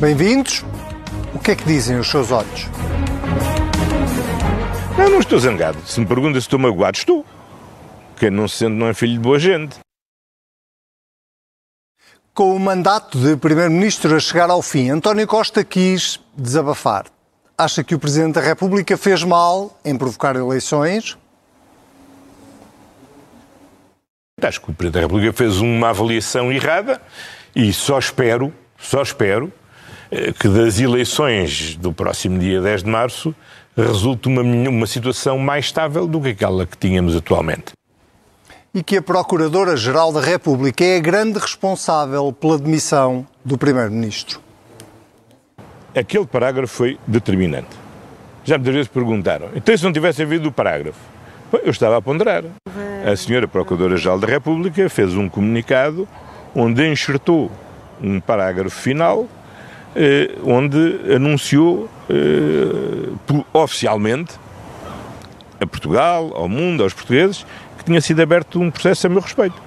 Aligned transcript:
Bem-vindos. 0.00 0.64
O 1.34 1.38
que 1.38 1.50
é 1.50 1.54
que 1.54 1.62
dizem 1.64 1.98
os 1.98 2.08
seus 2.08 2.30
olhos? 2.30 2.68
Eu 4.98 5.10
não 5.10 5.20
estou 5.20 5.38
zangado. 5.38 5.78
Se 5.86 6.00
me 6.00 6.06
pergunta 6.06 6.40
se 6.40 6.46
estou 6.46 6.58
magoado, 6.58 6.96
estou. 6.96 7.22
Quem 8.16 8.30
não 8.30 8.48
se 8.48 8.56
sente 8.56 8.72
não 8.72 8.86
é 8.86 8.94
filho 8.94 9.12
de 9.12 9.18
boa 9.18 9.38
gente. 9.38 9.78
Com 12.32 12.56
o 12.56 12.58
mandato 12.58 13.18
de 13.18 13.36
Primeiro-Ministro 13.36 14.16
a 14.16 14.20
chegar 14.20 14.48
ao 14.48 14.62
fim, 14.62 14.88
António 14.88 15.26
Costa 15.26 15.62
quis 15.62 16.18
desabafar. 16.34 17.04
Acha 17.58 17.84
que 17.84 17.94
o 17.94 17.98
Presidente 17.98 18.36
da 18.36 18.40
República 18.40 18.96
fez 18.96 19.22
mal 19.22 19.78
em 19.84 19.98
provocar 19.98 20.34
eleições? 20.34 21.18
Acho 24.40 24.62
que 24.62 24.70
o 24.70 24.74
Presidente 24.74 24.94
da 24.94 25.00
República 25.00 25.34
fez 25.34 25.58
uma 25.58 25.90
avaliação 25.90 26.50
errada 26.50 27.02
e 27.54 27.70
só 27.70 27.98
espero, 27.98 28.50
só 28.78 29.02
espero, 29.02 29.52
que 30.38 30.48
das 30.48 30.80
eleições 30.80 31.76
do 31.76 31.92
próximo 31.92 32.38
dia 32.38 32.60
10 32.60 32.82
de 32.82 32.90
março 32.90 33.34
resulte 33.76 34.28
uma, 34.28 34.42
uma 34.42 34.86
situação 34.86 35.38
mais 35.38 35.66
estável 35.66 36.06
do 36.06 36.20
que 36.20 36.28
aquela 36.28 36.66
que 36.66 36.76
tínhamos 36.76 37.14
atualmente. 37.14 37.72
E 38.74 38.82
que 38.82 38.96
a 38.96 39.02
Procuradora-Geral 39.02 40.12
da 40.12 40.20
República 40.20 40.84
é 40.84 40.96
a 40.96 41.00
grande 41.00 41.38
responsável 41.38 42.32
pela 42.32 42.58
demissão 42.58 43.26
do 43.44 43.56
Primeiro-Ministro. 43.56 44.40
Aquele 45.94 46.26
parágrafo 46.26 46.72
foi 46.72 46.98
determinante. 47.06 47.68
Já 48.44 48.56
muitas 48.56 48.74
vezes 48.74 48.88
perguntaram, 48.88 49.50
então 49.54 49.76
se 49.76 49.84
não 49.84 49.92
tivesse 49.92 50.22
havido 50.22 50.48
o 50.48 50.52
parágrafo? 50.52 50.98
Eu 51.64 51.70
estava 51.70 51.96
a 51.96 52.02
ponderar. 52.02 52.44
A 53.04 53.16
senhora 53.16 53.48
Procuradora-Geral 53.48 54.18
da 54.18 54.26
República 54.26 54.88
fez 54.88 55.14
um 55.14 55.28
comunicado 55.28 56.06
onde 56.54 56.86
enxertou 56.88 57.50
um 58.00 58.20
parágrafo 58.20 58.76
final 58.76 59.26
eh, 59.26 59.39
onde 60.44 61.14
anunciou 61.14 61.88
eh, 62.08 63.36
oficialmente 63.52 64.34
a 65.60 65.66
Portugal, 65.66 66.32
ao 66.34 66.48
mundo, 66.48 66.82
aos 66.82 66.94
portugueses, 66.94 67.44
que 67.76 67.84
tinha 67.84 68.00
sido 68.00 68.20
aberto 68.20 68.60
um 68.60 68.70
processo 68.70 69.06
a 69.06 69.10
meu 69.10 69.20
respeito. 69.20 69.60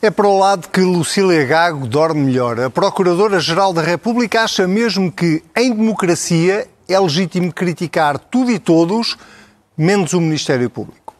É 0.00 0.10
para 0.10 0.28
o 0.28 0.38
lado 0.38 0.68
que 0.68 0.80
Lucília 0.80 1.44
Gago 1.44 1.86
dorme 1.86 2.20
melhor. 2.26 2.60
A 2.60 2.70
Procuradora-Geral 2.70 3.72
da 3.72 3.82
República 3.82 4.42
acha 4.42 4.66
mesmo 4.68 5.10
que, 5.10 5.42
em 5.56 5.74
democracia, 5.74 6.68
é 6.88 7.00
legítimo 7.00 7.52
criticar 7.52 8.18
tudo 8.18 8.50
e 8.52 8.58
todos, 8.60 9.16
menos 9.76 10.12
o 10.12 10.20
Ministério 10.20 10.70
Público. 10.70 11.14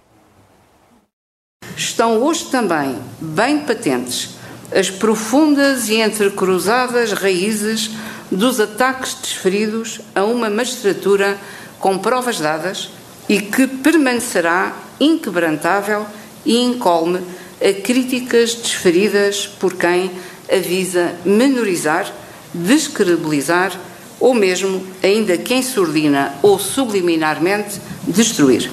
Estão 1.77 2.23
hoje 2.23 2.45
também 2.51 2.99
bem 3.21 3.61
patentes 3.61 4.38
as 4.73 4.91
profundas 4.91 5.89
e 5.89 5.97
entrecruzadas 5.97 7.13
raízes 7.13 7.91
dos 8.31 8.61
ataques 8.61 9.15
desferidos 9.15 10.01
a 10.15 10.25
uma 10.25 10.51
magistratura 10.51 11.39
com 11.79 11.99
provas 11.99 12.39
dadas 12.39 12.91
e 13.29 13.41
que 13.41 13.67
permanecerá 13.67 14.77
inquebrantável 15.01 16.07
e 16.45 16.57
incólume 16.57 17.21
a 17.61 17.73
críticas 17.83 18.55
desferidas 18.55 19.47
por 19.47 19.75
quem 19.75 20.11
avisa 20.51 21.15
menorizar, 21.25 22.13
descredibilizar 22.55 23.79
ou 24.21 24.35
mesmo, 24.35 24.85
ainda 25.03 25.37
que 25.39 25.55
em 25.55 25.63
surdina 25.63 26.35
ou 26.43 26.59
subliminarmente, 26.59 27.81
destruir. 28.07 28.71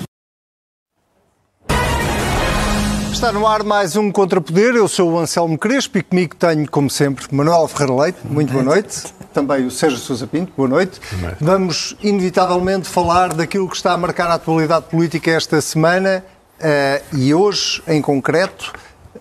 Está 3.26 3.40
no 3.40 3.48
ar 3.48 3.64
mais 3.64 3.96
um 3.96 4.12
Contrapoder. 4.12 4.76
Eu 4.76 4.88
sou 4.88 5.14
o 5.14 5.18
Anselmo 5.18 5.58
Crespo 5.58 5.98
e 5.98 6.04
comigo 6.04 6.36
tenho, 6.36 6.70
como 6.70 6.92
sempre, 6.92 7.26
Manuel 7.32 7.68
Ferreira 7.68 8.04
Leite. 8.04 8.20
Muito 8.24 8.54
boa 8.54 8.64
noite. 8.64 9.04
Também 9.34 9.66
o 9.66 9.72
Sérgio 9.72 9.98
Sousa 9.98 10.28
Pinto. 10.28 10.54
Boa 10.56 10.70
noite. 10.70 11.02
Vamos, 11.42 11.98
inevitavelmente, 12.04 12.88
falar 12.88 13.34
daquilo 13.34 13.68
que 13.68 13.76
está 13.76 13.94
a 13.94 13.98
marcar 13.98 14.28
a 14.28 14.36
atualidade 14.36 14.86
política 14.92 15.32
esta 15.32 15.60
semana 15.60 16.24
uh, 16.60 17.18
e 17.18 17.34
hoje, 17.34 17.82
em 17.88 18.00
concreto, 18.00 18.72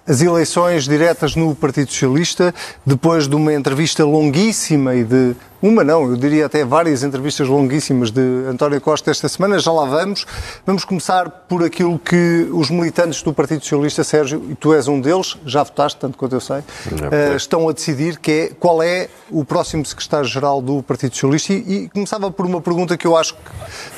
as 0.06 0.20
eleições 0.20 0.84
diretas 0.84 1.34
no 1.34 1.54
Partido 1.54 1.90
Socialista, 1.90 2.54
depois 2.84 3.26
de 3.26 3.34
uma 3.34 3.52
entrevista 3.54 4.04
longuíssima 4.04 4.94
e 4.94 5.04
de. 5.04 5.34
Uma 5.62 5.82
não, 5.82 6.10
eu 6.10 6.16
diria 6.16 6.44
até 6.44 6.62
várias 6.62 7.02
entrevistas 7.02 7.48
longuíssimas 7.48 8.10
de 8.10 8.20
António 8.46 8.78
Costa 8.82 9.10
esta 9.10 9.26
semana, 9.30 9.58
já 9.58 9.72
lá 9.72 9.86
vamos. 9.86 10.26
Vamos 10.66 10.84
começar 10.84 11.30
por 11.30 11.64
aquilo 11.64 11.98
que 11.98 12.46
os 12.52 12.68
militantes 12.68 13.22
do 13.22 13.32
Partido 13.32 13.62
Socialista, 13.62 14.04
Sérgio, 14.04 14.44
e 14.50 14.54
tu 14.54 14.74
és 14.74 14.88
um 14.88 15.00
deles, 15.00 15.38
já 15.46 15.62
votaste, 15.62 15.98
tanto 15.98 16.18
quanto 16.18 16.36
eu 16.36 16.40
sei, 16.40 16.58
uh, 16.58 17.34
estão 17.34 17.66
a 17.66 17.72
decidir 17.72 18.18
que 18.18 18.30
é 18.30 18.48
qual 18.60 18.82
é 18.82 19.08
o 19.30 19.42
próximo 19.42 19.86
secretário-geral 19.86 20.60
do 20.60 20.82
Partido 20.82 21.14
Socialista. 21.14 21.54
E, 21.54 21.84
e, 21.84 21.88
começava 21.88 22.30
por 22.30 22.44
uma 22.44 22.60
pergunta 22.60 22.98
que 22.98 23.06
eu 23.06 23.16
acho 23.16 23.32
que 23.32 23.40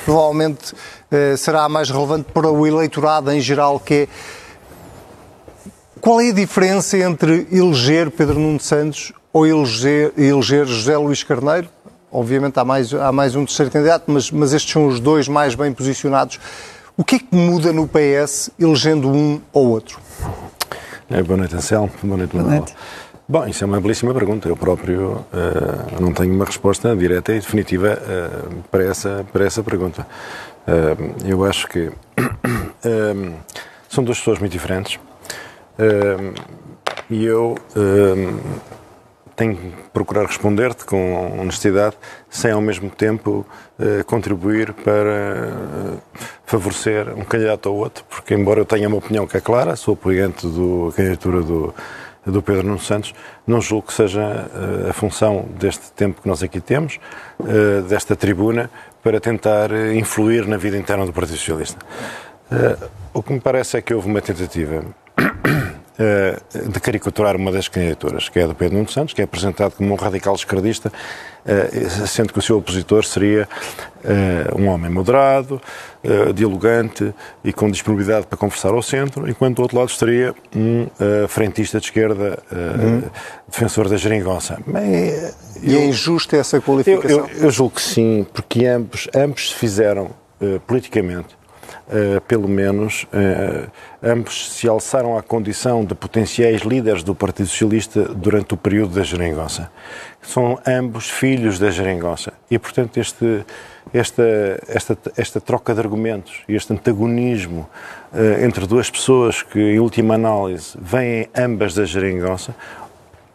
provavelmente 0.05 0.71
uh, 0.71 1.35
será 1.35 1.65
a 1.65 1.69
mais 1.69 1.89
relevante 1.89 2.31
para 2.31 2.49
o 2.49 2.65
eleitorado 2.65 3.29
em 3.29 3.41
geral, 3.41 3.77
que 3.77 3.93
é 3.93 4.07
qual 6.01 6.21
é 6.21 6.29
a 6.29 6.33
diferença 6.33 6.97
entre 6.97 7.47
eleger 7.51 8.11
Pedro 8.11 8.39
Nuno 8.39 8.59
Santos 8.59 9.13
ou 9.33 9.45
eleger, 9.45 10.13
eleger 10.17 10.65
José 10.65 10.97
Luís 10.97 11.23
Carneiro? 11.23 11.69
Obviamente 12.11 12.57
há 12.59 12.65
mais, 12.65 12.93
há 12.93 13.11
mais 13.11 13.35
um 13.35 13.45
terceiro 13.45 13.71
candidato, 13.71 14.05
mas, 14.07 14.31
mas 14.31 14.53
estes 14.53 14.71
são 14.71 14.87
os 14.87 14.99
dois 14.99 15.27
mais 15.27 15.55
bem 15.55 15.73
posicionados. 15.73 16.39
O 16.95 17.03
que 17.03 17.15
é 17.15 17.19
que 17.19 17.35
muda 17.35 17.71
no 17.71 17.87
PS 17.87 18.49
elegendo 18.59 19.09
um 19.09 19.41
ou 19.53 19.67
outro? 19.67 19.99
É, 21.09 21.21
boa 21.21 21.37
noite, 21.37 21.55
Anselmo. 21.55 21.91
Boa 22.01 22.17
noite, 22.17 22.35
Manuel. 22.35 22.65
Bom, 23.29 23.45
isso 23.45 23.63
é 23.63 23.67
uma 23.67 23.79
belíssima 23.81 24.13
pergunta. 24.13 24.47
Eu 24.47 24.55
próprio 24.55 25.25
uh, 25.33 26.01
não 26.01 26.13
tenho 26.13 26.33
uma 26.33 26.45
resposta 26.45 26.95
direta 26.95 27.33
e 27.33 27.39
definitiva 27.39 27.99
uh, 28.01 28.63
para, 28.71 28.85
essa, 28.85 29.25
para 29.31 29.45
essa 29.45 29.61
pergunta. 29.61 30.07
Uh, 30.65 31.27
eu 31.27 31.43
acho 31.43 31.67
que 31.67 31.91
são 33.89 34.03
duas 34.03 34.17
pessoas 34.17 34.39
muito 34.39 34.53
diferentes 34.53 34.97
e 37.09 37.25
eu 37.25 37.55
tenho 39.37 39.55
que 39.55 39.71
procurar 39.93 40.25
responder-te 40.25 40.83
com 40.83 41.39
honestidade, 41.39 41.95
sem 42.27 42.51
ao 42.51 42.59
mesmo 42.59 42.89
tempo 42.89 43.45
uh, 43.79 44.03
contribuir 44.05 44.73
para 44.73 45.53
uh, 45.53 46.01
favorecer 46.43 47.07
um 47.15 47.23
candidato 47.23 47.67
ou 47.67 47.77
outro, 47.77 48.03
porque 48.09 48.33
embora 48.33 48.59
eu 48.59 48.65
tenha 48.65 48.87
uma 48.87 48.97
opinião 48.97 49.27
que 49.27 49.37
é 49.37 49.39
clara, 49.39 49.75
sou 49.75 49.93
apoiante 49.93 50.47
da 50.47 50.91
candidatura 50.91 51.41
do, 51.41 51.73
do 52.25 52.41
Pedro 52.41 52.63
Nuno 52.63 52.79
Santos, 52.79 53.13
não 53.45 53.61
julgo 53.61 53.87
que 53.87 53.93
seja 53.93 54.23
uh, 54.23 54.89
a 54.89 54.93
função 54.93 55.45
deste 55.59 55.91
tempo 55.91 56.19
que 56.19 56.27
nós 56.27 56.41
aqui 56.41 56.59
temos, 56.59 56.99
desta 57.87 58.15
tribuna, 58.15 58.71
para 59.03 59.19
tentar 59.19 59.69
influir 59.93 60.47
na 60.47 60.57
vida 60.57 60.75
interna 60.75 61.05
do 61.05 61.13
Partido 61.13 61.37
Socialista. 61.37 61.79
o 63.13 63.21
que 63.21 63.31
me 63.31 63.39
parece 63.39 63.77
é 63.77 63.81
que 63.81 63.93
houve 63.93 64.07
uma 64.07 64.19
tentativa 64.19 64.83
eh, 65.99 66.37
de 66.69 66.79
caricaturar 66.79 67.35
uma 67.35 67.51
das 67.51 67.67
candidaturas, 67.67 68.29
que 68.29 68.37
é 68.37 68.43
a 68.43 68.47
do 68.47 68.53
Pedro 68.53 68.77
Nuno 68.77 68.87
Santos, 68.87 69.15
que 69.15 69.21
é 69.21 69.23
apresentado 69.23 69.71
como 69.71 69.91
um 69.91 69.95
radical 69.95 70.35
esquerdista, 70.35 70.93
eh, 71.43 71.69
sendo 72.05 72.31
que 72.31 72.37
o 72.37 72.41
seu 72.41 72.59
opositor 72.59 73.03
seria 73.03 73.49
eh, 74.03 74.47
um 74.55 74.67
homem 74.67 74.91
moderado, 74.91 75.59
dialogante 76.33 77.13
e 77.43 77.51
com 77.51 77.69
disponibilidade 77.69 78.27
para 78.27 78.37
conversar 78.37 78.69
ao 78.69 78.81
centro, 78.81 79.27
enquanto 79.27 79.57
do 79.57 79.63
outro 79.63 79.77
lado 79.77 79.89
estaria 79.89 80.33
um 80.55 80.87
frentista 81.27 81.81
de 81.81 81.87
esquerda, 81.87 82.39
uhum. 82.49 83.03
defensor 83.45 83.89
da 83.89 83.97
geringonça. 83.97 84.57
e 85.61 85.75
é 85.75 85.85
injusta 85.85 86.37
essa 86.37 86.61
qualificação? 86.61 87.09
Eu, 87.09 87.27
eu, 87.27 87.43
eu, 87.45 87.51
julgo 87.51 87.75
que 87.75 87.81
sim, 87.81 88.25
porque 88.33 88.65
ambos, 88.65 89.09
ambos 89.13 89.49
se 89.49 89.55
fizeram 89.55 90.11
politicamente 90.65 91.36
pelo 92.27 92.47
menos, 92.47 93.03
uh, 93.05 93.71
ambos 94.03 94.51
se 94.51 94.67
alçaram 94.67 95.17
à 95.17 95.23
condição 95.23 95.85
de 95.85 95.95
potenciais 95.95 96.61
líderes 96.61 97.01
do 97.01 97.15
Partido 97.15 97.47
Socialista 97.47 98.03
durante 98.03 98.53
o 98.53 98.57
período 98.57 98.95
da 98.95 99.03
geringonça. 99.03 99.71
São 100.21 100.59
ambos 100.67 101.09
filhos 101.09 101.57
da 101.57 101.71
geringonça. 101.71 102.33
E, 102.51 102.59
portanto, 102.59 102.97
este, 102.97 103.45
esta, 103.93 104.23
esta, 104.67 104.97
esta 105.15 105.39
troca 105.39 105.73
de 105.73 105.79
argumentos 105.79 106.43
e 106.49 106.55
este 106.55 106.73
antagonismo 106.73 107.69
uh, 108.11 108.43
entre 108.43 108.67
duas 108.67 108.89
pessoas 108.89 109.41
que, 109.41 109.59
em 109.59 109.79
última 109.79 110.15
análise, 110.15 110.77
vêm 110.79 111.29
ambas 111.35 111.73
da 111.73 111.85
geringonça, 111.85 112.53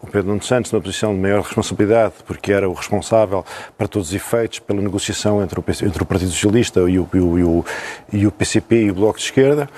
o 0.02 0.06
Pedro 0.06 0.28
Nuno 0.28 0.42
Santos 0.42 0.72
numa 0.72 0.82
posição 0.82 1.14
de 1.14 1.20
maior 1.20 1.42
responsabilidade, 1.42 2.14
porque 2.26 2.52
era 2.52 2.68
o 2.68 2.72
responsável, 2.72 3.44
para 3.78 3.86
todos 3.86 4.08
os 4.08 4.14
efeitos, 4.14 4.58
pela 4.58 4.82
negociação 4.82 5.40
entre 5.40 5.58
o, 5.58 5.64
entre 5.84 6.02
o 6.02 6.06
Partido 6.06 6.32
Socialista 6.32 6.80
e 6.80 6.98
o, 6.98 7.08
e, 7.14 7.18
o, 7.18 7.64
e 8.12 8.26
o 8.26 8.32
PCP 8.32 8.86
e 8.86 8.90
o 8.90 8.94
Bloco 8.94 9.18
de 9.18 9.24
Esquerda, 9.24 9.68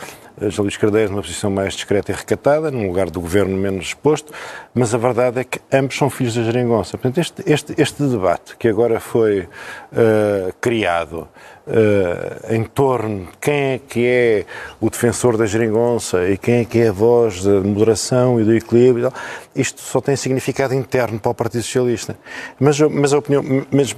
José 0.41 0.63
Luís 0.63 0.77
Carneiro 0.77 1.13
numa 1.13 1.23
posição 1.23 1.51
mais 1.51 1.75
discreta 1.75 2.11
e 2.11 2.15
recatada, 2.15 2.71
num 2.71 2.87
lugar 2.87 3.09
do 3.09 3.21
governo 3.21 3.57
menos 3.57 3.87
exposto, 3.87 4.33
mas 4.75 4.95
a 4.95 4.99
verdade 4.99 5.41
é 5.41 5.45
que 5.45 5.61
ambos 5.73 5.97
são 5.97 6.11
filhos 6.11 6.35
da 6.35 6.43
geringonça. 6.43 6.99
Portanto, 6.99 7.19
este, 7.19 7.43
este, 7.47 7.75
este 7.79 8.03
debate 8.03 8.57
que 8.57 8.69
agora 8.69 8.99
foi 8.99 9.43
uh, 9.43 10.53
criado 10.61 11.29
uh, 11.67 12.55
em 12.55 12.65
torno 12.65 13.27
de 13.27 13.39
quem 13.41 13.55
é 13.55 13.79
que 13.79 14.07
é 14.07 14.47
o 14.81 14.91
defensor 14.91 15.37
da 15.37 15.47
geringonça 15.47 16.29
e 16.29 16.37
quem 16.37 16.61
é 16.61 16.65
que 16.65 16.81
é 16.81 16.89
a 16.89 16.93
voz 16.93 17.45
da 17.45 17.61
moderação 17.61 18.41
e 18.41 18.45
do 18.45 18.55
equilíbrio, 18.55 19.13
isto 19.55 19.81
só 19.81 20.01
tem 20.01 20.17
significado 20.17 20.75
interno 20.75 21.19
para 21.21 21.31
o 21.31 21.35
Partido 21.35 21.63
Socialista. 21.63 22.17
Mas, 22.59 22.81
mas 22.81 23.13
a 23.13 23.19
opinião. 23.19 23.43
Mas, 23.71 23.95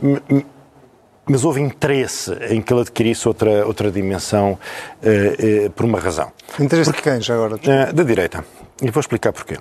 mas 1.29 1.45
houve 1.45 1.61
interesse 1.61 2.33
em 2.49 2.63
que 2.63 2.73
ele 2.73 2.83
adquirisse 2.83 3.27
outra, 3.27 3.67
outra 3.67 3.91
dimensão 3.91 4.53
uh, 5.03 5.67
uh, 5.67 5.71
por 5.71 5.85
uma 5.85 5.99
razão. 5.99 6.31
Interesse 6.59 6.91
Porque, 6.91 7.09
de 7.09 7.17
quem, 7.17 7.21
já 7.21 7.35
agora? 7.35 7.57
Uh, 7.57 7.93
da 7.93 8.03
direita. 8.03 8.45
E 8.81 8.91
vou 8.91 9.01
explicar 9.01 9.33
porquê. 9.33 9.59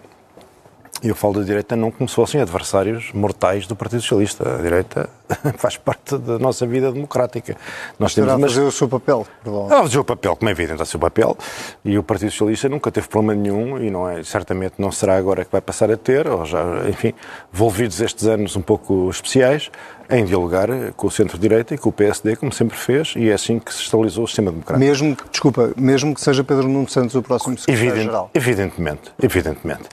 Eu 1.03 1.15
falo 1.15 1.35
da 1.35 1.43
direita 1.43 1.75
não 1.75 1.91
como 1.91 2.07
se 2.07 2.15
fossem 2.15 2.39
adversários 2.39 3.11
mortais 3.13 3.67
do 3.67 3.75
Partido 3.75 4.01
Socialista. 4.01 4.55
A 4.55 4.61
direita 4.61 5.09
faz 5.57 5.77
parte 5.77 6.17
da 6.17 6.39
nossa 6.39 6.65
vida 6.65 6.91
democrática. 6.91 7.55
Nós 7.99 8.13
temos 8.13 8.31
a 8.31 8.39
fazer 8.39 8.61
o 8.61 8.71
seu 8.71 8.87
papel. 8.87 9.25
Ah, 9.69 9.83
fazer 9.83 9.99
o 9.99 10.03
papel, 10.03 10.35
como 10.35 10.49
é 10.49 10.51
evidente, 10.51 10.81
o 10.81 10.85
seu 10.85 10.99
papel. 10.99 11.37
E 11.83 11.97
o 11.97 12.03
Partido 12.03 12.31
Socialista 12.31 12.69
nunca 12.69 12.91
teve 12.91 13.07
problema 13.07 13.39
nenhum 13.39 13.77
e 13.79 13.89
não 13.89 14.09
é, 14.09 14.23
certamente 14.23 14.75
não 14.77 14.91
será 14.91 15.17
agora 15.17 15.45
que 15.45 15.51
vai 15.51 15.61
passar 15.61 15.91
a 15.91 15.97
ter, 15.97 16.27
ou 16.27 16.45
já, 16.45 16.63
enfim, 16.89 17.13
envolvidos 17.53 18.01
estes 18.01 18.25
anos 18.27 18.55
um 18.55 18.61
pouco 18.61 19.09
especiais, 19.09 19.71
em 20.09 20.23
dialogar 20.23 20.67
com 20.95 21.07
o 21.07 21.11
centro-direita 21.11 21.73
e 21.73 21.77
com 21.77 21.89
o 21.89 21.91
PSD, 21.91 22.35
como 22.35 22.51
sempre 22.51 22.77
fez, 22.77 23.13
e 23.15 23.29
é 23.29 23.33
assim 23.33 23.59
que 23.59 23.73
se 23.73 23.81
estabilizou 23.81 24.23
o 24.23 24.27
sistema 24.27 24.51
democrático. 24.51 24.85
Mesmo, 24.85 25.17
desculpa, 25.31 25.73
mesmo 25.75 26.13
que 26.13 26.21
seja 26.21 26.43
Pedro 26.43 26.67
Nuno 26.67 26.87
Santos 26.87 27.15
o 27.15 27.21
próximo 27.21 27.57
secretário-geral. 27.57 28.29
Evident, 28.33 28.73
evidentemente, 28.75 29.11
evidentemente. 29.21 29.89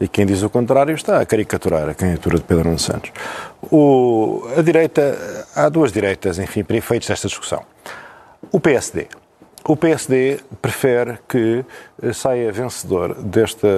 E 0.00 0.08
quem 0.08 0.26
diz 0.26 0.42
o 0.42 0.50
contrário 0.50 0.94
está 0.94 1.20
a 1.20 1.26
caricaturar 1.26 1.88
a 1.88 1.94
candidatura 1.94 2.38
de 2.38 2.44
Pedro 2.44 2.64
Nuno 2.64 2.78
Santos. 2.78 3.10
O, 3.70 4.46
a 4.56 4.62
direita, 4.62 5.46
há 5.54 5.68
duas 5.68 5.92
direitas, 5.92 6.38
enfim, 6.38 6.62
para 6.62 6.76
efeitos 6.76 7.08
desta 7.08 7.28
discussão. 7.28 7.62
O 8.52 8.60
PSD. 8.60 9.08
O 9.68 9.76
PSD 9.76 10.38
prefere 10.62 11.18
que 11.28 11.64
eh, 12.00 12.12
saia 12.12 12.52
vencedor 12.52 13.14
desta, 13.20 13.68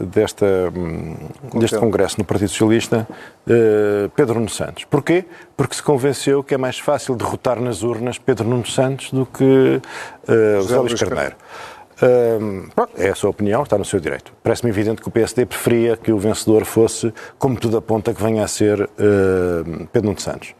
desta, 0.00 0.46
hum, 0.72 1.16
deste 1.58 1.76
Congresso 1.78 2.18
no 2.18 2.24
Partido 2.24 2.48
Socialista 2.48 3.08
uh, 3.48 4.08
Pedro 4.10 4.34
Nuno 4.34 4.48
Santos. 4.48 4.84
Porquê? 4.84 5.24
Porque 5.56 5.74
se 5.74 5.82
convenceu 5.82 6.44
que 6.44 6.54
é 6.54 6.58
mais 6.58 6.78
fácil 6.78 7.16
derrotar 7.16 7.60
nas 7.60 7.82
urnas 7.82 8.18
Pedro 8.18 8.46
Nuno 8.46 8.66
Santos 8.66 9.10
do 9.10 9.26
que 9.26 9.42
uh, 10.28 10.62
José 10.62 10.78
Luís 10.78 10.94
Carneiro 11.02 11.34
é 12.96 13.10
a 13.10 13.14
sua 13.14 13.30
opinião, 13.30 13.62
está 13.62 13.78
no 13.78 13.84
seu 13.84 14.00
direito. 14.00 14.32
Parece-me 14.42 14.70
evidente 14.70 15.00
que 15.00 15.08
o 15.08 15.10
PSD 15.10 15.46
preferia 15.46 15.96
que 15.96 16.12
o 16.12 16.18
vencedor 16.18 16.64
fosse, 16.64 17.12
como 17.38 17.56
tudo 17.58 17.76
aponta, 17.76 18.12
que 18.12 18.22
venha 18.22 18.44
a 18.44 18.48
ser 18.48 18.82
uh, 18.82 19.86
Pedro 19.92 20.08
Nuno 20.08 20.20
Santos. 20.20 20.54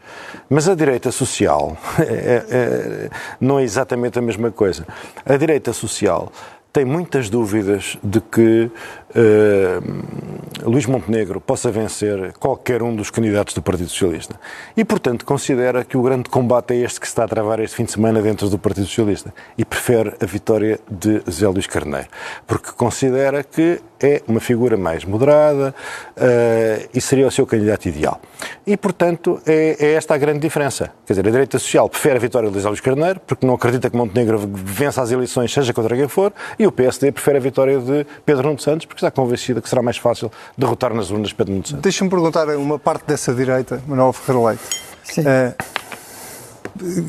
Mas 0.49 0.67
a 0.69 0.75
direita 0.75 1.11
social 1.11 1.77
é, 1.99 2.45
é, 2.49 3.09
não 3.39 3.59
é 3.59 3.63
exatamente 3.63 4.17
a 4.17 4.21
mesma 4.21 4.51
coisa. 4.51 4.85
A 5.25 5.35
direita 5.35 5.73
social 5.73 6.31
tem 6.71 6.85
muitas 6.85 7.29
dúvidas 7.29 7.97
de 8.03 8.19
que 8.19 8.71
uh, 9.15 10.32
Luís 10.65 10.85
Montenegro 10.85 11.41
possa 11.41 11.69
vencer 11.71 12.33
qualquer 12.33 12.81
um 12.81 12.95
dos 12.95 13.09
candidatos 13.09 13.53
do 13.53 13.61
Partido 13.61 13.89
Socialista. 13.89 14.39
E, 14.75 14.85
portanto, 14.85 15.25
considera 15.25 15.83
que 15.83 15.97
o 15.97 16.01
grande 16.01 16.29
combate 16.29 16.73
é 16.73 16.77
este 16.77 16.99
que 16.99 17.07
se 17.07 17.11
está 17.11 17.25
a 17.25 17.27
travar 17.27 17.59
este 17.59 17.75
fim 17.75 17.83
de 17.83 17.91
semana 17.91 18.21
dentro 18.21 18.49
do 18.49 18.57
Partido 18.57 18.87
Socialista. 18.87 19.33
E 19.57 19.65
prefere 19.65 20.13
a 20.21 20.25
vitória 20.25 20.79
de 20.89 21.21
Zé 21.29 21.47
Luís 21.47 21.67
Carneiro. 21.67 22.07
Porque 22.47 22.71
considera 22.71 23.43
que 23.43 23.81
é 24.01 24.21
uma 24.27 24.39
figura 24.39 24.75
mais 24.75 25.05
moderada 25.05 25.73
uh, 26.17 26.89
e 26.93 26.99
seria 26.99 27.25
o 27.25 27.31
seu 27.31 27.45
candidato 27.45 27.87
ideal. 27.87 28.19
E, 28.67 28.75
portanto, 28.75 29.41
é, 29.45 29.77
é, 29.79 29.93
esta 29.93 30.13
a 30.13 30.17
grande 30.17 30.39
diferença. 30.39 30.91
Quer 31.05 31.13
dizer, 31.13 31.27
a 31.27 31.31
direita 31.31 31.57
social 31.57 31.89
prefere 31.89 32.17
a 32.17 32.19
vitória 32.19 32.49
de 32.49 32.59
Luís 32.59 32.81
Carneiro, 32.81 33.19
porque 33.25 33.45
não 33.45 33.53
acredita 33.53 33.89
que 33.89 33.95
Montenegro 33.95 34.37
vença 34.39 35.01
as 35.01 35.11
eleições, 35.11 35.53
seja 35.53 35.73
contra 35.73 35.95
quem 35.95 36.07
for, 36.07 36.33
e 36.59 36.67
o 36.67 36.71
PSD 36.71 37.11
prefere 37.11 37.37
a 37.37 37.41
vitória 37.41 37.79
de 37.79 38.05
Pedro 38.25 38.47
Nuno 38.47 38.59
Santos, 38.59 38.85
porque 38.85 38.99
está 38.99 39.09
convencida 39.09 39.61
que 39.61 39.69
será 39.69 39.81
mais 39.81 39.97
fácil 39.97 40.31
derrotar 40.57 40.93
nas 40.93 41.09
urnas 41.09 41.33
Pedro 41.33 41.53
Nuno 41.53 41.65
Santos. 41.65 41.81
Deixa-me 41.81 42.09
perguntar 42.09 42.49
a 42.49 42.57
uma 42.57 42.77
parte 42.79 43.05
dessa 43.05 43.33
direita, 43.33 43.81
Manuel 43.87 44.13
Ferreira 44.13 44.49
Leite. 44.49 44.63
Sim. 45.03 45.21
Uh, 45.21 45.55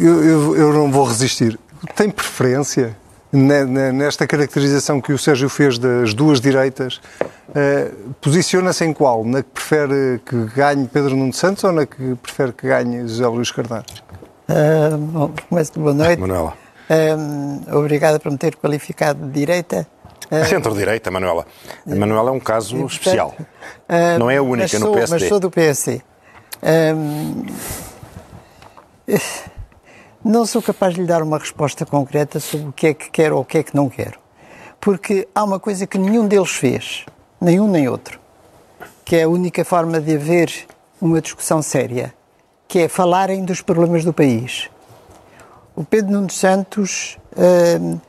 eu, 0.00 0.24
eu, 0.24 0.56
eu 0.56 0.72
não 0.72 0.90
vou 0.90 1.04
resistir. 1.04 1.58
Tem 1.94 2.10
preferência 2.10 2.96
nesta 3.34 4.26
caracterização 4.26 5.00
que 5.00 5.12
o 5.12 5.18
Sérgio 5.18 5.48
fez 5.48 5.76
das 5.76 6.14
duas 6.14 6.40
direitas, 6.40 7.00
uh, 7.48 8.14
posiciona-se 8.20 8.84
em 8.84 8.92
qual? 8.92 9.24
Na 9.24 9.42
que 9.42 9.50
prefere 9.50 10.20
que 10.24 10.36
ganhe 10.54 10.86
Pedro 10.86 11.16
Nuno 11.16 11.32
Santos 11.32 11.64
ou 11.64 11.72
na 11.72 11.84
que 11.84 12.14
prefere 12.22 12.52
que 12.52 12.68
ganhe 12.68 13.00
José 13.00 13.26
Luís 13.26 13.50
Carneiro? 13.50 13.84
Uh, 14.48 14.96
bom, 14.96 15.32
começo 15.48 15.72
de 15.72 15.80
boa 15.80 15.94
noite. 15.94 16.20
Manuela. 16.20 16.54
Uh, 16.88 17.76
obrigada 17.76 18.20
por 18.20 18.30
me 18.30 18.38
ter 18.38 18.56
qualificado 18.56 19.26
de 19.26 19.32
direita. 19.32 19.86
Uh, 20.30 20.44
Centro-direita, 20.46 21.10
Manuela. 21.10 21.46
A 21.90 21.94
Manuela 21.94 22.30
é 22.30 22.32
um 22.32 22.40
caso 22.40 22.76
portanto, 22.76 22.92
especial. 22.92 23.34
Não 24.18 24.30
é 24.30 24.38
a 24.38 24.42
única 24.42 24.68
sou, 24.68 24.80
no 24.80 24.92
PSD. 24.94 25.14
Mas 25.18 25.28
sou 25.28 25.40
do 25.40 25.50
PSD. 25.50 26.02
Não 30.24 30.46
sou 30.46 30.62
capaz 30.62 30.94
de 30.94 31.02
lhe 31.02 31.06
dar 31.06 31.22
uma 31.22 31.38
resposta 31.38 31.84
concreta 31.84 32.40
sobre 32.40 32.68
o 32.68 32.72
que 32.72 32.86
é 32.86 32.94
que 32.94 33.10
quero 33.10 33.36
ou 33.36 33.42
o 33.42 33.44
que 33.44 33.58
é 33.58 33.62
que 33.62 33.76
não 33.76 33.90
quero. 33.90 34.18
Porque 34.80 35.28
há 35.34 35.44
uma 35.44 35.60
coisa 35.60 35.86
que 35.86 35.98
nenhum 35.98 36.26
deles 36.26 36.50
fez, 36.50 37.04
nenhum 37.38 37.68
nem 37.68 37.88
outro, 37.88 38.18
que 39.04 39.16
é 39.16 39.24
a 39.24 39.28
única 39.28 39.62
forma 39.66 40.00
de 40.00 40.14
haver 40.14 40.50
uma 40.98 41.20
discussão 41.20 41.60
séria, 41.60 42.14
que 42.66 42.78
é 42.78 42.88
falarem 42.88 43.44
dos 43.44 43.60
problemas 43.60 44.02
do 44.02 44.14
país. 44.14 44.70
O 45.76 45.84
Pedro 45.84 46.12
Nuno 46.12 46.30
Santos, 46.30 47.18
uh, 47.36 48.00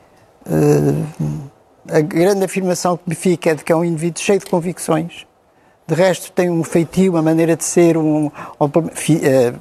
uh, 0.47 1.51
a 1.89 2.01
grande 2.01 2.43
afirmação 2.45 2.97
que 2.97 3.03
me 3.07 3.15
fica 3.15 3.51
é 3.51 3.55
de 3.55 3.63
que 3.63 3.71
é 3.71 3.75
um 3.75 3.83
indivíduo 3.83 4.21
cheio 4.21 4.39
de 4.39 4.45
convicções, 4.45 5.25
de 5.87 5.93
resto, 5.93 6.31
tem 6.31 6.49
um 6.49 6.63
feitio, 6.63 7.11
uma 7.11 7.21
maneira 7.21 7.55
de 7.55 7.63
ser, 7.63 7.95
um, 7.95 8.31
eh, 9.21 9.53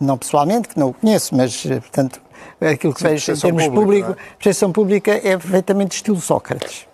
não 0.00 0.16
pessoalmente, 0.16 0.68
que 0.68 0.78
não 0.78 0.88
o 0.88 0.94
conheço, 0.94 1.36
mas, 1.36 1.66
eh, 1.66 1.78
portanto, 1.78 2.22
aquilo 2.58 2.94
que 2.94 3.02
vejo 3.02 3.32
em 3.32 3.36
termos 3.36 3.68
públicos, 3.68 4.12
é? 4.12 4.16
percepção 4.38 4.72
pública 4.72 5.12
é 5.12 5.36
perfeitamente 5.36 5.96
estilo 5.96 6.20
Sócrates, 6.20 6.86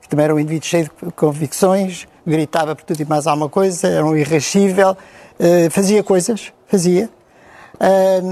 que 0.00 0.08
também 0.08 0.24
era 0.24 0.34
um 0.34 0.38
indivíduo 0.38 0.66
cheio 0.66 0.90
de 1.02 1.12
convicções, 1.12 2.08
gritava 2.26 2.74
por 2.74 2.84
tudo 2.84 3.02
e 3.02 3.04
mais 3.04 3.26
alguma 3.26 3.50
coisa, 3.50 3.86
era 3.86 4.04
um 4.04 4.16
irrascível, 4.16 4.96
eh, 5.38 5.68
fazia 5.68 6.02
coisas, 6.02 6.50
fazia. 6.66 7.10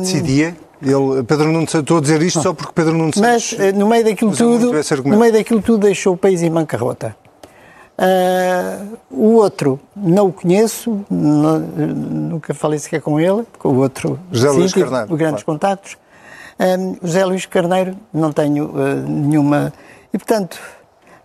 Decidia? 0.00 0.56
Ele, 0.82 1.22
Pedro 1.24 1.52
Nuno 1.52 1.64
estou 1.64 1.98
a 1.98 2.00
dizer 2.00 2.22
isto 2.22 2.42
só 2.42 2.52
porque 2.52 2.72
Pedro 2.74 2.92
Nuno 2.92 3.12
Santos... 3.14 3.56
Mas 3.58 3.74
no 3.74 3.88
meio 3.88 4.04
daquilo 4.04 4.34
tudo, 4.36 4.72
no 5.04 5.18
meio 5.18 5.32
daquilo 5.32 5.62
tudo 5.62 5.78
deixou 5.86 6.14
o 6.14 6.16
país 6.16 6.42
em 6.42 6.50
bancarrota. 6.50 7.16
Uh, 7.98 8.98
o 9.10 9.36
outro 9.36 9.80
não 9.96 10.26
o 10.26 10.32
conheço, 10.32 11.02
não, 11.08 11.58
nunca 11.60 12.52
falei 12.52 12.78
sequer 12.78 13.00
com 13.00 13.18
ele, 13.18 13.42
com 13.58 13.70
o 13.70 13.76
outro 13.76 14.20
José 14.30 14.50
Luís 14.50 14.74
Carneiro, 14.74 15.16
grandes 15.16 15.42
claro. 15.42 15.58
contactos. 15.58 15.96
Um, 16.60 16.96
José 17.02 17.24
Luís 17.24 17.46
Carneiro 17.46 17.96
não 18.12 18.32
tenho 18.32 18.66
uh, 18.66 19.08
nenhuma. 19.08 19.72
E 20.12 20.18
portanto. 20.18 20.58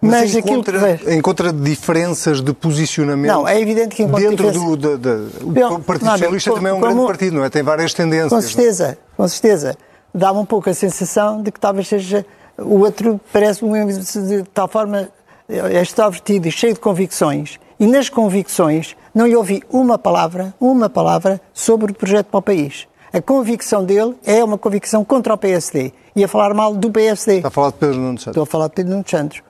Mas, 0.01 0.34
mas 0.34 0.36
encontra, 0.36 0.98
que... 0.98 1.13
encontra 1.13 1.53
diferenças 1.53 2.41
de 2.41 2.53
posicionamento. 2.53 3.31
Não, 3.31 3.48
é 3.48 3.62
evidente 3.62 3.96
que 3.96 4.03
encontra 4.03 4.29
dentro 4.29 4.51
do, 4.51 4.98
do, 4.98 5.75
o 5.75 5.79
Partido 5.79 6.10
Socialista 6.10 6.53
também 6.53 6.72
é 6.72 6.74
um 6.74 6.79
como, 6.79 6.93
grande 6.93 7.08
partido, 7.08 7.36
não 7.36 7.46
é? 7.46 7.50
Tem 7.50 7.62
várias 7.62 7.93
tendências. 7.93 8.31
Com 8.31 8.41
certeza, 8.41 8.98
com 9.15 9.27
certeza. 9.27 9.77
Dá-me 10.13 10.39
um 10.39 10.46
pouco 10.46 10.70
a 10.70 10.74
sensação 10.74 11.43
de 11.43 11.51
que 11.51 11.60
talvez 11.60 11.88
seja 11.88 12.25
o 12.58 12.79
outro 12.79 13.22
parece 13.31 13.63
de 13.63 14.43
tal 14.53 14.67
forma 14.67 15.08
é 15.48 15.81
extrovertido 15.81 16.48
e 16.48 16.51
cheio 16.51 16.74
de 16.74 16.79
convicções, 16.79 17.60
e 17.77 17.86
nas 17.86 18.08
convicções 18.08 18.96
não 19.13 19.27
lhe 19.27 19.36
ouvi 19.36 19.62
uma 19.70 19.98
palavra, 19.98 20.53
uma 20.60 20.89
palavra 20.89 21.41
sobre 21.53 21.91
o 21.91 21.96
projeto 21.96 22.27
para 22.27 22.38
o 22.38 22.41
país. 22.41 22.88
A 23.12 23.22
convicção 23.22 23.84
dele 23.84 24.15
é 24.25 24.41
uma 24.41 24.58
convicção 24.58 25.03
contra 25.03 25.34
o 25.34 25.38
PSD 25.38 25.91
e 26.15 26.24
a 26.24 26.27
falar 26.27 26.53
mal 26.53 26.74
do 26.74 26.89
PSD. 26.89 27.38
Está 27.38 27.50
a 27.50 27.51
falar 27.51 27.72
de 27.72 27.77
Pedro 27.77 27.98
Nuno 27.98 28.17
Santos. 28.17 28.27
Estou 28.27 28.43
a 28.43 28.46
falar 28.46 28.67
de 28.67 28.74
Pedro 28.75 28.91
Nuno 28.93 29.03
Santos. 29.05 29.41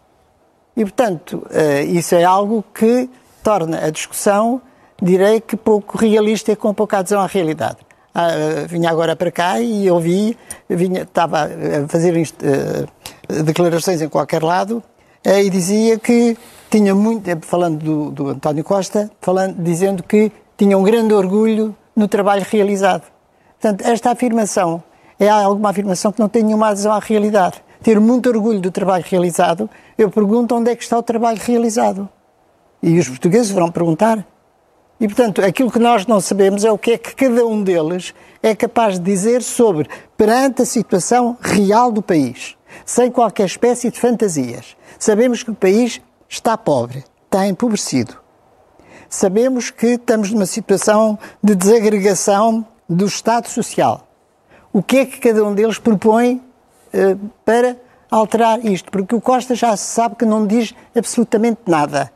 E, 0.75 0.83
portanto, 0.83 1.45
eh, 1.51 1.83
isso 1.83 2.15
é 2.15 2.23
algo 2.23 2.63
que 2.73 3.09
torna 3.43 3.85
a 3.85 3.89
discussão, 3.89 4.61
direi 5.01 5.41
que 5.41 5.57
pouco 5.57 5.97
realista 5.97 6.51
e 6.51 6.55
com 6.55 6.73
pouca 6.73 6.99
adesão 6.99 7.21
à 7.21 7.27
realidade. 7.27 7.77
Ah, 8.13 8.31
eh, 8.31 8.67
vinha 8.67 8.89
agora 8.89 9.15
para 9.15 9.31
cá 9.31 9.59
e 9.59 9.89
ouvi, 9.89 10.37
vinha, 10.69 11.03
estava 11.03 11.43
a 11.45 11.87
fazer 11.87 12.13
uh, 12.17 13.43
declarações 13.43 14.01
em 14.01 14.09
qualquer 14.09 14.43
lado 14.43 14.83
e 15.23 15.49
dizia 15.49 15.97
que 15.99 16.35
tinha 16.69 16.95
muito, 16.95 17.29
falando 17.41 17.77
do, 17.77 18.11
do 18.11 18.27
António 18.29 18.63
Costa, 18.63 19.09
falando, 19.21 19.61
dizendo 19.61 20.03
que 20.03 20.31
tinha 20.57 20.77
um 20.77 20.83
grande 20.83 21.13
orgulho 21.13 21.75
no 21.95 22.07
trabalho 22.07 22.45
realizado. 22.49 23.03
Portanto, 23.59 23.87
esta 23.87 24.11
afirmação 24.11 24.83
é 25.19 25.29
alguma 25.29 25.69
afirmação 25.69 26.11
que 26.11 26.19
não 26.19 26.27
tem 26.27 26.43
nenhuma 26.43 26.69
adesão 26.69 26.91
à 26.91 26.99
realidade. 26.99 27.61
Ter 27.83 27.99
muito 27.99 28.29
orgulho 28.29 28.59
do 28.59 28.71
trabalho 28.71 29.03
realizado, 29.07 29.69
eu 29.97 30.09
pergunto 30.09 30.55
onde 30.55 30.71
é 30.71 30.75
que 30.75 30.83
está 30.83 30.97
o 30.97 31.03
trabalho 31.03 31.39
realizado. 31.41 32.07
E 32.81 32.97
os 32.99 33.07
portugueses 33.07 33.51
vão 33.51 33.71
perguntar. 33.71 34.25
E, 34.99 35.07
portanto, 35.07 35.43
aquilo 35.43 35.71
que 35.71 35.79
nós 35.79 36.05
não 36.05 36.21
sabemos 36.21 36.63
é 36.63 36.71
o 36.71 36.77
que 36.77 36.91
é 36.91 36.97
que 36.97 37.15
cada 37.15 37.45
um 37.45 37.63
deles 37.63 38.13
é 38.41 38.55
capaz 38.55 38.99
de 38.99 39.05
dizer 39.05 39.41
sobre, 39.41 39.89
perante 40.15 40.61
a 40.61 40.65
situação 40.65 41.37
real 41.41 41.91
do 41.91 42.01
país, 42.01 42.55
sem 42.85 43.09
qualquer 43.09 43.45
espécie 43.45 43.89
de 43.89 43.99
fantasias. 43.99 44.77
Sabemos 44.99 45.41
que 45.41 45.49
o 45.49 45.55
país 45.55 45.99
está 46.29 46.55
pobre, 46.55 47.03
está 47.25 47.47
empobrecido. 47.47 48.15
Sabemos 49.09 49.71
que 49.71 49.87
estamos 49.87 50.31
numa 50.31 50.45
situação 50.45 51.17
de 51.43 51.55
desagregação 51.55 52.65
do 52.87 53.05
Estado 53.05 53.47
Social. 53.47 54.07
O 54.71 54.81
que 54.83 54.97
é 54.99 55.05
que 55.05 55.19
cada 55.19 55.43
um 55.43 55.53
deles 55.53 55.79
propõe 55.79 56.41
para 57.45 57.77
alterar 58.09 58.65
isto? 58.65 58.91
Porque 58.91 59.15
o 59.15 59.21
Costa 59.21 59.55
já 59.55 59.75
se 59.75 59.85
sabe 59.85 60.15
que 60.15 60.25
não 60.25 60.45
diz 60.45 60.73
absolutamente 60.95 61.61
nada 61.67 62.11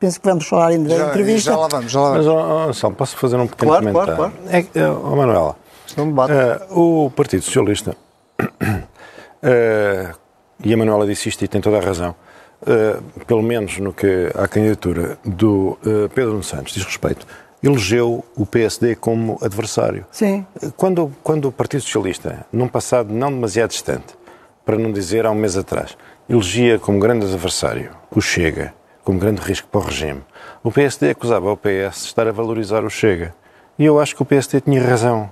penso 0.00 0.18
que 0.18 0.26
vamos 0.26 0.48
falar 0.48 0.68
ainda 0.68 0.88
da 0.88 1.08
entrevista. 1.08 1.52
Já 1.52 1.58
lá 1.58 1.68
vamos, 1.68 1.92
já 1.92 2.00
lá 2.00 2.10
vamos. 2.12 2.26
Mas, 2.26 2.82
oh, 2.82 2.86
oh, 2.88 2.90
posso 2.92 3.16
fazer 3.16 3.36
um 3.36 3.46
pequeno 3.46 3.70
claro, 3.70 3.86
comentário? 3.86 4.16
Claro, 4.16 4.32
claro. 4.48 4.68
É, 4.74 4.90
oh, 4.90 5.14
Manuela, 5.14 5.56
uh, 5.98 7.04
o 7.06 7.10
Partido 7.10 7.42
Socialista, 7.42 7.94
uh, 8.40 10.16
e 10.64 10.72
a 10.72 10.76
Manuela 10.76 11.06
disse 11.06 11.28
isto 11.28 11.44
e 11.44 11.48
tem 11.48 11.60
toda 11.60 11.76
a 11.76 11.80
razão, 11.80 12.14
uh, 12.62 13.24
pelo 13.26 13.42
menos 13.42 13.78
no 13.78 13.92
que 13.92 14.30
à 14.34 14.48
candidatura 14.48 15.18
do 15.22 15.78
Pedro 16.14 16.32
Nuno 16.32 16.42
Santos 16.42 16.72
diz 16.72 16.82
respeito, 16.82 17.26
elegeu 17.62 18.24
o 18.34 18.46
PSD 18.46 18.94
como 18.94 19.38
adversário. 19.42 20.06
Sim. 20.10 20.46
Quando, 20.78 21.12
quando 21.22 21.48
o 21.48 21.52
Partido 21.52 21.82
Socialista, 21.82 22.46
num 22.50 22.68
passado 22.68 23.12
não 23.12 23.30
demasiado 23.30 23.70
distante, 23.70 24.16
para 24.64 24.78
não 24.78 24.92
dizer 24.92 25.26
há 25.26 25.30
um 25.30 25.34
mês 25.34 25.56
atrás, 25.56 25.96
elegia 26.28 26.78
como 26.78 26.98
grande 26.98 27.26
adversário 27.26 27.90
o 28.10 28.20
Chega, 28.20 28.74
como 29.04 29.18
grande 29.18 29.40
risco 29.40 29.68
para 29.68 29.80
o 29.80 29.84
regime. 29.84 30.22
O 30.62 30.70
PSD 30.70 31.10
acusava 31.10 31.50
o 31.50 31.56
PS 31.56 32.00
de 32.00 32.06
estar 32.06 32.26
a 32.26 32.32
valorizar 32.32 32.84
o 32.84 32.90
Chega. 32.90 33.34
E 33.78 33.84
eu 33.84 33.98
acho 33.98 34.14
que 34.14 34.22
o 34.22 34.26
PSD 34.26 34.60
tinha 34.60 34.82
razão. 34.82 35.30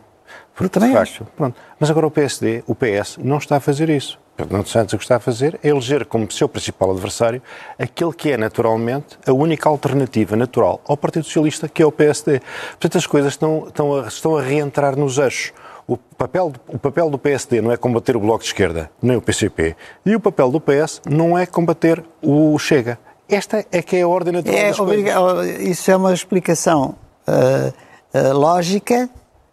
Porque, 0.54 0.70
também 0.70 0.92
facto, 0.92 1.26
pronto. 1.36 1.56
Mas 1.78 1.90
agora 1.90 2.06
o 2.06 2.10
PSD, 2.10 2.64
o 2.66 2.74
PS, 2.74 3.18
não 3.22 3.38
está 3.38 3.56
a 3.56 3.60
fazer 3.60 3.88
isso. 3.88 4.18
Fernando 4.36 4.68
Santos 4.68 4.94
o 4.94 4.98
que 4.98 5.04
está 5.04 5.16
a 5.16 5.20
fazer 5.20 5.58
é 5.64 5.68
eleger 5.68 6.04
como 6.04 6.30
seu 6.30 6.48
principal 6.48 6.92
adversário 6.92 7.42
aquele 7.76 8.12
que 8.12 8.30
é 8.30 8.36
naturalmente 8.36 9.18
a 9.26 9.32
única 9.32 9.68
alternativa 9.68 10.36
natural 10.36 10.80
ao 10.86 10.96
Partido 10.96 11.24
Socialista, 11.24 11.68
que 11.68 11.82
é 11.82 11.86
o 11.86 11.90
PSD. 11.90 12.40
Portanto, 12.70 12.98
as 12.98 13.06
coisas 13.06 13.32
estão, 13.32 13.66
estão, 13.66 13.96
a, 13.96 14.06
estão 14.06 14.36
a 14.36 14.42
reentrar 14.42 14.96
nos 14.96 15.18
eixos. 15.18 15.52
O 15.88 15.96
papel, 15.96 16.52
o 16.68 16.78
papel 16.78 17.08
do 17.08 17.16
PSD 17.16 17.62
não 17.62 17.72
é 17.72 17.76
combater 17.78 18.14
o 18.14 18.20
Bloco 18.20 18.40
de 18.40 18.48
Esquerda, 18.48 18.90
nem 19.00 19.16
o 19.16 19.22
PCP. 19.22 19.74
E 20.04 20.14
o 20.14 20.20
papel 20.20 20.50
do 20.50 20.60
PS 20.60 21.00
não 21.08 21.36
é 21.36 21.46
combater 21.46 22.04
o 22.22 22.58
Chega. 22.58 22.98
Esta 23.26 23.64
é 23.72 23.80
que 23.80 23.96
é 23.96 24.02
a 24.02 24.08
ordem 24.08 24.34
natural 24.34 24.58
é, 24.58 24.68
das 24.68 24.76
coisas. 24.76 25.60
Isso 25.60 25.90
é 25.90 25.96
uma 25.96 26.12
explicação 26.12 26.94
uh, 27.26 27.72
uh, 28.18 28.32
lógica, 28.34 29.08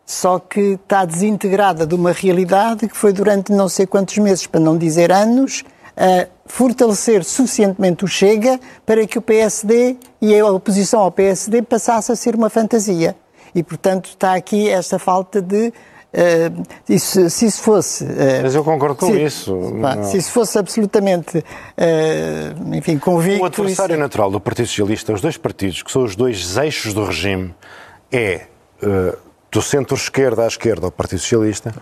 só 0.05 0.37
que 0.37 0.77
está 0.83 1.05
desintegrada 1.05 1.87
de 1.87 1.95
uma 1.95 2.11
realidade 2.11 2.89
que 2.89 2.97
foi 2.97 3.13
durante 3.13 3.53
não 3.53 3.69
sei 3.69 3.85
quantos 3.85 4.17
meses, 4.17 4.45
para 4.45 4.59
não 4.59 4.77
dizer 4.77 5.13
anos, 5.13 5.61
uh, 5.61 6.29
fortalecer 6.45 7.23
suficientemente 7.23 8.03
o 8.03 8.09
Chega 8.09 8.59
para 8.85 9.07
que 9.07 9.17
o 9.17 9.21
PSD 9.21 9.95
e 10.21 10.37
a 10.37 10.45
oposição 10.47 10.99
ao 10.99 11.11
PSD 11.13 11.61
passasse 11.61 12.11
a 12.11 12.15
ser 12.15 12.35
uma 12.35 12.49
fantasia. 12.49 13.15
E, 13.53 13.63
portanto, 13.63 14.07
está 14.09 14.35
aqui 14.35 14.67
esta 14.67 14.99
falta 14.99 15.41
de 15.41 15.71
Uh, 16.15 16.63
isso, 16.87 17.29
se 17.29 17.45
isso 17.45 17.61
fosse. 17.61 18.05
Uh, 18.05 18.41
Mas 18.43 18.55
eu 18.55 18.63
concordo 18.63 18.95
com 18.95 19.07
se, 19.07 19.21
isso. 19.21 19.53
Pá, 19.81 20.01
se 20.03 20.17
isso 20.17 20.31
fosse 20.31 20.57
absolutamente, 20.57 21.39
uh, 21.39 22.75
enfim, 22.75 22.97
convicto. 22.97 23.43
O 23.43 23.45
adversário 23.45 23.93
isso... 23.93 24.01
natural 24.01 24.31
do 24.31 24.39
Partido 24.39 24.67
Socialista, 24.67 25.11
os 25.11 25.19
dois 25.19 25.35
partidos, 25.35 25.83
que 25.83 25.91
são 25.91 26.03
os 26.03 26.15
dois 26.15 26.55
eixos 26.55 26.93
do 26.93 27.03
regime, 27.03 27.53
é 28.09 28.47
do 29.51 29.61
centro-esquerda 29.61 30.43
à 30.43 30.47
esquerda, 30.47 30.87
o 30.87 30.91
Partido 30.91 31.19
Socialista, 31.19 31.73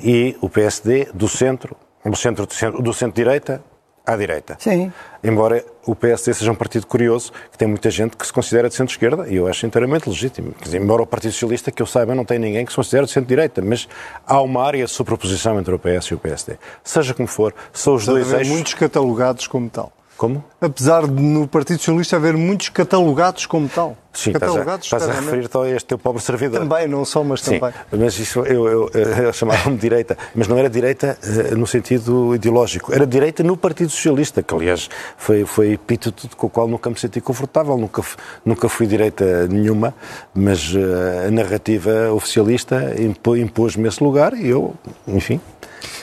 e 0.00 0.36
o 0.40 0.48
PSD 0.48 1.08
do 1.12 1.28
centro, 1.28 1.76
do 2.04 2.92
centro-direita 2.92 3.62
à 4.06 4.16
direita. 4.16 4.56
Sim. 4.60 4.92
Embora 5.22 5.64
o 5.86 5.94
PSD 5.94 6.34
seja 6.34 6.52
um 6.52 6.54
partido 6.54 6.86
curioso, 6.86 7.32
que 7.50 7.56
tem 7.56 7.66
muita 7.66 7.90
gente 7.90 8.16
que 8.16 8.26
se 8.26 8.32
considera 8.32 8.68
de 8.68 8.74
centro-esquerda, 8.74 9.28
e 9.28 9.36
eu 9.36 9.46
acho 9.46 9.66
inteiramente 9.66 10.08
legítimo. 10.08 10.52
Quer 10.52 10.64
dizer, 10.64 10.80
embora 10.80 11.02
o 11.02 11.06
Partido 11.06 11.32
Socialista, 11.32 11.70
que 11.70 11.80
eu 11.80 11.86
saiba, 11.86 12.14
não 12.14 12.24
tem 12.24 12.38
ninguém 12.38 12.64
que 12.64 12.72
se 12.72 12.76
considere 12.76 13.06
de 13.06 13.12
centro-direita, 13.12 13.62
mas 13.62 13.88
há 14.26 14.40
uma 14.42 14.62
área 14.62 14.84
de 14.84 14.90
superposição 14.90 15.58
entre 15.58 15.74
o 15.74 15.78
PS 15.78 16.06
e 16.06 16.14
o 16.14 16.18
PSD. 16.18 16.58
Seja 16.82 17.14
como 17.14 17.26
for, 17.26 17.54
são 17.72 17.94
os 17.94 18.04
dois 18.04 18.32
eixos... 18.32 18.48
muitos 18.48 18.74
catalogados 18.74 19.46
como 19.46 19.70
tal. 19.70 19.92
Como? 20.16 20.44
Apesar 20.60 21.06
de 21.06 21.20
no 21.20 21.48
Partido 21.48 21.78
Socialista 21.78 22.16
haver 22.16 22.36
muitos 22.36 22.68
catalogados 22.68 23.46
como 23.46 23.68
tal. 23.68 23.96
Sim, 24.12 24.32
catalogados 24.32 24.86
estás 24.86 25.02
a, 25.02 25.06
estás 25.06 25.18
a 25.18 25.20
referir-te 25.20 25.58
a 25.58 25.68
este 25.68 25.86
teu 25.86 25.98
pobre 25.98 26.22
servidor. 26.22 26.60
Também, 26.60 26.86
não 26.86 27.04
só, 27.04 27.24
mas 27.24 27.40
Sim, 27.40 27.58
também. 27.58 27.74
Mas 27.90 28.16
isso 28.16 28.40
eu, 28.40 28.68
eu, 28.68 28.90
eu 28.94 29.32
chamava-me 29.32 29.76
direita, 29.76 30.16
mas 30.34 30.46
não 30.46 30.56
era 30.56 30.70
direita 30.70 31.18
uh, 31.20 31.56
no 31.56 31.66
sentido 31.66 32.32
ideológico, 32.32 32.94
era 32.94 33.04
direita 33.04 33.42
no 33.42 33.56
Partido 33.56 33.90
Socialista, 33.90 34.40
que 34.40 34.54
aliás 34.54 34.88
foi, 35.16 35.44
foi 35.44 35.72
epíteto 35.72 36.28
com 36.36 36.46
o 36.46 36.50
qual 36.50 36.68
nunca 36.68 36.88
me 36.88 36.96
senti 36.96 37.20
confortável, 37.20 37.76
nunca, 37.76 38.02
nunca 38.44 38.68
fui 38.68 38.86
direita 38.86 39.48
nenhuma, 39.48 39.92
mas 40.32 40.72
uh, 40.72 41.26
a 41.26 41.30
narrativa 41.32 42.12
oficialista 42.12 42.94
impôs-me 43.36 43.88
esse 43.88 44.02
lugar 44.02 44.32
e 44.34 44.48
eu, 44.48 44.74
enfim. 45.08 45.40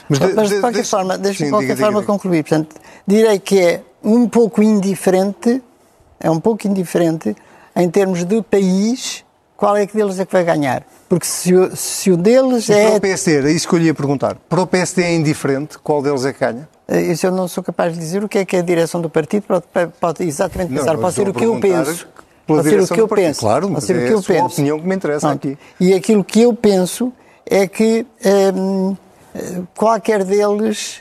Mas 0.09 0.19
de, 0.19 0.33
mas 0.33 0.49
de, 0.49 0.55
de 0.55 0.61
qualquer 0.61 0.81
de, 0.81 0.89
forma, 0.89 1.17
deixa-me 1.17 1.45
de 1.45 1.51
qualquer 1.51 1.75
diga, 1.75 1.85
forma 1.85 2.01
diga, 2.01 2.11
concluir. 2.11 2.43
Portanto, 2.43 2.75
direi 3.07 3.39
que 3.39 3.59
é 3.59 3.81
um 4.03 4.27
pouco 4.27 4.61
indiferente, 4.61 5.61
é 6.19 6.29
um 6.29 6.39
pouco 6.39 6.67
indiferente 6.67 7.35
em 7.75 7.89
termos 7.89 8.23
de 8.25 8.41
país, 8.41 9.23
qual 9.55 9.77
é 9.77 9.85
que 9.85 9.95
deles 9.95 10.19
é 10.19 10.25
que 10.25 10.31
vai 10.31 10.43
ganhar. 10.43 10.83
Porque 11.07 11.25
se 11.25 11.53
o, 11.53 11.75
se 11.75 12.11
o 12.11 12.17
deles 12.17 12.69
é... 12.69 12.87
Para 12.87 12.97
o 12.97 13.01
PSD, 13.01 13.47
é 13.47 13.51
isso 13.51 13.67
que 13.67 13.75
eu 13.75 13.79
lhe 13.79 13.85
ia 13.85 13.93
perguntar. 13.93 14.35
Para 14.49 14.61
o 14.61 14.67
PSD 14.67 15.03
é 15.03 15.13
indiferente 15.13 15.77
qual 15.79 16.01
deles 16.01 16.25
é 16.25 16.33
que 16.33 16.39
ganha? 16.39 16.67
Eh, 16.87 17.01
isso 17.11 17.25
eu 17.27 17.31
não 17.31 17.47
sou 17.47 17.63
capaz 17.63 17.93
de 17.93 17.99
dizer 17.99 18.23
o 18.23 18.29
que 18.29 18.39
é 18.39 18.45
que 18.45 18.55
é 18.55 18.59
a 18.59 18.63
direção 18.63 19.01
do 19.01 19.09
partido 19.09 19.43
pode, 19.43 19.65
pode 19.99 20.23
exatamente 20.23 20.73
pensar. 20.73 20.93
Não, 20.93 21.01
pode 21.01 21.15
ser 21.15 21.29
o 21.29 21.33
que 21.33 21.45
eu 21.45 21.59
penso. 21.59 22.07
Pode 22.47 22.69
ser 22.69 22.81
o 22.81 22.87
que 22.87 23.01
eu 23.01 23.07
penso. 23.07 23.39
Claro, 23.39 23.69
mas 23.69 23.83
ser 23.83 23.95
é 23.95 24.03
o 24.03 24.07
que 24.07 24.13
eu 24.13 24.19
a 24.19 24.23
penso. 24.23 24.53
opinião 24.53 24.79
que 24.79 24.87
me 24.87 24.95
interessa 24.95 25.27
Pronto. 25.27 25.47
aqui. 25.47 25.57
E 25.79 25.93
aquilo 25.93 26.23
que 26.23 26.41
eu 26.41 26.53
penso 26.53 27.13
é 27.45 27.67
que 27.67 28.05
hum, 28.55 28.95
qualquer 29.75 30.23
deles 30.23 30.99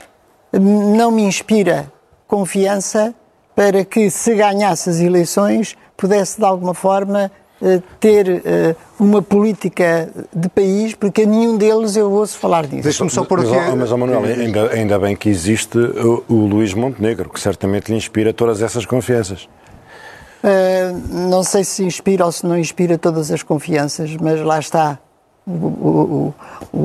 não 0.52 1.10
me 1.10 1.22
inspira 1.22 1.90
confiança 2.30 3.12
para 3.56 3.84
que, 3.84 4.08
se 4.08 4.34
ganhasse 4.36 4.88
as 4.88 5.00
eleições, 5.00 5.76
pudesse 5.96 6.38
de 6.38 6.46
alguma 6.46 6.72
forma 6.72 7.30
eh, 7.60 7.82
ter 7.98 8.40
eh, 8.44 8.76
uma 8.98 9.20
política 9.20 10.08
de 10.34 10.48
país, 10.48 10.94
porque 10.94 11.22
a 11.22 11.26
nenhum 11.26 11.58
deles 11.58 11.96
eu 11.96 12.10
ouço 12.10 12.38
falar 12.38 12.66
disso. 12.66 12.84
Deixa-me 12.84 13.10
só 13.10 13.24
por 13.24 13.40
aqui. 13.40 13.50
Mas, 13.50 13.74
mas 13.74 13.92
oh, 13.92 13.98
Manuel, 13.98 14.22
ainda, 14.22 14.70
ainda 14.70 14.98
bem 14.98 15.16
que 15.16 15.28
existe 15.28 15.76
o, 15.76 16.24
o 16.28 16.46
Luís 16.46 16.72
Montenegro, 16.72 17.28
que 17.28 17.40
certamente 17.40 17.90
lhe 17.90 17.98
inspira 17.98 18.32
todas 18.32 18.62
essas 18.62 18.86
confianças. 18.86 19.48
Uh, 20.42 21.28
não 21.28 21.42
sei 21.42 21.64
se 21.64 21.84
inspira 21.84 22.24
ou 22.24 22.32
se 22.32 22.46
não 22.46 22.56
inspira 22.56 22.96
todas 22.96 23.30
as 23.30 23.42
confianças, 23.42 24.16
mas 24.16 24.40
lá 24.40 24.58
está 24.58 24.98
o, 25.46 25.52
o, 25.52 26.34
o, 26.72 26.78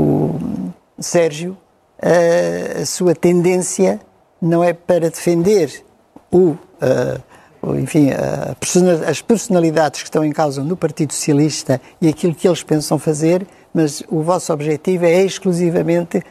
o 0.98 1.04
Sérgio, 1.04 1.56
uh, 2.04 2.82
a 2.82 2.86
sua 2.86 3.16
tendência 3.16 4.02
não 4.42 4.64
é 4.64 4.74
para 4.74 5.10
defender 5.10 5.84
o, 6.32 6.50
uh, 6.50 7.76
enfim, 7.78 8.10
uh, 8.10 9.08
as 9.08 9.22
personalidades 9.22 10.02
que 10.02 10.08
estão 10.08 10.24
em 10.24 10.32
causa 10.32 10.64
no 10.64 10.76
Partido 10.76 11.14
Socialista 11.14 11.82
e 12.02 12.08
aquilo 12.08 12.36
que 12.36 12.48
eles 12.48 12.64
pensam 12.64 13.00
fazer, 13.00 13.46
mas 13.74 14.04
o 14.10 14.22
vosso 14.22 14.54
objetivo 14.54 15.06
é 15.06 15.24
exclusivamente 15.24 16.22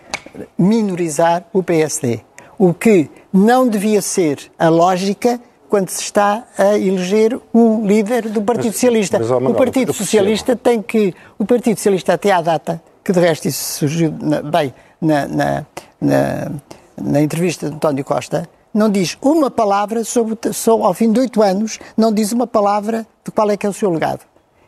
minorizar 0.59 1.45
o 1.53 1.63
PSD. 1.63 2.21
O 2.59 2.73
que 2.73 3.11
não 3.33 3.69
devia 3.69 4.01
ser 4.01 4.39
a 4.59 4.69
lógica 4.69 5.41
quando 5.69 5.89
se 5.89 6.03
está 6.03 6.45
a 6.57 6.79
eleger 6.79 7.39
um 7.53 7.85
líder 7.85 8.29
do 8.29 8.41
Partido 8.41 8.67
mas, 8.67 8.75
Socialista. 8.75 9.19
Mas, 9.19 9.31
o 9.31 9.55
Partido 9.55 9.93
Socialista 9.93 10.55
tem 10.55 10.81
que. 10.81 11.13
O 11.37 11.45
Partido 11.45 11.77
Socialista, 11.77 12.15
até 12.15 12.31
à 12.31 12.41
data, 12.41 12.81
que 13.03 13.13
de 13.13 13.19
resto 13.19 13.49
isso 13.49 13.81
surgiu 13.81 14.15
na, 14.21 14.41
bem 14.41 14.73
na, 15.01 15.27
na, 15.27 15.67
na 16.01 16.53
na 17.01 17.21
entrevista 17.21 17.69
de 17.69 17.77
António 17.77 18.05
Costa, 18.05 18.49
não 18.73 18.91
diz 18.91 19.17
uma 19.23 19.51
palavra 19.51 20.03
sobre, 20.05 20.53
sobre, 20.53 20.87
ao 20.87 20.93
fim 20.93 21.13
de 21.13 21.21
oito 21.21 21.43
anos, 21.43 21.79
não 21.97 22.13
diz 22.13 22.33
uma 22.33 22.47
palavra 22.47 23.07
de 23.25 23.31
qual 23.31 23.51
é 23.51 23.57
que 23.57 23.67
é 23.67 23.69
o 23.69 23.73
seu 23.73 23.91
legado. 23.91 24.21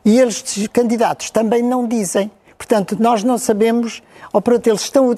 E 0.05 0.19
eles, 0.19 0.69
candidatos, 0.73 1.31
também 1.31 1.63
não 1.63 1.89
dizem. 1.89 2.31
Portanto, 2.57 2.97
nós 2.99 3.25
não 3.25 3.37
sabemos, 3.37 4.03
ou 4.33 4.41
pronto, 4.41 4.67
eles 4.67 4.83
estão, 4.83 5.13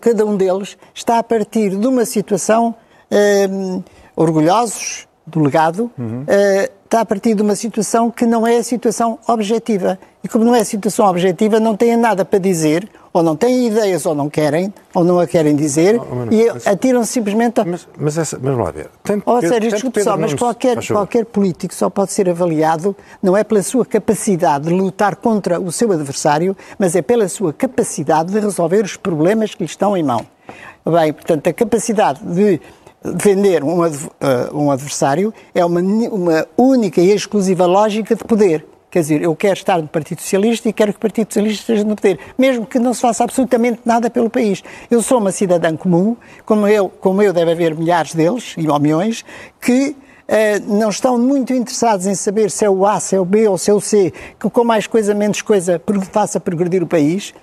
cada 0.00 0.26
um 0.26 0.36
deles 0.36 0.76
está 0.94 1.18
a 1.18 1.22
partir 1.22 1.76
de 1.76 1.86
uma 1.86 2.04
situação 2.04 2.74
hum, 3.50 3.82
orgulhosos 4.14 5.08
do 5.26 5.40
legado, 5.40 5.90
uhum. 5.98 6.22
uh, 6.22 6.72
está 6.84 7.00
a 7.00 7.04
partir 7.04 7.34
de 7.34 7.42
uma 7.42 7.56
situação 7.56 8.10
que 8.10 8.26
não 8.26 8.46
é 8.46 8.58
a 8.58 8.62
situação 8.62 9.18
objetiva. 9.26 9.98
E 10.24 10.28
como 10.28 10.42
não 10.42 10.54
é 10.54 10.64
situação 10.64 11.06
objetiva, 11.06 11.60
não 11.60 11.76
têm 11.76 11.98
nada 11.98 12.24
para 12.24 12.38
dizer, 12.38 12.88
ou 13.12 13.22
não 13.22 13.36
têm 13.36 13.66
ideias, 13.66 14.06
ou 14.06 14.14
não 14.14 14.30
querem, 14.30 14.72
ou 14.94 15.04
não 15.04 15.20
a 15.20 15.26
querem 15.26 15.54
dizer, 15.54 16.00
oh, 16.00 16.14
mano, 16.14 16.32
e 16.32 16.48
atiram 16.66 17.04
simplesmente 17.04 17.60
a... 17.60 17.64
Mas, 17.66 17.86
mas, 17.98 18.16
essa, 18.16 18.38
mas 18.42 18.56
lá 18.56 18.70
ver. 18.70 18.88
Tanto, 19.02 19.22
oh, 19.26 19.38
sério, 19.42 19.70
desculpe 19.70 20.02
só, 20.02 20.16
mas 20.16 20.32
qualquer, 20.32 20.82
qualquer 20.86 21.26
político 21.26 21.74
só 21.74 21.90
pode 21.90 22.10
ser 22.12 22.30
avaliado 22.30 22.96
não 23.22 23.36
é 23.36 23.44
pela 23.44 23.62
sua 23.62 23.84
capacidade 23.84 24.64
de 24.64 24.72
lutar 24.72 25.16
contra 25.16 25.60
o 25.60 25.70
seu 25.70 25.92
adversário, 25.92 26.56
mas 26.78 26.96
é 26.96 27.02
pela 27.02 27.28
sua 27.28 27.52
capacidade 27.52 28.32
de 28.32 28.40
resolver 28.40 28.82
os 28.82 28.96
problemas 28.96 29.54
que 29.54 29.62
lhe 29.62 29.68
estão 29.68 29.94
em 29.94 30.02
mão. 30.02 30.26
Bem, 30.86 31.12
portanto, 31.12 31.48
a 31.48 31.52
capacidade 31.52 32.20
de 32.24 32.58
defender 33.04 33.62
um, 33.62 33.80
um 34.54 34.70
adversário 34.70 35.34
é 35.54 35.62
uma, 35.62 35.80
uma 35.80 36.46
única 36.56 37.02
e 37.02 37.10
exclusiva 37.12 37.66
lógica 37.66 38.16
de 38.16 38.24
poder. 38.24 38.64
Quer 38.94 39.00
dizer, 39.00 39.22
eu 39.22 39.34
quero 39.34 39.54
estar 39.54 39.82
no 39.82 39.88
Partido 39.88 40.20
Socialista 40.20 40.68
e 40.68 40.72
quero 40.72 40.92
que 40.92 40.98
o 40.98 41.00
Partido 41.00 41.26
Socialista 41.26 41.62
esteja 41.62 41.82
no 41.82 41.96
poder, 41.96 42.16
mesmo 42.38 42.64
que 42.64 42.78
não 42.78 42.94
se 42.94 43.00
faça 43.00 43.24
absolutamente 43.24 43.80
nada 43.84 44.08
pelo 44.08 44.30
país. 44.30 44.62
Eu 44.88 45.02
sou 45.02 45.18
uma 45.18 45.32
cidadã 45.32 45.76
comum, 45.76 46.16
como 46.46 46.68
eu, 46.68 46.88
como 46.88 47.20
eu 47.20 47.32
deve 47.32 47.50
haver 47.50 47.74
milhares 47.74 48.14
deles, 48.14 48.54
e 48.56 48.62
milhões, 48.80 49.24
que 49.60 49.96
Uh, 50.26 50.74
não 50.78 50.88
estão 50.88 51.18
muito 51.18 51.52
interessados 51.52 52.06
em 52.06 52.14
saber 52.14 52.50
se 52.50 52.64
é 52.64 52.70
o 52.70 52.86
A, 52.86 52.98
se 52.98 53.14
é 53.14 53.20
o 53.20 53.26
B 53.26 53.46
ou 53.46 53.58
se 53.58 53.70
é 53.70 53.74
o 53.74 53.80
C, 53.80 54.10
que 54.40 54.48
com 54.48 54.64
mais 54.64 54.86
coisa, 54.86 55.12
menos 55.12 55.42
coisa, 55.42 55.78
faça 56.10 56.40
progredir 56.40 56.82
o 56.82 56.86
país. 56.86 57.34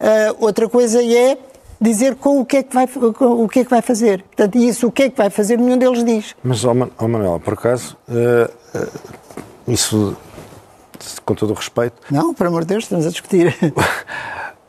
Uh, 0.00 0.36
outra 0.38 0.68
coisa 0.68 1.02
é 1.02 1.36
dizer 1.80 2.14
com 2.14 2.40
o 2.40 2.46
que 2.46 2.58
é 2.58 2.62
que 2.62 2.72
vai, 2.72 2.88
o 3.18 3.48
que 3.48 3.58
é 3.58 3.64
que 3.64 3.70
vai 3.70 3.82
fazer. 3.82 4.22
Portanto, 4.22 4.56
isso, 4.56 4.86
o 4.86 4.92
que 4.92 5.02
é 5.02 5.10
que 5.10 5.16
vai 5.16 5.30
fazer, 5.30 5.58
nenhum 5.58 5.76
deles 5.76 6.04
diz. 6.04 6.36
Mas, 6.44 6.64
oh, 6.64 6.72
Manuel, 6.72 7.40
por 7.40 7.54
acaso, 7.54 7.96
uh, 8.08 8.88
isso 9.66 10.16
com 11.24 11.34
todo 11.34 11.50
o 11.50 11.54
respeito. 11.54 11.96
Não, 12.10 12.34
por 12.34 12.46
amor 12.46 12.62
de 12.62 12.68
Deus, 12.68 12.84
estamos 12.84 13.06
a 13.06 13.10
discutir. 13.10 13.54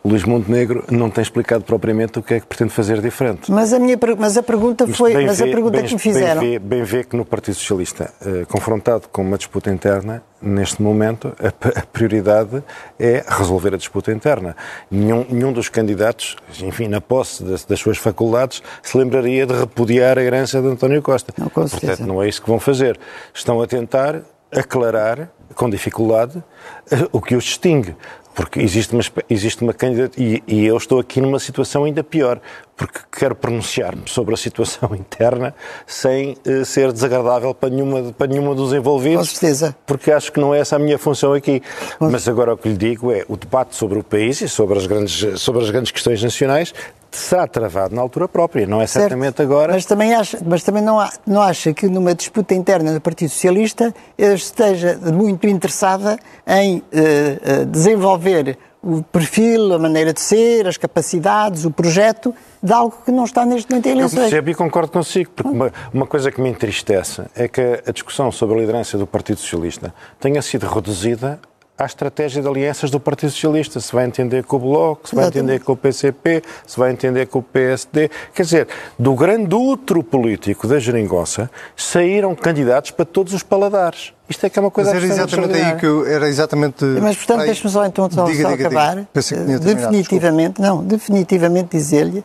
Luís 0.06 0.26
Montenegro 0.26 0.84
não 0.92 1.10
tem 1.10 1.22
explicado 1.22 1.64
propriamente 1.64 2.20
o 2.20 2.22
que 2.22 2.34
é 2.34 2.40
que 2.40 2.46
pretende 2.46 2.72
fazer 2.72 3.00
diferente. 3.00 3.50
Mas 3.50 3.72
a, 3.72 3.80
minha, 3.80 3.98
mas 4.18 4.36
a 4.36 4.44
pergunta 4.44 4.86
foi, 4.86 5.14
mas 5.26 5.38
vê, 5.40 5.46
a 5.46 5.48
pergunta 5.48 5.78
bem, 5.78 5.86
que 5.86 5.94
me 5.94 6.00
fizeram... 6.00 6.42
Bem 6.42 6.52
vê, 6.52 6.60
bem 6.60 6.84
vê 6.84 7.04
que 7.06 7.16
no 7.16 7.24
Partido 7.24 7.56
Socialista, 7.56 8.14
eh, 8.26 8.44
confrontado 8.50 9.08
com 9.08 9.22
uma 9.22 9.38
disputa 9.38 9.72
interna, 9.72 10.22
neste 10.42 10.82
momento 10.82 11.34
a, 11.40 11.48
a, 11.80 11.86
prioridade 11.86 12.62
é 13.00 13.24
resolver 13.26 13.76
a 13.76 13.78
disputa 13.78 14.12
interna. 14.12 14.58
Nenhum, 14.92 15.26
nenhum 15.30 15.54
dos 15.54 15.70
candidatos, 15.70 16.36
enfim, 16.62 16.90
na 16.90 17.00
posse 17.00 17.42
das, 17.42 17.64
das, 17.64 17.80
suas 17.80 17.98
faculdades, 17.98 18.62
se 18.82 18.98
lembraria 18.98 19.46
de 19.46 19.54
repudiar 19.54 20.20
a 20.20 20.22
herança 20.22 20.62
de 20.62 20.68
António 20.68 21.02
Costa. 21.02 21.34
Não. 21.38 21.48
Portanto, 21.48 22.02
não 22.02 22.22
é 22.22 22.28
isso 22.28 22.42
que 22.42 22.50
vão 22.50 22.60
fazer. 22.60 23.00
Estão 23.34 23.62
a 23.62 23.68
tentar 23.68 24.22
aclarar 24.52 25.30
com 25.54 25.70
dificuldade 25.70 26.44
eh, 26.92 27.08
o 27.12 27.22
que 27.22 27.36
os 27.36 27.44
distingue. 27.44 27.96
Porque 28.36 28.60
existe 28.60 28.94
uma, 28.94 29.04
existe 29.30 29.62
uma 29.62 29.74
candidatura, 29.74 30.24
e, 30.24 30.44
e, 30.48 30.66
eu 30.66 30.76
estou 30.76 31.00
aqui 31.00 31.22
numa 31.22 31.38
situação 31.40 31.84
ainda 31.84 32.04
pior, 32.04 32.42
porque 32.76 33.00
quero 33.12 33.36
pronunciar-me 33.36 34.04
sobre 34.08 34.34
a 34.34 34.38
situação 34.38 34.90
interna 34.98 35.54
sem 35.86 36.36
uh, 36.48 36.66
ser 36.66 36.92
desagradável 36.92 37.54
para 37.54 37.70
nenhuma, 37.70 38.12
para 38.12 38.26
nenhuma 38.26 38.56
dos 38.56 38.74
envolvidos. 38.74 39.30
Com 39.30 39.36
certeza. 39.36 39.76
Porque 39.86 40.12
acho 40.12 40.32
que 40.32 40.40
não 40.40 40.54
é 40.54 40.60
essa 40.60 40.78
a 40.78 40.80
minha 40.80 40.98
função 40.98 41.34
aqui. 41.34 41.62
Mas 42.00 42.28
agora 42.28 42.54
o 42.54 42.58
que 42.58 42.70
lhe 42.70 42.78
digo 42.78 43.12
é, 43.12 43.24
o 43.28 43.38
debate 43.38 43.76
sobre 43.76 44.00
o 44.00 44.04
país 44.04 44.42
e 44.42 44.50
sobre 44.50 44.80
as 44.80 44.88
grandes, 44.88 45.40
sobre 45.40 45.62
as 45.62 45.70
grandes 45.70 45.92
questões 45.92 46.24
nacionais 46.24 46.74
será 47.18 47.48
travado 47.48 47.96
na 47.96 48.02
altura 48.02 48.28
própria, 48.28 48.66
não 48.66 48.82
é 48.82 48.88
certo. 48.88 49.04
certamente 49.04 49.42
agora. 49.42 49.74
Mas 49.74 49.86
também 49.86 50.14
acha, 50.14 50.40
mas 50.46 50.64
também 50.64 50.84
não, 50.84 51.06
não 51.26 51.42
acha 51.42 51.74
que 51.74 51.88
numa 51.88 52.14
disputa 52.14 52.54
interna 52.54 52.94
do 52.94 53.02
Partido 53.02 53.30
Socialista 53.30 53.94
esteja 54.18 54.98
muito 54.98 55.48
interessada 55.48 56.18
em 56.48 56.78
uh, 56.78 57.66
desenvolver 57.66 58.58
o 58.84 59.02
perfil, 59.02 59.74
a 59.74 59.80
maneira 59.80 60.12
de 60.12 60.20
ser, 60.20 60.68
as 60.68 60.76
capacidades, 60.76 61.64
o 61.64 61.72
projeto 61.72 62.36
de 62.62 62.74
algo 62.74 62.98
que 63.06 63.12
não 63.12 63.24
está 63.24 63.46
neste 63.46 63.70
momento 63.70 63.86
em 63.86 63.92
eleições. 63.92 64.14
Eu 64.14 64.22
percebo 64.24 64.50
e 64.50 64.56
concordo 64.56 64.92
consigo, 64.92 65.32
porque 65.32 65.50
uma, 65.50 65.72
uma, 65.94 66.06
coisa 66.06 66.30
que 66.30 66.42
me 66.42 66.50
entristece 66.50 67.24
é 67.34 67.48
que 67.48 67.82
a 67.88 67.92
discussão 67.94 68.30
sobre 68.30 68.58
a 68.58 68.60
liderança 68.60 68.98
do 68.98 69.08
Partido 69.08 69.40
Socialista 69.40 69.94
tenha 70.20 70.42
sido 70.42 70.68
reduzida 70.68 71.40
à 71.78 71.86
estratégia 71.86 72.42
de 72.42 72.48
alianças 72.48 72.92
do 72.92 73.00
Partido 73.00 73.32
Socialista. 73.32 73.80
Se 73.80 73.94
vai 73.94 74.06
entender 74.06 74.44
com 74.44 74.58
o 74.58 74.60
Bloco, 74.60 75.10
se 75.10 75.16
vai 75.16 75.28
entender 75.28 75.60
com 75.60 75.74
o 75.74 75.78
PCP, 75.78 76.44
se 76.66 76.80
vai 76.80 76.92
entender 76.92 77.28
com 77.28 77.40
o 77.40 77.44
PSD. 77.44 78.10
Quer 78.34 78.44
dizer, 78.44 78.68
do 78.98 79.14
grande 79.16 79.56
outro 79.56 80.04
político 80.04 80.68
da 80.68 80.80
geringonça 80.80 81.50
saíram 81.76 82.36
candidatos 82.36 82.92
para 82.92 83.06
todos 83.06 83.34
os 83.34 83.44
paladares. 83.44 84.14
Isto 84.30 84.46
é 84.46 84.50
que 84.50 84.58
é 84.58 84.62
uma 84.62 84.72
coisa 84.72 84.94
Mas 84.94 85.04
era 85.04 85.14
exatamente 85.14 85.54
aí 85.56 85.76
que 85.76 85.86
eu, 85.86 86.08
era 86.08 86.28
exatamente. 86.28 86.86
Mas 86.86 87.18
portanto, 87.18 87.46
deixe-me 87.46 87.72
só 87.72 87.86
então 87.86 88.10
só, 88.10 88.26
diga, 88.26 88.44
só 88.44 88.52
diga, 88.52 88.68
acabar. 88.68 88.96
Diga. 88.96 89.60
Definitivamente, 89.60 90.62
não, 90.62 90.84
definitivamente 90.84 91.70
dizer-lhe 91.76 92.24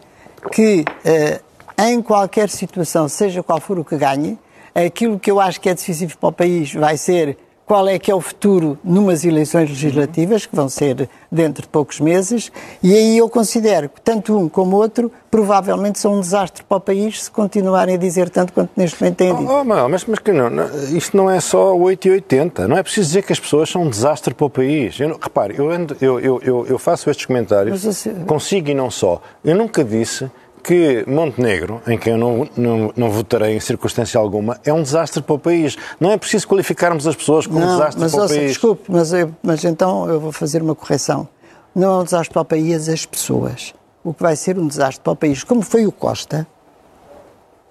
que 0.53 0.85
uh, 1.05 1.49
em 1.83 2.01
qualquer 2.03 2.49
situação, 2.49 3.09
seja 3.09 3.43
qual 3.43 3.61
for 3.61 3.79
o 3.79 3.85
que 3.85 3.97
ganhe, 3.97 4.39
aquilo 4.75 5.19
que 5.19 5.31
eu 5.31 5.41
acho 5.41 5.61
que 5.61 5.69
é 5.69 5.75
decisivo 5.75 6.17
para 6.19 6.29
o 6.29 6.33
país 6.33 6.73
vai 6.73 6.97
ser 6.97 7.37
qual 7.69 7.87
é 7.87 7.99
que 7.99 8.11
é 8.11 8.15
o 8.15 8.21
futuro 8.21 8.79
numas 8.83 9.27
eleições 9.27 9.69
legislativas, 9.69 10.47
que 10.47 10.57
vão 10.57 10.71
ser 10.71 11.07
dentro 11.31 11.63
de 11.63 11.69
poucos 11.69 12.01
meses, 12.01 12.51
e 12.83 12.95
aí 12.95 13.19
eu 13.19 13.29
considero 13.29 13.91
que 13.91 14.01
tanto 14.01 14.37
um 14.39 14.49
como 14.49 14.75
outro 14.77 15.13
provavelmente 15.31 15.99
são 15.99 16.15
um 16.15 16.21
desastre 16.21 16.65
para 16.65 16.79
o 16.79 16.81
país 16.81 17.25
se 17.25 17.31
continuarem 17.31 17.97
a 17.97 17.99
dizer 17.99 18.31
tanto 18.31 18.55
quanto 18.55 18.71
neste 18.75 18.99
momento 18.99 19.17
têm 19.17 19.37
dito. 19.37 19.53
Oh, 19.53 19.61
oh, 19.61 19.89
mas, 19.89 20.07
mas 20.07 20.19
que 20.19 20.33
não, 20.33 20.49
isto 20.97 21.15
não 21.15 21.31
é 21.31 21.39
só 21.41 21.77
8 21.77 22.09
e 22.09 22.11
80, 22.13 22.67
não 22.67 22.79
é 22.79 22.83
preciso 22.83 23.09
dizer 23.09 23.23
que 23.23 23.35
as 23.35 23.39
pessoas 23.39 23.69
são 23.69 23.83
um 23.83 23.91
desastre 23.91 24.33
para 24.33 24.47
o 24.47 24.51
país. 24.51 24.99
Eu, 24.99 25.19
repare, 25.21 25.55
eu, 25.59 25.71
ando, 25.71 25.95
eu, 26.01 26.19
eu, 26.19 26.41
eu, 26.43 26.67
eu 26.67 26.79
faço 26.79 27.11
estes 27.11 27.27
comentários, 27.27 27.85
consigo 28.27 28.71
e 28.71 28.75
não 28.75 28.91
só. 28.91 29.21
Eu 29.45 29.55
nunca 29.55 29.85
disse 29.85 30.31
que 30.59 31.05
Montenegro, 31.07 31.81
em 31.87 31.99
quem 31.99 32.13
eu 32.13 32.19
não, 32.19 32.49
não, 32.57 32.93
não, 32.97 33.11
votarei 33.11 33.57
em 33.57 33.61
circunstância 33.61 34.19
alguma, 34.19 34.59
é 34.65 34.73
um 34.73 34.83
desastre 34.83 35.23
para 35.23 35.35
o 35.35 35.39
país. 35.39 35.77
Não 35.99 36.11
é 36.11 36.19
preciso 36.19 36.47
qualificarmos 36.47 37.07
as 37.07 37.17
pessoas 37.17 37.47
como 37.47 37.61
não, 37.61 37.79
desastre 37.79 38.01
mas, 38.01 38.13
para 38.13 38.23
ouça, 38.23 38.35
o 38.35 38.37
país. 38.37 38.51
Desculpe, 38.51 38.83
mas, 38.89 39.13
eu, 39.13 39.35
mas 39.43 39.65
então 39.65 40.09
eu 40.09 40.21
vou 40.21 40.33
fazer 40.33 40.63
uma 40.63 40.75
correção. 40.75 41.29
Não 41.75 41.99
é 41.99 42.03
um 42.03 42.05
desastre 42.05 42.33
para 42.33 42.43
o 42.43 42.45
país 42.45 42.89
as 42.89 43.07
pessoas. 43.07 43.75
O 44.03 44.13
que 44.13 44.23
vai 44.23 44.37
ser 44.37 44.59
um 44.59 44.67
desastre 44.67 45.01
para 45.03 45.13
o 45.13 45.17
país, 45.17 45.45
como 45.45 45.63
foi 45.63 45.87
o 45.87 45.93
Costa, 45.93 46.47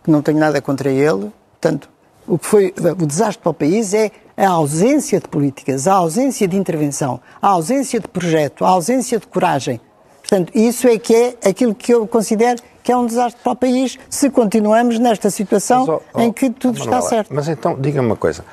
que 0.04 0.10
não 0.10 0.22
tenho 0.22 0.40
nada 0.40 0.62
contra 0.62 0.90
ele, 0.90 1.32
portanto, 1.60 1.90
o 2.28 2.38
que 2.38 2.46
foi 2.46 2.74
o 3.00 3.06
desastre 3.06 3.42
para 3.42 3.50
o 3.50 3.54
país 3.54 3.94
é 3.94 4.12
a 4.36 4.50
ausência 4.50 5.20
de 5.20 5.28
políticas, 5.28 5.88
a 5.88 5.94
ausência 5.94 6.48
de 6.48 6.56
intervenção, 6.56 7.20
a 7.42 7.48
ausência 7.48 8.00
de 8.00 8.08
projeto, 8.08 8.64
a 8.64 8.70
ausência 8.70 9.20
de 9.20 9.26
coragem. 9.26 9.82
Portanto, 10.22 10.52
isso 10.54 10.88
é 10.88 11.00
que 11.00 11.16
é 11.16 11.50
aquilo 11.50 11.74
que 11.74 11.94
eu 11.94 12.06
considero 12.06 12.62
que 12.88 12.92
é 12.94 12.96
um 12.96 13.06
desastre 13.06 13.42
para 13.44 13.52
o 13.52 13.56
país 13.58 14.00
se 14.10 14.30
continuamos 14.30 14.98
nesta 14.98 15.30
situação 15.30 15.86
mas, 15.86 16.02
oh, 16.14 16.22
em 16.22 16.32
que 16.32 16.50
tudo 16.50 16.80
Manuela, 16.80 17.00
está 17.00 17.10
certo. 17.10 17.34
Mas 17.34 17.50
então, 17.50 17.76
diga-me 17.78 18.08
uma 18.08 18.16
coisa. 18.16 18.46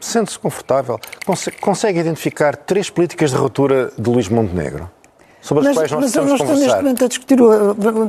Sente-se 0.00 0.38
confortável? 0.38 0.98
Consegue, 1.26 1.58
consegue 1.58 1.98
identificar 1.98 2.56
três 2.56 2.88
políticas 2.88 3.32
de 3.32 3.36
ruptura 3.36 3.92
de 3.98 4.08
Luís 4.08 4.30
Montenegro? 4.30 4.90
Sobre 5.46 5.68
as 5.68 5.76
mas, 5.76 5.76
quais 5.76 5.92
nós 5.92 6.00
mas 6.00 6.10
estamos 6.10 6.30
nós 6.30 6.40
estamos 6.40 6.60
neste 6.60 6.76
momento 6.76 7.04
a 7.04 7.08
discutir, 7.08 7.38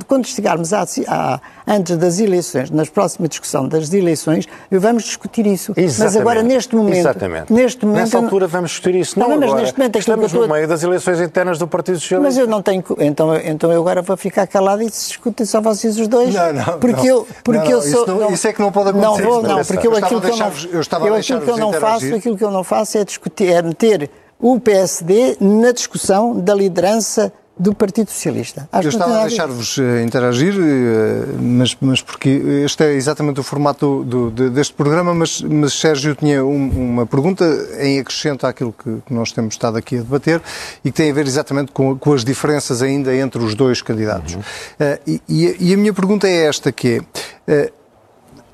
quando 0.07 0.25
chegarmos 0.25 0.73
à, 0.73 0.85
à, 1.07 1.39
antes 1.67 1.95
das 1.97 2.19
eleições, 2.19 2.71
na 2.71 2.83
próxima 2.85 3.27
discussão 3.27 3.67
das 3.67 3.93
eleições, 3.93 4.47
vamos 4.71 5.03
discutir 5.03 5.45
isso. 5.45 5.71
Exatamente. 5.77 5.99
Mas 5.99 6.17
agora, 6.17 6.41
neste 6.41 6.75
momento... 6.75 6.97
Exatamente. 6.97 7.53
Neste 7.53 7.85
momento 7.85 7.99
Nessa 7.99 8.17
altura 8.17 8.47
vamos 8.47 8.71
discutir 8.71 8.95
isso. 8.95 9.19
Não, 9.19 9.29
não 9.29 9.35
mas 9.35 9.49
agora. 9.49 9.61
neste 9.61 9.77
momento... 9.77 9.99
Estamos 9.99 10.33
no 10.33 10.47
meio 10.47 10.67
das 10.67 10.81
eleições 10.81 11.21
internas 11.21 11.59
do 11.59 11.67
Partido 11.67 11.99
Socialista. 11.99 12.27
Mas 12.27 12.37
eu 12.39 12.47
não 12.47 12.61
tenho... 12.63 12.83
Então, 12.99 13.35
então 13.35 13.71
eu 13.71 13.81
agora 13.81 14.01
vou 14.01 14.17
ficar 14.17 14.47
calado 14.47 14.81
e 14.81 14.89
se 14.89 15.09
discutem 15.09 15.45
só 15.45 15.61
vocês 15.61 15.99
os 15.99 16.07
dois. 16.07 16.33
Não, 16.33 16.53
não. 16.53 16.79
Porque 16.79 16.95
não, 16.95 17.05
eu, 17.05 17.27
porque 17.43 17.69
não, 17.69 17.71
eu 17.71 17.81
sou... 17.83 18.03
Isso, 18.03 18.15
não, 18.15 18.33
isso 18.33 18.47
é 18.47 18.53
que 18.53 18.59
não 18.61 18.71
pode 18.71 18.89
acontecer. 18.89 19.23
Não 19.23 19.31
vou, 19.31 19.43
não, 19.43 19.63
porque 19.63 19.87
eu, 19.87 19.95
aquilo 19.95 20.21
que 20.21 20.31
eu 20.31 20.37
não, 20.37 20.51
eu 20.71 20.81
estava 20.81 21.07
eu, 21.07 21.13
aquilo 21.13 21.41
que 21.41 21.49
eu 21.49 21.57
não 21.57 21.73
faço, 21.73 22.15
aquilo 22.15 22.37
que 22.37 22.43
eu 22.43 22.51
não 22.51 22.63
faço 22.63 22.97
é 22.97 23.03
discutir, 23.03 23.51
é 23.51 23.61
meter 23.61 24.09
o 24.39 24.59
PSD 24.59 25.37
na 25.39 25.71
discussão 25.71 26.39
da 26.39 26.53
liderança 26.53 27.31
do 27.59 27.73
Partido 27.73 28.11
Socialista. 28.11 28.69
Acho 28.71 28.87
Eu 28.87 28.89
estava 28.91 29.21
a 29.21 29.27
deixar-vos 29.27 29.77
uh, 29.77 29.99
interagir, 30.05 30.53
uh, 30.53 31.41
mas, 31.41 31.75
mas 31.81 32.01
porque 32.01 32.29
este 32.63 32.83
é 32.83 32.93
exatamente 32.93 33.39
o 33.39 33.43
formato 33.43 34.03
do, 34.03 34.29
do, 34.29 34.49
deste 34.51 34.73
programa, 34.73 35.13
mas, 35.13 35.41
mas 35.41 35.73
Sérgio 35.73 36.13
tinha 36.13 36.45
um, 36.45 36.69
uma 36.69 37.05
pergunta 37.05 37.43
em 37.79 37.99
acrescento 37.99 38.45
àquilo 38.45 38.71
que, 38.71 39.01
que, 39.05 39.13
nós 39.13 39.31
temos 39.31 39.55
estado 39.55 39.77
aqui 39.77 39.97
a 39.97 40.01
debater 40.01 40.41
e 40.85 40.91
que 40.91 40.97
tem 40.97 41.09
a 41.09 41.13
ver 41.13 41.25
exatamente 41.25 41.71
com, 41.71 41.97
com 41.97 42.13
as 42.13 42.23
diferenças 42.23 42.81
ainda 42.81 43.15
entre 43.15 43.41
os 43.43 43.55
dois 43.55 43.81
candidatos. 43.81 44.35
Uhum. 44.35 44.41
Uh, 44.41 45.21
e, 45.27 45.55
e, 45.59 45.73
a 45.73 45.77
minha 45.77 45.93
pergunta 45.93 46.27
é 46.27 46.45
esta, 46.45 46.71
que 46.71 47.01
é 47.47 47.71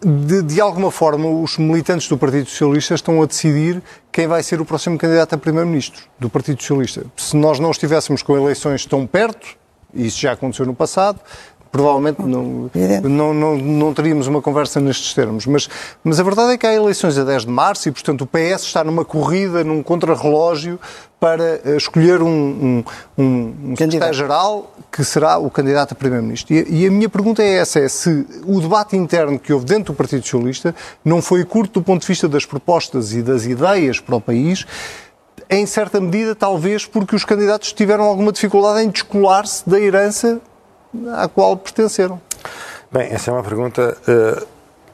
de, 0.04 0.42
de, 0.42 0.62
alguma 0.62 0.92
forma, 0.92 1.28
os 1.30 1.58
militantes 1.58 2.08
do 2.08 2.18
Partido 2.18 2.50
Socialista 2.50 2.94
estão 2.94 3.22
a 3.22 3.26
decidir 3.26 3.82
quem 4.12 4.28
vai 4.28 4.44
ser 4.44 4.60
o 4.62 4.66
próximo 4.66 4.98
candidato 4.98 5.34
a 5.34 5.38
Primeiro-Ministro 5.38 6.04
do 6.20 6.30
Partido 6.30 6.62
Socialista. 6.62 7.06
Se 7.16 7.36
nós 7.36 7.60
não 7.60 7.72
estivéssemos 7.72 8.22
com 8.22 8.38
eleições 8.38 8.86
tão 8.86 9.08
perto, 9.08 9.58
isso 9.94 10.20
já 10.20 10.32
aconteceu 10.32 10.66
no 10.66 10.74
passado, 10.74 11.20
provavelmente 11.74 12.22
não, 12.22 12.70
não, 13.04 13.34
não, 13.34 13.58
não, 13.58 13.94
teríamos 13.96 14.28
uma 14.28 14.44
conversa 14.44 14.80
nestes 14.80 15.12
termos. 15.16 15.48
Mas, 15.48 15.68
mas 16.04 16.20
a 16.20 16.24
verdade 16.24 16.52
é 16.52 16.58
que 16.58 16.68
há 16.68 16.74
eleições 16.74 17.18
a 17.18 17.24
10 17.24 17.46
de 17.46 17.52
março 17.52 17.90
e, 17.90 17.92
portanto, 17.92 18.22
o 18.22 18.28
PS 18.28 18.62
está 18.62 18.84
numa 18.84 19.04
corrida, 19.04 19.64
num 19.64 19.82
contrarrelógio 19.82 20.80
para 21.20 21.62
eh, 21.66 21.76
escolher 21.76 22.22
um, 22.22 22.28
um, 22.28 22.84
um, 23.18 23.56
um 23.72 23.76
secretário-geral 23.76 24.72
que 24.92 25.04
será 25.04 25.40
o 25.40 25.50
candidato 25.50 25.94
a 25.94 25.96
primeiro-ministro. 25.96 26.54
E, 26.54 26.84
e, 26.84 26.86
a 26.86 26.92
minha 26.92 27.10
pergunta 27.10 27.42
é 27.42 27.56
essa, 27.56 27.80
é 27.80 27.90
se 27.90 28.24
o 28.46 28.62
debate 28.62 28.96
interno 28.96 29.40
que 29.40 29.52
houve 29.52 29.66
dentro 29.66 29.94
do 29.94 29.98
Partido 29.98 30.22
Socialista 30.22 30.76
não 31.04 31.24
foi 31.24 31.44
curto 31.44 31.80
do 31.80 31.84
ponto 31.84 32.02
de 32.02 32.08
vista 32.08 32.30
das 32.30 32.46
propostas 32.46 33.14
e 33.14 33.24
das 33.24 33.46
ideias 33.46 34.00
para 34.00 34.16
o 34.16 34.22
país, 34.22 34.64
em 35.50 35.66
certa 35.66 36.00
medida, 36.00 36.36
talvez 36.36 36.86
porque 36.86 37.16
os 37.16 37.26
candidatos 37.26 37.74
tiveram 37.74 38.04
alguma 38.04 38.32
dificuldade 38.32 38.86
em 38.86 38.92
descolar-se 38.92 39.68
da 39.68 39.80
herança 39.80 40.40
à 41.16 41.28
qual 41.28 41.56
pertenceram. 41.58 42.22
Bem, 42.92 43.10
essa 43.12 43.32
é 43.32 43.34
uma 43.34 43.44
pergunta 43.44 43.98
uh, 44.08 44.48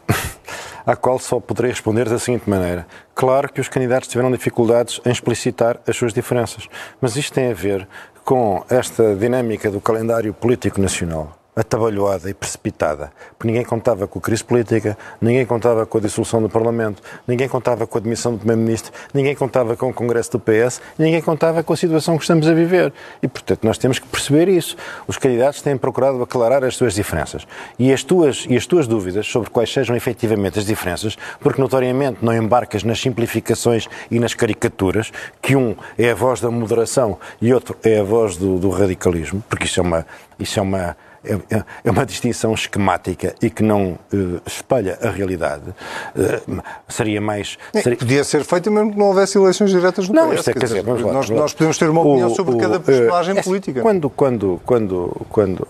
à 0.86 0.96
qual 0.96 1.20
só 1.20 1.40
poderei 1.40 1.72
responder 1.72 2.08
da 2.08 2.20
seguinte 2.20 2.50
maneira. 2.50 2.88
Claro 3.16 3.52
que 3.52 3.62
os 3.62 3.68
candidatos 3.68 4.08
tiveram 4.08 4.32
dificuldades 4.32 5.02
em 5.06 5.12
explicitar 5.12 5.80
as 5.88 5.96
suas 5.96 6.14
diferenças, 6.14 6.68
mas 7.02 7.16
isto 7.16 7.34
tem 7.34 7.52
a 7.52 7.54
ver 7.54 7.88
com 8.24 8.64
esta 8.70 9.16
dinâmica 9.16 9.72
do 9.72 9.82
calendário 9.82 10.34
político 10.34 10.80
nacional 10.80 11.39
atabalhoada 11.56 12.30
e 12.30 12.34
precipitada, 12.34 13.12
porque 13.38 13.48
ninguém 13.48 13.66
contava 13.66 14.08
com 14.08 14.20
a 14.20 14.22
crise 14.22 14.44
política, 14.44 14.98
ninguém 15.20 15.46
contava 15.46 15.86
com 15.86 15.98
a 15.98 16.02
dissolução 16.02 16.42
do 16.42 16.50
Parlamento, 16.50 17.02
ninguém 17.28 17.50
contava 17.50 17.86
com 17.86 17.98
a 17.98 18.00
admissão 18.02 18.34
do 18.34 18.38
Primeiro-Ministro, 18.40 18.94
ninguém 19.14 19.36
contava 19.36 19.76
com 19.76 19.90
o 19.90 19.94
Congresso 19.94 20.32
do 20.32 20.40
PS, 20.40 20.82
ninguém 20.98 21.22
contava 21.22 21.62
com 21.64 21.74
a 21.74 21.78
situação 21.78 22.18
que 22.18 22.24
estamos 22.24 22.48
a 22.48 22.54
viver. 22.54 22.94
E, 23.22 23.28
portanto, 23.28 23.64
nós 23.64 23.78
temos 23.78 24.00
que 24.00 24.08
perceber 24.08 24.48
isso. 24.48 24.78
Os 25.08 25.18
candidatos 25.18 25.62
têm 25.62 25.78
procurado 25.78 26.22
aclarar 26.22 26.64
as 26.64 26.76
suas 26.76 26.94
diferenças. 26.94 27.46
E 27.78 27.92
as 27.92 28.04
tuas, 28.04 28.46
e 28.48 28.56
as 28.56 28.66
tuas 28.66 28.88
dúvidas 28.88 29.28
sobre 29.28 29.50
quais 29.50 29.72
sejam 29.72 29.96
efetivamente 29.96 30.60
as 30.60 30.66
diferenças, 30.66 31.18
porque 31.40 31.62
notoriamente 31.62 32.20
não 32.22 32.34
embarcas 32.34 32.84
nas 32.84 33.00
simplificações 33.00 33.88
e 34.10 34.20
nas 34.20 34.34
caricaturas, 34.34 35.12
que 35.42 35.56
um 35.56 35.76
é 35.98 36.12
a 36.12 36.16
voz 36.16 36.40
da 36.40 36.50
moderação 36.50 37.18
e 37.42 37.54
outro 37.54 37.76
é 37.84 38.00
a 38.00 38.04
voz 38.04 38.38
do, 38.38 38.58
do 38.60 38.70
radicalismo, 38.70 39.44
porque 39.50 39.66
isso 39.66 39.80
é 39.80 39.84
uma. 39.84 40.06
Isso 40.40 40.58
é 40.58 40.62
uma 40.62 40.96
é, 41.24 41.34
é, 41.56 41.64
é 41.84 41.92
uma 41.92 42.06
distinção 42.06 42.54
esquemática 42.54 43.36
e 43.42 43.50
que 43.50 43.62
não 43.62 43.98
uh, 44.14 44.42
espelha 44.46 44.98
a 45.02 45.10
realidade. 45.10 45.70
Uh, 46.16 46.62
seria 46.88 47.20
mais. 47.20 47.58
Seria... 47.74 47.98
Podia 47.98 48.24
ser 48.24 48.44
feita 48.44 48.72
mesmo 48.72 48.92
que 48.92 48.98
não 48.98 49.08
houvesse 49.08 49.38
eleições 49.38 49.72
diretas 49.72 50.08
no 50.08 50.16
não. 50.16 50.34
Isto 50.34 50.50
é, 50.50 50.54
quer 50.54 50.64
dizer, 50.64 50.84
dizer, 50.84 51.06
nós, 51.06 51.30
nós, 51.30 51.54
podemos 51.54 51.78
ter 51.78 51.90
uma 51.90 52.02
opinião 52.02 52.32
o, 52.32 52.36
sobre 52.36 52.56
o, 52.56 52.58
cada 52.58 52.80
personagem 52.80 53.40
uh, 53.40 53.44
política. 53.44 53.82
Quando, 53.82 54.10
quando, 54.10 54.62
quando, 54.66 55.28
quando 55.30 55.68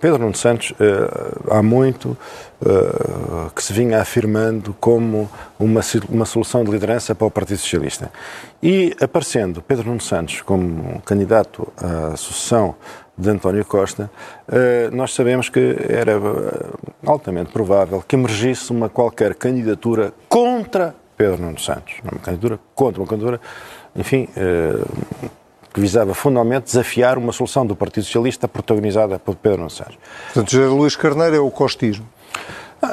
Pedro 0.00 0.18
Nuno 0.18 0.34
Santos, 0.34 0.72
há 1.50 1.62
muito 1.62 2.16
que 3.54 3.62
se 3.62 3.72
vinha 3.72 4.00
afirmando 4.00 4.74
como 4.80 5.28
uma, 5.58 5.80
uma 6.08 6.24
solução 6.24 6.64
de 6.64 6.70
liderança 6.70 7.14
para 7.14 7.26
o 7.26 7.30
Partido 7.30 7.58
Socialista. 7.58 8.10
E 8.62 8.94
aparecendo 9.00 9.60
Pedro 9.60 9.88
Nuno 9.88 10.00
Santos 10.00 10.40
como 10.40 11.00
candidato 11.02 11.70
à 11.76 12.16
sucessão 12.16 12.74
de 13.16 13.30
António 13.30 13.64
Costa, 13.64 14.10
eh, 14.50 14.90
nós 14.92 15.14
sabemos 15.14 15.48
que 15.48 15.76
era 15.88 16.12
eh, 16.12 16.18
altamente 17.06 17.52
provável 17.52 18.02
que 18.06 18.16
emergisse 18.16 18.72
uma 18.72 18.88
qualquer 18.88 19.34
candidatura 19.34 20.12
contra 20.28 20.94
Pedro 21.16 21.40
Nuno 21.40 21.58
Santos. 21.58 21.94
Uma 22.02 22.20
candidatura 22.20 22.58
contra, 22.74 23.00
uma 23.00 23.06
candidatura, 23.06 23.40
enfim, 23.94 24.28
eh, 24.36 24.82
que 25.72 25.80
visava 25.80 26.12
fundamentalmente 26.12 26.66
desafiar 26.66 27.16
uma 27.16 27.32
solução 27.32 27.64
do 27.64 27.76
Partido 27.76 28.04
Socialista 28.04 28.48
protagonizada 28.48 29.18
por 29.18 29.36
Pedro 29.36 29.58
Nuno 29.58 29.70
Santos. 29.70 29.96
Portanto, 30.32 30.50
José 30.50 30.66
Luís 30.66 30.96
Carneiro 30.96 31.36
é 31.36 31.40
o 31.40 31.50
costismo. 31.50 32.06
Ah, 32.82 32.92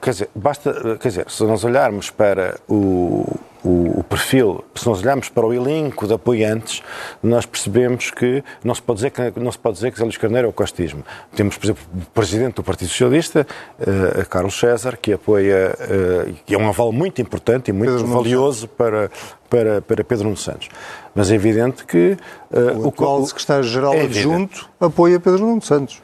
quer 0.00 0.10
dizer, 0.10 0.30
basta, 0.34 0.98
quer 1.00 1.08
dizer, 1.08 1.30
se 1.30 1.42
nós 1.44 1.64
olharmos 1.64 2.10
para 2.10 2.60
o, 2.68 3.26
o, 3.64 4.00
o, 4.00 4.04
perfil, 4.04 4.62
se 4.74 4.86
nós 4.86 5.00
olharmos 5.00 5.30
para 5.30 5.46
o 5.46 5.52
elenco 5.52 6.06
de 6.06 6.12
apoiantes, 6.12 6.82
nós 7.22 7.46
percebemos 7.46 8.10
que 8.10 8.44
não 8.62 8.74
se 8.74 8.82
pode 8.82 8.98
dizer 8.98 9.10
que, 9.10 9.40
não 9.40 9.50
se 9.50 9.58
pode 9.58 9.76
dizer 9.76 9.90
que 9.90 9.98
Zé 9.98 10.04
Luís 10.04 10.18
Carneiro 10.18 10.46
é 10.46 10.50
o 10.50 10.52
costismo. 10.52 11.02
Temos, 11.34 11.56
por 11.56 11.66
exemplo, 11.66 11.82
o 11.94 12.06
presidente 12.12 12.54
do 12.56 12.62
Partido 12.62 12.88
Socialista, 12.88 13.46
uh, 13.80 14.26
Carlos 14.28 14.58
César, 14.58 14.98
que 15.00 15.14
apoia, 15.14 15.74
uh, 15.80 16.34
que 16.44 16.54
é 16.54 16.58
um 16.58 16.68
aval 16.68 16.92
muito 16.92 17.22
importante 17.22 17.68
e 17.68 17.72
muito 17.72 17.92
Pedro 17.92 18.06
valioso 18.06 18.68
para, 18.68 19.10
para, 19.48 19.80
para 19.80 20.04
Pedro 20.04 20.24
Nuno 20.24 20.36
Santos. 20.36 20.68
Mas 21.14 21.30
é 21.30 21.34
evidente 21.34 21.86
que... 21.86 22.18
Uh, 22.50 22.84
o 22.84 22.88
atual 22.88 23.24
secretário-geral 23.24 23.94
é 23.94 24.02
adjunto 24.02 24.68
apoia 24.78 25.18
Pedro 25.18 25.46
Nuno 25.46 25.62
Santos. 25.62 26.02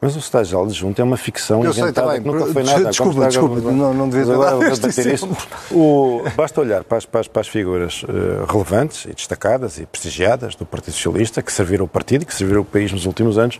Mas 0.00 0.14
o 0.14 0.18
estágio 0.18 0.62
adjunto 0.62 1.00
é 1.00 1.04
uma 1.04 1.16
ficção 1.16 1.64
eu 1.64 1.70
inventada 1.70 2.12
sei, 2.12 2.20
que 2.20 2.26
nunca 2.26 2.46
foi 2.46 2.62
nada. 2.62 2.90
Desculpa, 2.90 3.26
desculpa, 3.26 3.60
não, 3.72 3.94
não 3.94 4.08
devia 4.08 4.32
agora 4.32 4.56
bater 4.56 5.14
isso. 5.14 5.28
O, 5.70 6.22
basta 6.36 6.60
olhar 6.60 6.84
para 6.84 6.98
as, 6.98 7.06
para 7.06 7.20
as, 7.20 7.28
para 7.28 7.40
as 7.40 7.48
figuras 7.48 8.02
uh, 8.02 8.44
relevantes 8.50 9.06
e 9.06 9.14
destacadas 9.14 9.78
e 9.78 9.86
prestigiadas 9.86 10.54
do 10.54 10.66
Partido 10.66 10.92
Socialista, 10.92 11.40
que 11.40 11.52
serviram 11.52 11.86
o 11.86 11.88
partido 11.88 12.22
e 12.22 12.26
que 12.26 12.34
serviram 12.34 12.60
o 12.60 12.64
país 12.64 12.92
nos 12.92 13.06
últimos 13.06 13.38
anos, 13.38 13.58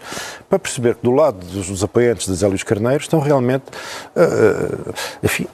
para 0.49 0.59
perceber 0.59 0.97
que 0.97 1.03
do 1.03 1.11
lado 1.11 1.45
dos, 1.47 1.69
dos 1.69 1.83
apoiantes 1.83 2.27
de 2.27 2.35
Zé 2.35 2.47
Luís 2.47 2.63
Carneiro 2.63 3.03
estão 3.03 3.19
realmente 3.19 3.65
uh, 4.15 4.95
enfim, 5.23 5.47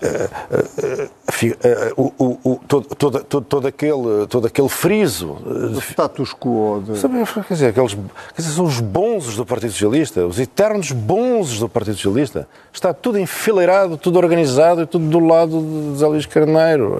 uh, 1.96 2.12
o, 2.18 2.38
o, 2.44 2.60
todo, 2.66 2.86
todo, 2.96 3.24
todo, 3.24 3.44
todo, 3.44 3.66
aquele, 3.68 4.26
todo 4.28 4.46
aquele 4.46 4.68
friso. 4.68 5.34
Do 5.44 5.80
status 5.80 6.34
quo. 6.34 6.82
De... 6.84 6.98
Sabe, 6.98 7.24
quer 7.24 7.54
dizer, 7.54 7.66
aqueles, 7.68 7.94
quer 7.94 8.42
dizer, 8.42 8.54
são 8.54 8.64
os 8.64 8.80
bonzes 8.80 9.36
do 9.36 9.46
Partido 9.46 9.70
Socialista, 9.72 10.26
os 10.26 10.38
eternos 10.40 10.71
bonzes 10.90 11.58
do 11.58 11.68
Partido 11.68 11.96
Socialista. 11.96 12.48
Está 12.72 12.94
tudo 12.94 13.18
enfileirado, 13.18 13.96
tudo 13.98 14.18
organizado 14.18 14.82
e 14.82 14.86
tudo 14.86 15.06
do 15.06 15.18
lado 15.18 15.92
de 15.92 15.98
Zé 15.98 16.06
Luís 16.06 16.26
Carneiro. 16.26 16.98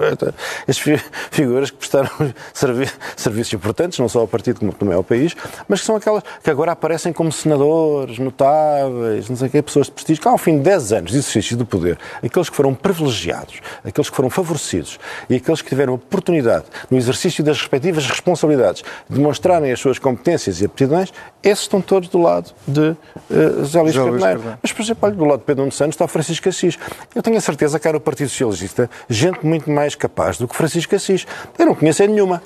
As 0.67 0.77
figuras 1.31 1.71
que 1.71 1.77
prestaram 1.77 2.09
servi 2.53 2.87
serviços 3.15 3.53
importantes, 3.53 3.97
não 3.97 4.07
só 4.07 4.19
ao 4.19 4.27
partido 4.27 4.59
como 4.59 4.71
também 4.73 4.95
ao 4.95 5.03
país, 5.03 5.35
mas 5.67 5.79
que 5.79 5.85
são 5.85 5.95
aquelas 5.95 6.23
que 6.43 6.49
agora 6.49 6.71
aparecem 6.71 7.11
como 7.11 7.31
senadores, 7.31 8.19
notáveis, 8.19 9.29
não 9.29 9.35
sei 9.35 9.49
quê, 9.49 9.61
pessoas 9.61 9.87
de 9.87 9.93
prestígio, 9.93 10.21
que 10.21 10.27
ao 10.27 10.37
fim 10.37 10.57
de 10.57 10.63
10 10.63 10.93
anos 10.93 11.11
de 11.11 11.17
exercício 11.17 11.57
do 11.57 11.65
poder, 11.65 11.97
aqueles 12.23 12.49
que 12.49 12.55
foram 12.55 12.73
privilegiados, 12.73 13.61
aqueles 13.83 14.09
que 14.09 14.15
foram 14.15 14.29
favorecidos 14.29 14.99
e 15.29 15.35
aqueles 15.35 15.61
que 15.61 15.69
tiveram 15.69 15.93
oportunidade 15.95 16.65
no 16.89 16.97
exercício 16.97 17.43
das 17.43 17.57
respectivas 17.57 18.05
responsabilidades 18.05 18.83
de 19.09 19.15
demonstrarem 19.15 19.71
as 19.71 19.79
suas 19.79 19.97
competências 19.97 20.61
e 20.61 20.65
aptidões, 20.65 21.11
esses 21.41 21.63
estão 21.63 21.81
todos 21.81 22.09
do 22.09 22.19
lado 22.19 22.51
de 22.67 22.89
uh, 22.89 23.62
José 23.63 23.81
Luís 23.81 23.95
Carneiro. 23.95 24.57
Mas, 24.61 24.71
por 24.71 24.81
exemplo, 24.81 25.11
do 25.11 25.25
lado 25.25 25.39
de 25.39 25.45
Pedro 25.45 25.61
Nuno 25.61 25.71
Santos 25.71 25.95
está 25.95 26.07
Francisco 26.07 26.49
Assis. 26.49 26.77
Eu 27.13 27.21
tenho 27.21 27.37
a 27.37 27.41
certeza 27.41 27.79
que 27.79 27.87
era 27.87 27.97
o 27.97 28.01
Partido 28.01 28.29
Socialista 28.29 28.89
gente 29.09 29.45
muito 29.45 29.69
mais 29.69 29.95
capaz 29.95 30.37
do 30.37 30.47
que 30.47 30.55
Francisco 30.55 30.95
Assis. 30.95 31.25
Eu 31.57 31.65
não 31.65 31.75
conheço 31.75 32.05
nenhuma. 32.05 32.41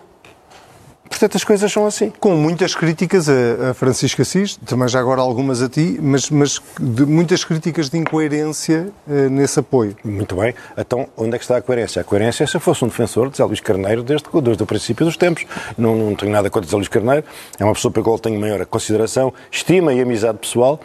Portanto, 1.10 1.38
as 1.38 1.44
coisas 1.44 1.72
são 1.72 1.86
assim. 1.86 2.12
Com 2.20 2.36
muitas 2.36 2.76
críticas 2.76 3.28
a, 3.30 3.72
a 3.72 3.74
Francisco 3.74 4.22
Assis, 4.22 4.58
também 4.58 4.88
já 4.88 5.00
agora 5.00 5.22
algumas 5.22 5.62
a 5.62 5.70
ti, 5.70 5.98
mas, 6.02 6.30
mas 6.30 6.62
de, 6.80 7.06
muitas 7.06 7.44
críticas 7.44 7.90
de 7.90 7.98
incoerência 7.98 8.90
uh, 9.08 9.30
nesse 9.30 9.60
apoio. 9.60 9.96
Muito 10.04 10.36
bem. 10.36 10.54
Então, 10.78 11.08
onde 11.16 11.36
é 11.36 11.38
que 11.38 11.44
está 11.44 11.58
a 11.58 11.62
coerência? 11.62 12.02
A 12.02 12.04
coerência 12.04 12.44
é 12.44 12.48
se 12.48 12.56
eu 12.56 12.62
fosse 12.62 12.84
um 12.84 12.88
defensor 12.88 13.30
de 13.30 13.38
Zé 13.38 13.44
Luís 13.44 13.60
Carneiro 13.60 14.04
desde, 14.04 14.28
desde 14.42 14.64
o 14.64 14.66
princípio 14.66 15.06
dos 15.06 15.18
tempos. 15.18 15.46
Não, 15.78 15.96
não 15.96 16.16
tenho 16.16 16.32
nada 16.32 16.50
contra 16.50 16.70
Zé 16.70 16.76
Luís 16.76 16.88
Carneiro. 16.88 17.24
É 17.58 17.64
uma 17.64 17.74
pessoa 17.74 17.92
pela 17.92 18.04
qual 18.04 18.20
tenho 18.20 18.40
maior 18.40 18.64
consideração, 18.66 19.34
estima 19.50 19.94
e 19.94 20.02
amizade 20.02 20.38
pessoal. 20.38 20.80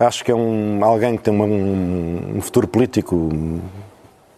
Acho 0.00 0.24
que 0.24 0.32
é 0.32 0.34
um, 0.34 0.82
alguém 0.82 1.16
que 1.16 1.22
tem 1.22 1.34
uma, 1.34 1.44
um, 1.44 2.38
um 2.38 2.40
futuro 2.40 2.66
político 2.66 3.30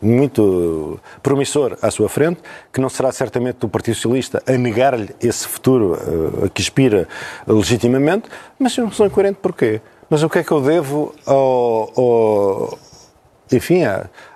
muito 0.01 0.99
promissor 1.23 1.79
à 1.81 1.89
sua 1.89 2.09
frente, 2.09 2.41
que 2.73 2.81
não 2.81 2.89
será 2.89 3.13
certamente 3.13 3.59
do 3.59 3.69
Partido 3.69 3.95
Socialista 3.95 4.43
a 4.45 4.53
negar-lhe 4.53 5.15
esse 5.23 5.47
futuro 5.47 5.93
uh, 5.93 6.51
que 6.51 6.61
aspira 6.61 7.07
legitimamente, 7.47 8.29
mas 8.59 8.77
eu 8.77 8.85
não 8.85 8.91
sou 8.91 9.07
incoerente 9.07 9.39
porquê? 9.41 9.81
Mas 10.11 10.25
o 10.25 10.29
que 10.29 10.41
é 10.41 10.45
que 10.45 10.51
eu 10.51 10.61
devo 10.61 11.15
ao, 11.25 11.93
ao 11.97 12.79
enfim, 13.53 13.83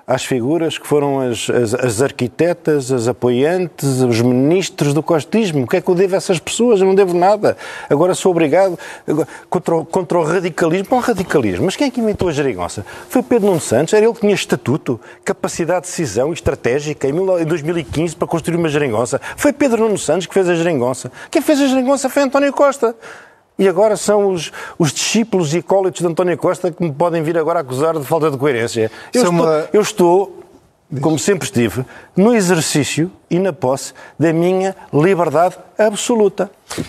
às 0.07 0.25
figuras 0.25 0.79
que 0.79 0.87
foram 0.87 1.19
as, 1.19 1.51
as, 1.51 1.75
as, 1.75 2.01
arquitetas, 2.01 2.92
as 2.92 3.09
apoiantes, 3.09 4.03
os 4.03 4.21
ministros 4.21 4.95
do 4.95 5.03
costismo. 5.03 5.64
O 5.64 5.66
que 5.66 5.79
é 5.79 5.81
que 5.81 5.88
eu 5.88 5.97
devo 5.97 6.14
a 6.14 6.19
essas 6.19 6.38
pessoas? 6.38 6.81
Eu 6.81 6.87
não 6.87 6.95
devo 6.95 7.12
nada. 7.12 7.57
Agora 7.90 8.14
sou 8.14 8.31
obrigado 8.31 8.79
contra 9.51 9.77
o, 9.77 9.85
contra 9.85 10.19
o 10.19 10.23
radicalismo. 10.23 10.87
Qual 10.88 11.01
radicalismo? 11.01 11.64
Mas 11.64 11.75
quem 11.75 11.88
é 11.88 11.90
que 11.90 12.01
inventou 12.01 12.29
a 12.29 12.33
geringonça? 12.33 12.87
Foi 13.09 13.21
Pedro 13.21 13.49
Nuno 13.49 13.61
Santos. 13.61 13.95
Era 13.95 14.07
ele 14.07 14.14
que 14.14 14.21
tinha 14.21 14.35
estatuto, 14.35 15.01
capacidade 15.25 15.87
de 15.87 15.90
decisão 15.90 16.33
estratégica 16.33 17.09
em 17.09 17.45
2015 17.45 18.14
para 18.14 18.29
construir 18.29 18.57
uma 18.57 18.69
geringonça. 18.69 19.21
Foi 19.37 19.53
Pedro 19.53 19.83
Nuno 19.83 19.99
Santos 19.99 20.27
que 20.27 20.35
fez 20.35 20.49
a 20.49 20.55
geringonça. 20.55 21.11
Quem 21.31 21.42
fez 21.42 21.61
a 21.61 21.66
geringonça 21.66 22.09
foi 22.09 22.23
António 22.23 22.53
Costa. 22.53 22.95
E 23.59 23.69
agora 23.69 23.97
são 23.97 24.33
os, 24.33 24.53
os 24.79 24.92
discípulos 24.92 25.55
e 25.55 25.59
acólitos 25.59 26.01
de 26.01 26.07
António 26.07 26.37
Costa 26.37 26.71
que 26.71 26.83
me 26.83 26.92
podem 26.92 27.23
vir 27.23 27.38
agora 27.38 27.61
acusar 27.61 27.99
de 27.99 28.05
falta 28.05 28.31
de 28.31 28.37
coerência. 28.37 28.90
Eu, 29.14 29.23
estou, 29.23 29.31
uma... 29.31 29.69
eu 29.73 29.81
estou 29.81 30.47
como 31.01 31.19
sempre 31.19 31.47
estive, 31.47 31.85
no 32.16 32.35
exercício 32.35 33.11
e 33.29 33.38
na 33.38 33.53
posse 33.53 33.92
da 34.19 34.33
minha 34.33 34.75
liberdade 34.92 35.57
absoluta. 35.77 36.49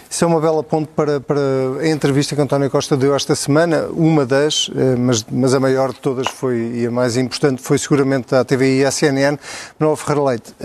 Isso 0.09 0.23
é 0.23 0.27
uma 0.27 0.39
bela 0.39 0.61
ponte 0.61 0.89
para, 0.95 1.19
para 1.19 1.39
a 1.81 1.87
entrevista 1.87 2.35
que 2.35 2.41
António 2.41 2.69
Costa 2.69 2.95
deu 2.95 3.15
esta 3.15 3.35
semana, 3.35 3.87
uma 3.91 4.25
das, 4.25 4.69
eh, 4.75 4.95
mas, 4.95 5.25
mas 5.31 5.53
a 5.53 5.59
maior 5.59 5.93
de 5.93 5.99
todas 5.99 6.27
foi, 6.27 6.57
e 6.75 6.85
a 6.85 6.91
mais 6.91 7.17
importante 7.17 7.61
foi 7.61 7.77
seguramente 7.79 8.35
a 8.35 8.45
TVI 8.45 8.81
e 8.81 8.85
a 8.85 8.91
CNN, 8.91 9.37
Manuel 9.79 9.97
Ferreira 9.97 10.23
Leite. 10.23 10.55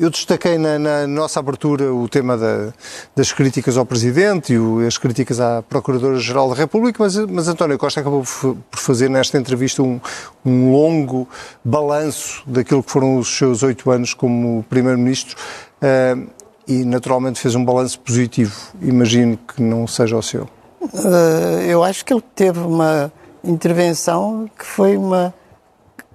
Eu 0.00 0.08
destaquei 0.08 0.56
na, 0.56 0.78
na, 0.78 1.06
nossa 1.06 1.40
abertura 1.40 1.92
o 1.92 2.08
tema 2.08 2.34
da, 2.34 2.72
das 3.14 3.34
críticas 3.34 3.76
ao 3.76 3.84
Presidente 3.84 4.54
e 4.54 4.58
o, 4.58 4.78
as 4.86 4.96
críticas 4.96 5.38
à 5.38 5.60
Procuradora-Geral 5.60 6.48
da 6.48 6.54
República, 6.54 7.04
mas, 7.04 7.16
mas, 7.16 7.48
António 7.48 7.76
Costa 7.76 8.00
acabou 8.00 8.22
por 8.22 8.56
fazer 8.78 9.10
nesta 9.10 9.36
entrevista 9.36 9.82
um, 9.82 10.00
um 10.42 10.72
longo 10.72 11.28
balanço 11.62 12.42
daquilo 12.46 12.82
que 12.82 12.90
foram 12.90 13.18
os 13.18 13.28
seus 13.28 13.62
oito 13.62 13.90
anos 13.90 14.14
como 14.14 14.64
Primeiro-Ministro 14.70 15.36
uh, 15.82 16.26
e, 16.66 16.82
naturalmente, 16.82 17.38
fez 17.38 17.54
um 17.54 17.62
balanço 17.62 18.00
positivo. 18.00 18.58
Imagino 18.80 19.36
que 19.36 19.62
não 19.62 19.86
seja 19.86 20.16
o 20.16 20.22
seu. 20.22 20.48
Uh, 20.80 21.60
eu 21.68 21.84
acho 21.84 22.06
que 22.06 22.14
ele 22.14 22.24
teve 22.34 22.60
uma 22.60 23.12
intervenção 23.44 24.48
que 24.58 24.64
foi 24.64 24.96
uma 24.96 25.34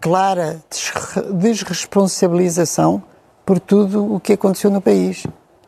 clara 0.01 0.59
desresponsabilização 1.35 3.03
por 3.45 3.59
tudo 3.59 4.15
o 4.15 4.19
que 4.19 4.33
aconteceu 4.33 4.71
no 4.71 4.81
país. 4.81 5.25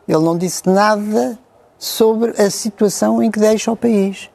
Ele 0.08 0.24
não 0.24 0.38
disse 0.38 0.68
nada 0.68 1.38
sobre 1.78 2.32
a 2.42 2.50
situação 2.50 3.22
em 3.22 3.30
que 3.30 3.40
deixa 3.40 3.72
o 3.72 3.76
país. 3.76 4.30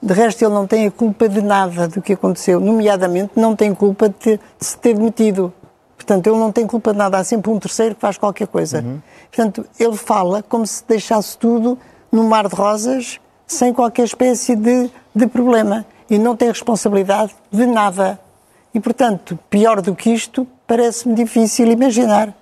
De 0.00 0.12
resto, 0.12 0.44
ele 0.44 0.52
não 0.52 0.66
tem 0.66 0.86
a 0.86 0.90
culpa 0.90 1.28
de 1.28 1.40
nada 1.40 1.88
do 1.88 2.02
que 2.02 2.12
aconteceu, 2.12 2.60
nomeadamente 2.60 3.32
não 3.36 3.56
tem 3.56 3.74
culpa 3.74 4.08
de, 4.08 4.14
ter, 4.14 4.40
de 4.58 4.66
se 4.66 4.76
ter 4.76 4.94
demitido. 4.94 5.52
Portanto, 5.96 6.26
ele 6.26 6.36
não 6.36 6.52
tem 6.52 6.66
culpa 6.66 6.92
de 6.92 6.98
nada, 6.98 7.18
há 7.18 7.24
sempre 7.24 7.50
um 7.50 7.58
terceiro 7.58 7.94
que 7.94 8.00
faz 8.02 8.18
qualquer 8.18 8.46
coisa. 8.46 8.82
Uhum. 8.82 9.00
Portanto, 9.32 9.66
ele 9.80 9.96
fala 9.96 10.42
como 10.42 10.66
se 10.66 10.84
deixasse 10.86 11.38
tudo 11.38 11.78
no 12.12 12.24
mar 12.24 12.46
de 12.48 12.54
rosas, 12.54 13.18
sem 13.46 13.72
qualquer 13.72 14.04
espécie 14.04 14.54
de, 14.54 14.90
de 15.14 15.26
problema. 15.26 15.86
E 16.10 16.18
não 16.18 16.36
tem 16.36 16.48
responsabilidade 16.48 17.34
de 17.50 17.64
nada. 17.64 18.20
E, 18.74 18.80
portanto, 18.80 19.38
pior 19.48 19.80
do 19.80 19.94
que 19.94 20.10
isto, 20.10 20.46
parece-me 20.66 21.14
difícil 21.14 21.66
imaginar. 21.72 22.34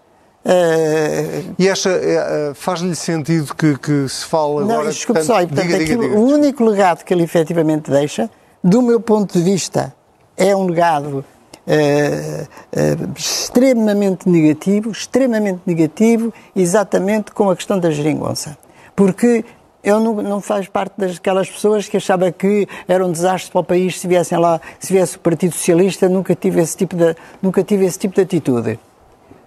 Uh, 0.45 1.55
e 1.57 1.69
esta 1.69 1.89
uh, 1.89 2.55
faz-lhe 2.55 2.97
sentido 2.97 3.55
que, 3.55 3.79
que, 3.79 4.09
se 4.09 4.25
fala 4.25 4.65
não, 4.65 4.75
agora... 4.75 4.91
Desculpe 4.91 5.21
portanto, 5.21 5.41
só, 5.41 5.47
portanto, 5.47 5.67
diga, 5.67 5.79
diga, 5.79 6.03
diga, 6.03 6.19
o 6.19 6.25
único 6.25 6.65
legado 6.65 7.05
que 7.05 7.15
ele 7.15 7.23
efetivamente 7.23 7.89
deixa, 7.89 8.29
do 8.63 8.83
meu 8.83 9.01
ponto 9.01 9.39
de 9.39 9.45
vista, 9.45 9.95
é 10.37 10.55
um 10.57 10.67
legado 10.67 11.25
uh, 11.65 13.13
extremamente 13.17 14.29
negativo, 14.29 14.91
extremamente 14.91 15.61
negativo, 15.65 16.35
exatamente 16.57 17.31
com 17.31 17.49
a 17.49 17.55
questão 17.55 17.79
da 17.79 17.93
geringonça. 17.93 18.59
Porque 18.97 19.45
eu 19.85 20.01
não, 20.01 20.15
não 20.15 20.41
faz 20.41 20.67
parte 20.67 20.95
daquelas 20.97 21.49
pessoas 21.49 21.89
que 21.89 21.97
achava 21.97 22.33
que 22.33 22.67
era 22.89 23.07
um 23.07 23.13
desastre 23.13 23.53
para 23.53 23.61
o 23.61 23.65
país 23.65 24.01
se 24.01 24.09
viessem 24.09 24.39
lá, 24.39 24.61
se 24.81 24.93
viesse 24.93 25.17
o 25.17 25.21
Partido 25.21 25.53
Socialista, 25.53 26.09
nunca 26.09 26.35
tive 26.35 26.61
esse 26.61 26.77
tipo 26.77 26.97
de, 26.97 27.15
nunca 27.41 27.63
tive 27.63 27.85
esse 27.85 27.99
tipo 28.01 28.17
de 28.17 28.23
atitude 28.23 28.81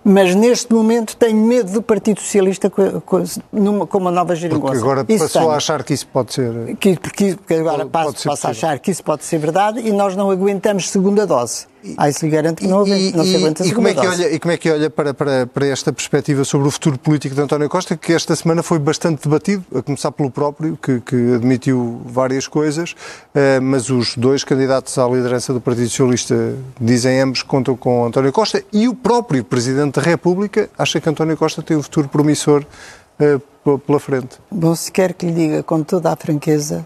mas 0.07 0.35
neste 0.35 0.71
momento 0.71 1.17
tenho 1.17 1.35
medo 1.35 1.71
do 1.71 1.81
Partido 1.81 2.21
Socialista 2.21 2.69
com, 2.69 3.01
com, 3.01 3.23
numa, 3.51 3.87
com 3.87 3.97
uma 3.97 4.11
nova 4.11 4.35
geringonça. 4.35 4.73
Porque 4.73 4.77
agora 4.77 5.05
isso 5.09 5.23
passou 5.23 5.49
a 5.49 5.55
achar 5.55 5.83
que 5.83 5.95
isso 5.95 6.05
pode 6.05 6.31
ser... 6.31 6.75
Que, 6.75 6.95
porque, 6.95 7.35
porque 7.35 7.55
agora 7.55 7.87
passa 7.87 8.47
a 8.47 8.51
achar 8.51 8.77
que 8.77 8.91
isso 8.91 9.03
pode 9.03 9.25
ser 9.25 9.39
verdade 9.39 9.79
e 9.79 9.91
nós 9.91 10.15
não 10.15 10.29
aguentamos 10.29 10.91
segunda 10.91 11.25
dose. 11.25 11.65
Ah, 11.97 12.09
isso 12.09 12.25
lhe 12.25 12.31
garanto 12.31 12.59
que 12.59 12.67
não, 12.67 12.85
e, 12.87 13.11
não 13.11 13.23
se 13.23 13.35
aguenta 13.35 13.63
e, 13.63 13.69
e 13.69 13.73
como 13.73 13.87
é 13.87 13.93
que 13.93 14.07
olha 14.07 14.33
E 14.33 14.39
como 14.39 14.51
é 14.51 14.57
que 14.57 14.69
olha 14.69 14.89
para, 14.89 15.13
para, 15.13 15.45
para 15.45 15.67
esta 15.67 15.93
perspectiva 15.93 16.43
sobre 16.43 16.67
o 16.67 16.71
futuro 16.71 16.97
político 16.97 17.35
de 17.35 17.41
António 17.41 17.69
Costa, 17.69 17.95
que 17.95 18.13
esta 18.13 18.35
semana 18.35 18.63
foi 18.63 18.79
bastante 18.79 19.23
debatido, 19.23 19.63
a 19.75 19.81
começar 19.81 20.11
pelo 20.11 20.31
próprio, 20.31 20.77
que, 20.81 20.99
que 21.01 21.33
admitiu 21.35 22.01
várias 22.05 22.47
coisas, 22.47 22.91
uh, 22.91 23.61
mas 23.61 23.89
os 23.89 24.15
dois 24.15 24.43
candidatos 24.43 24.97
à 24.97 25.07
liderança 25.07 25.53
do 25.53 25.61
Partido 25.61 25.89
Socialista 25.89 26.55
dizem 26.79 27.19
ambos 27.21 27.41
que 27.41 27.47
contam 27.47 27.75
com 27.75 28.05
António 28.05 28.31
Costa 28.31 28.63
e 28.71 28.87
o 28.87 28.95
próprio 28.95 29.43
Presidente 29.43 29.99
da 29.99 30.01
República 30.01 30.69
acha 30.77 30.99
que 30.99 31.09
António 31.09 31.37
Costa 31.37 31.61
tem 31.61 31.77
um 31.77 31.83
futuro 31.83 32.07
promissor 32.07 32.65
uh, 33.19 33.79
pela 33.79 33.99
frente. 33.99 34.37
Bom, 34.51 34.75
se 34.75 34.91
quer 34.91 35.13
que 35.13 35.25
lhe 35.25 35.33
diga 35.33 35.63
com 35.63 35.83
toda 35.83 36.11
a 36.11 36.15
franqueza, 36.15 36.85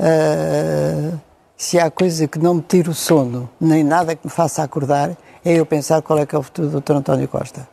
uh, 0.00 1.25
se 1.56 1.78
há 1.78 1.90
coisa 1.90 2.28
que 2.28 2.38
não 2.38 2.54
me 2.54 2.60
tira 2.60 2.90
o 2.90 2.94
sono, 2.94 3.48
nem 3.60 3.82
nada 3.82 4.14
que 4.14 4.26
me 4.26 4.30
faça 4.30 4.62
acordar, 4.62 5.16
é 5.44 5.54
eu 5.54 5.64
pensar 5.64 6.02
qual 6.02 6.18
é 6.18 6.26
que 6.26 6.34
é 6.34 6.38
o 6.38 6.42
futuro 6.42 6.68
do 6.68 6.80
Dr. 6.80 6.92
António 6.92 7.28
Costa. 7.28 7.66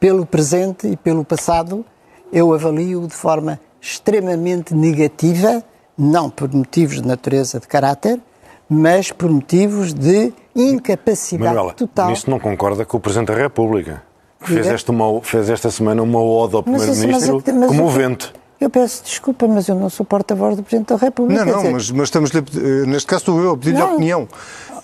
Pelo 0.00 0.26
presente 0.26 0.88
e 0.88 0.96
pelo 0.96 1.24
passado, 1.24 1.84
eu 2.32 2.52
avalio 2.52 3.06
de 3.06 3.14
forma 3.14 3.60
extremamente 3.80 4.74
negativa, 4.74 5.62
não 5.96 6.28
por 6.28 6.52
motivos 6.52 7.00
de 7.00 7.06
natureza 7.06 7.60
de 7.60 7.68
caráter, 7.68 8.20
mas 8.68 9.12
por 9.12 9.30
motivos 9.30 9.94
de 9.94 10.32
incapacidade 10.54 11.54
Manuela, 11.54 11.74
total. 11.74 12.10
Nisso 12.10 12.28
não 12.28 12.38
concorda 12.38 12.84
com 12.84 12.96
o 12.96 13.00
Presidente 13.00 13.28
da 13.28 13.34
República, 13.34 14.02
que 14.40 14.52
fez 14.52 14.66
esta, 14.66 14.92
uma, 14.92 15.22
fez 15.22 15.48
esta 15.48 15.70
semana 15.70 16.02
uma 16.02 16.20
ode 16.20 16.56
ao 16.56 16.62
Primeiro-Ministro 16.62 17.42
como 17.66 17.84
o 17.84 17.88
vento. 17.88 18.32
Eu 18.60 18.68
peço 18.68 19.04
desculpa, 19.04 19.46
mas 19.46 19.68
eu 19.68 19.76
não 19.76 19.88
sou 19.88 20.04
porta-voz 20.04 20.56
do 20.56 20.62
Presidente 20.64 20.88
da 20.88 20.96
República. 20.96 21.44
Não, 21.44 21.52
não, 21.52 21.58
dizer... 21.58 21.72
mas, 21.72 21.90
mas 21.92 22.04
estamos 22.04 22.30
neste 22.32 23.06
caso 23.06 23.20
estou 23.20 23.40
eu 23.40 23.52
a 23.52 23.56
pedir-lhe 23.56 23.80
a 23.80 23.86
opinião. 23.86 24.28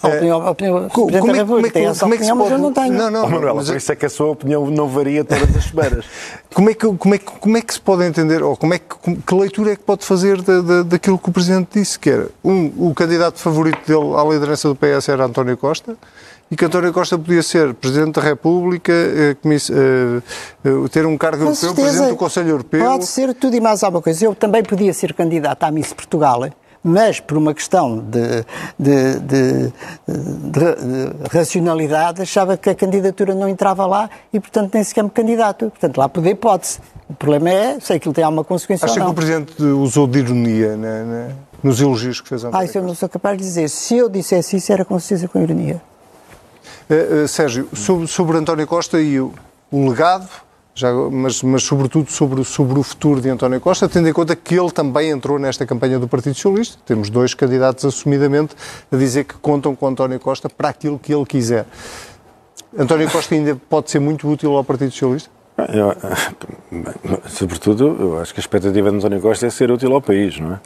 A 0.00 0.08
opinião, 0.08 0.42
a 0.42 0.50
opinião 0.50 0.88
como, 0.90 1.06
Presidente 1.06 1.32
da 1.32 1.38
República 1.42 1.70
tem 1.70 1.86
essa 1.86 2.06
opinião, 2.06 2.36
mas 2.36 2.50
eu 2.50 2.58
não 2.58 2.72
tenho. 2.72 2.92
Não, 2.92 3.10
não, 3.10 3.24
oh, 3.24 3.28
Manuela, 3.28 3.54
mas... 3.54 3.68
por 3.68 3.76
isso 3.76 3.90
é 3.90 3.96
que 3.96 4.06
a 4.06 4.10
sua 4.10 4.28
opinião 4.28 4.70
não 4.70 4.86
varia 4.86 5.24
todas 5.24 5.56
as 5.56 5.64
semanas. 5.64 6.04
como, 6.54 6.70
é 6.70 6.74
que, 6.74 6.86
como, 6.86 7.14
é 7.14 7.18
que, 7.18 7.24
como 7.24 7.56
é 7.56 7.62
que 7.62 7.74
se 7.74 7.80
pode 7.80 8.04
entender, 8.04 8.42
ou 8.42 8.56
como 8.56 8.74
é 8.74 8.78
que, 8.78 9.16
que 9.16 9.34
leitura 9.34 9.72
é 9.72 9.76
que 9.76 9.82
pode 9.82 10.04
fazer 10.04 10.40
da, 10.42 10.60
da, 10.60 10.82
daquilo 10.82 11.18
que 11.18 11.30
o 11.30 11.32
Presidente 11.32 11.80
disse, 11.80 11.98
que 11.98 12.10
era, 12.10 12.28
um, 12.44 12.70
o 12.76 12.94
candidato 12.94 13.38
favorito 13.38 13.78
dele 13.86 14.14
à 14.14 14.22
liderança 14.24 14.68
do 14.68 14.76
PS 14.76 15.08
era 15.08 15.24
António 15.24 15.56
Costa, 15.56 15.96
e 16.50 16.56
que 16.56 16.64
António 16.64 16.92
Costa 16.92 17.18
podia 17.18 17.42
ser 17.42 17.74
Presidente 17.74 18.20
da 18.20 18.22
República, 18.22 18.92
eh, 18.92 19.36
eh, 19.44 20.22
eh, 20.64 20.88
ter 20.90 21.06
um 21.06 21.16
cargo 21.16 21.38
Com 21.38 21.44
europeu, 21.44 21.68
certeza, 21.68 21.82
Presidente 21.82 22.10
do 22.10 22.16
Conselho 22.16 22.48
Europeu. 22.50 22.84
Pode 22.84 23.06
ser 23.06 23.34
tudo 23.34 23.56
e 23.56 23.60
mais 23.60 23.82
alguma 23.82 24.02
coisa. 24.02 24.24
Eu 24.24 24.34
também 24.34 24.62
podia 24.62 24.92
ser 24.92 25.14
candidato 25.14 25.64
à 25.64 25.70
Miss 25.70 25.92
Portugal, 25.92 26.48
mas 26.82 27.18
por 27.18 27.38
uma 27.38 27.54
questão 27.54 27.98
de, 27.98 28.44
de, 28.78 29.18
de, 29.20 29.72
de, 30.06 31.28
racionalidade 31.32 32.20
achava 32.20 32.58
que 32.58 32.68
a 32.68 32.74
candidatura 32.74 33.34
não 33.34 33.48
entrava 33.48 33.86
lá 33.86 34.10
e, 34.32 34.38
portanto, 34.38 34.74
nem 34.74 34.84
sequer 34.84 35.02
me 35.02 35.10
candidato. 35.10 35.70
Portanto, 35.70 35.96
lá 35.96 36.08
poder 36.08 36.34
pode-se. 36.34 36.78
O 37.08 37.14
problema 37.14 37.50
é, 37.50 37.80
sei 37.80 37.98
que 37.98 38.06
ele 38.06 38.14
tem 38.14 38.24
alguma 38.24 38.44
consequência 38.44 38.86
Acha 38.86 39.00
que 39.00 39.06
o 39.06 39.14
Presidente 39.14 39.62
usou 39.62 40.06
de 40.06 40.18
ironia 40.18 40.76
na, 40.76 41.04
na, 41.04 41.28
nos 41.62 41.80
elogios 41.80 42.20
que 42.20 42.28
fez 42.28 42.44
ontem? 42.44 42.56
Ah, 42.58 42.64
isso 42.64 42.78
eu 42.78 42.82
não 42.82 42.94
sou 42.94 43.08
capaz 43.08 43.36
de 43.38 43.44
dizer. 43.44 43.68
Se 43.68 43.96
eu 43.96 44.08
dissesse 44.08 44.56
isso, 44.56 44.72
era 44.72 44.84
com 44.84 44.98
certeza 44.98 45.26
com 45.28 45.40
ironia. 45.40 45.80
Uh, 46.88 47.24
uh, 47.24 47.28
Sérgio, 47.28 47.68
sobre, 47.74 48.06
sobre, 48.06 48.36
António 48.36 48.66
Costa 48.66 49.00
e 49.00 49.18
o, 49.18 49.32
o 49.70 49.88
legado, 49.88 50.28
já, 50.74 50.92
mas, 50.92 51.42
mas, 51.42 51.62
sobretudo 51.62 52.10
sobre, 52.10 52.44
sobre 52.44 52.78
o 52.78 52.82
futuro 52.82 53.20
de 53.20 53.30
António 53.30 53.60
Costa, 53.60 53.88
tendo 53.88 54.08
em 54.08 54.12
conta 54.12 54.36
que 54.36 54.54
ele 54.54 54.70
também 54.70 55.10
entrou 55.10 55.38
nesta 55.38 55.64
campanha 55.64 55.98
do 55.98 56.06
Partido 56.06 56.34
Socialista. 56.34 56.78
Temos 56.84 57.08
dois 57.08 57.32
candidatos 57.32 57.84
assumidamente 57.84 58.54
a 58.92 58.96
dizer 58.96 59.24
que 59.24 59.34
contam 59.34 59.74
com 59.74 59.86
António 59.86 60.20
Costa 60.20 60.48
para 60.50 60.68
aquilo 60.68 60.98
que 60.98 61.14
ele 61.14 61.24
quiser. 61.24 61.64
António 62.76 63.10
Costa 63.10 63.34
ainda 63.34 63.54
pode 63.68 63.90
ser 63.90 64.00
muito 64.00 64.28
útil 64.28 64.56
ao 64.56 64.64
Partido 64.64 64.90
Socialista? 64.90 65.30
Eu, 65.56 65.94
sobretudo, 67.28 67.96
eu 68.00 68.20
acho 68.20 68.34
que 68.34 68.40
a 68.40 68.42
expectativa 68.42 68.90
de 68.90 68.96
António 68.96 69.20
Costa 69.20 69.46
é 69.46 69.50
ser 69.50 69.70
útil 69.70 69.94
ao 69.94 70.02
país, 70.02 70.40
não 70.40 70.54
é? 70.54 70.60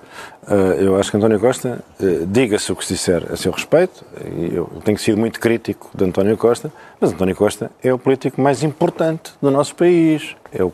Eh, 0.48 0.84
eu 0.86 0.96
acho 0.96 1.10
que 1.10 1.16
António 1.18 1.38
Costa, 1.38 1.84
eh, 2.00 2.24
diga-se 2.26 2.72
o 2.72 2.76
que 2.76 2.86
se 2.86 2.94
disser 2.94 3.22
a 3.30 3.36
seu 3.36 3.52
respeito, 3.52 4.02
eu 4.50 4.66
tenho 4.82 4.96
sido 4.96 5.18
muito 5.18 5.38
crítico 5.40 5.90
de 5.94 6.04
António 6.04 6.38
Costa, 6.38 6.72
mas 7.00 7.12
António 7.12 7.36
Costa 7.36 7.70
é 7.82 7.92
o 7.92 7.98
político 7.98 8.40
mais 8.40 8.62
importante 8.62 9.32
do 9.40 9.50
nosso 9.50 9.74
país. 9.74 10.34
É 10.50 10.64
o, 10.64 10.72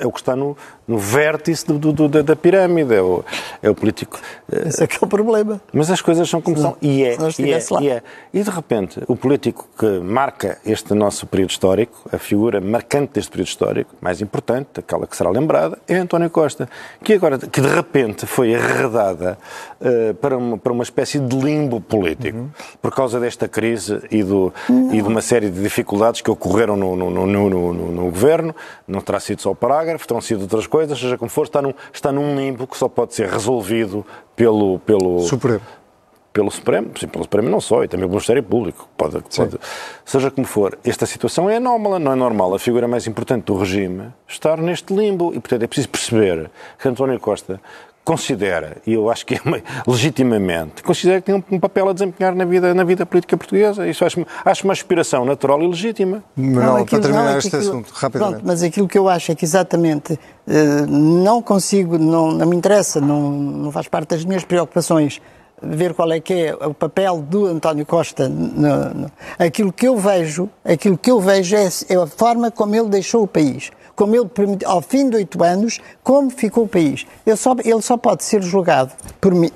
é 0.00 0.06
o 0.06 0.10
que 0.10 0.18
está 0.18 0.34
no, 0.34 0.56
no 0.88 0.98
vértice 0.98 1.66
do, 1.66 1.92
do, 1.92 2.08
da, 2.08 2.22
da, 2.22 2.34
pirâmide. 2.34 2.94
É 2.94 3.00
o, 3.00 3.24
é 3.62 3.70
o 3.70 3.74
político. 3.74 4.18
Eh, 4.50 4.68
Esse 4.68 4.82
é 4.82 4.86
que 4.88 4.96
é 4.96 4.98
o 5.00 5.06
problema. 5.06 5.60
Mas 5.72 5.88
as 5.88 6.00
coisas 6.00 6.28
são 6.28 6.40
como 6.40 6.58
são. 6.58 6.76
E 6.82 7.04
é, 7.04 7.16
e 7.38 7.52
é, 7.52 7.58
e 7.80 7.88
é. 7.88 8.02
E 8.32 8.42
de 8.42 8.50
repente, 8.50 9.00
o 9.06 9.14
político 9.14 9.68
que 9.78 10.00
marca 10.00 10.58
este 10.66 10.94
nosso 10.94 11.26
período 11.26 11.50
histórico, 11.50 12.08
a 12.12 12.18
figura 12.18 12.60
marcante 12.60 13.12
deste 13.14 13.30
período 13.30 13.48
histórico, 13.48 13.94
mais 14.00 14.20
importante, 14.20 14.80
aquela 14.80 15.06
que 15.06 15.16
será 15.16 15.30
lembrada, 15.30 15.78
é 15.86 15.94
António 15.94 16.28
Costa. 16.28 16.68
Que 17.02 17.14
agora, 17.14 17.38
que 17.38 17.60
de 17.60 17.68
repente 17.68 18.26
foi 18.26 18.54
arredada 18.54 19.38
uh, 19.80 20.14
para, 20.14 20.36
uma, 20.36 20.58
para 20.58 20.72
uma 20.72 20.82
espécie 20.82 21.20
de 21.20 21.36
limbo 21.36 21.80
político, 21.80 22.36
uhum. 22.36 22.50
por 22.82 22.92
causa 22.92 23.20
desta 23.20 23.46
crise 23.46 24.00
e, 24.10 24.24
do, 24.24 24.52
e 24.92 25.00
de 25.00 25.08
uma 25.08 25.22
série 25.22 25.50
de 25.54 25.62
dificuldades 25.62 26.20
que 26.20 26.30
ocorreram 26.30 26.76
no, 26.76 26.96
no, 26.96 27.10
no, 27.10 27.26
no, 27.26 27.72
no 27.72 28.04
governo. 28.10 28.54
Não 28.86 29.00
terá 29.00 29.20
sido 29.20 29.40
só 29.40 29.52
o 29.52 29.54
parágrafo, 29.54 30.06
terão 30.06 30.20
sido 30.20 30.42
outras 30.42 30.66
coisas, 30.66 30.98
seja 30.98 31.16
como 31.16 31.30
for, 31.30 31.44
está 31.44 31.62
num, 31.62 31.72
está 31.92 32.12
num 32.12 32.36
limbo 32.36 32.66
que 32.66 32.76
só 32.76 32.88
pode 32.88 33.14
ser 33.14 33.28
resolvido 33.28 34.04
pelo. 34.36 34.78
pelo 34.80 35.20
Supremo. 35.20 35.60
pelo 36.32 36.50
Supremo, 36.50 36.90
sim, 36.98 37.06
pelo 37.06 37.24
Supremo 37.24 37.48
não 37.48 37.60
só, 37.60 37.84
e 37.84 37.88
também 37.88 38.06
pelo 38.06 38.16
Ministério 38.16 38.42
Público, 38.42 38.88
pode, 38.96 39.22
pode, 39.34 39.58
seja 40.04 40.30
como 40.32 40.46
for, 40.46 40.76
esta 40.84 41.06
situação 41.06 41.48
é 41.48 41.56
anómala, 41.56 41.98
não 41.98 42.10
é 42.10 42.16
normal 42.16 42.52
a 42.54 42.58
figura 42.58 42.88
mais 42.88 43.06
importante 43.06 43.44
do 43.44 43.56
regime 43.56 44.12
estar 44.26 44.58
neste 44.58 44.92
limbo, 44.92 45.32
e 45.32 45.38
portanto 45.38 45.62
é 45.62 45.66
preciso 45.68 45.88
perceber 45.88 46.50
que 46.76 46.88
António 46.88 47.20
Costa 47.20 47.60
considera, 48.04 48.76
e 48.86 48.92
eu 48.92 49.10
acho 49.10 49.24
que 49.24 49.34
é 49.34 49.40
legitimamente, 49.86 50.82
considera 50.82 51.20
que 51.20 51.26
tem 51.26 51.44
um, 51.50 51.58
papel 51.58 51.88
a 51.88 51.92
desempenhar 51.92 52.34
na 52.34 52.44
vida, 52.44 52.74
na 52.74 52.84
vida 52.84 53.06
política 53.06 53.36
portuguesa. 53.36 53.88
Isso 53.88 54.04
acho, 54.04 54.24
acho 54.44 54.64
uma 54.64 54.72
aspiração 54.72 55.24
natural 55.24 55.62
e 55.62 55.66
legítima. 55.66 56.22
Não, 56.36 56.78
não 56.78 56.84
para 56.84 57.00
terminar 57.00 57.30
não, 57.30 57.38
este 57.38 57.56
aquilo, 57.56 57.62
assunto, 57.62 57.92
rapidamente. 57.94 58.32
Pronto, 58.34 58.46
mas 58.46 58.62
aquilo 58.62 58.86
que 58.86 58.98
eu 58.98 59.08
acho 59.08 59.32
é 59.32 59.34
que 59.34 59.44
exatamente 59.44 60.18
eh, 60.46 60.86
não 60.86 61.40
consigo, 61.40 61.96
não, 61.96 62.32
não 62.32 62.46
me 62.46 62.56
interessa, 62.56 63.00
não, 63.00 63.30
não 63.30 63.72
faz 63.72 63.88
parte 63.88 64.10
das 64.10 64.24
minhas 64.24 64.44
preocupações 64.44 65.20
ver 65.62 65.94
qual 65.94 66.12
é 66.12 66.20
que 66.20 66.34
é 66.34 66.54
o 66.54 66.74
papel 66.74 67.22
do 67.22 67.46
António 67.46 67.86
Costa. 67.86 68.28
No, 68.28 68.94
no, 68.94 69.10
aquilo 69.38 69.72
que 69.72 69.88
eu 69.88 69.96
vejo, 69.96 70.48
aquilo 70.62 70.98
que 70.98 71.10
eu 71.10 71.20
vejo 71.20 71.56
é, 71.56 71.68
é 71.88 71.96
a 71.96 72.06
forma 72.06 72.50
como 72.50 72.74
ele 72.74 72.88
deixou 72.88 73.22
o 73.22 73.26
país 73.26 73.70
como 73.94 74.14
ele 74.14 74.26
permitiu, 74.26 74.68
ao 74.68 74.80
fim 74.80 75.08
de 75.08 75.16
oito 75.16 75.42
anos, 75.42 75.80
como 76.02 76.30
ficou 76.30 76.64
o 76.64 76.68
país. 76.68 77.06
Ele 77.26 77.36
só, 77.36 77.54
ele 77.64 77.82
só 77.82 77.96
pode 77.96 78.24
ser 78.24 78.42
julgado, 78.42 78.92
por 79.20 79.34
mim, 79.34 79.50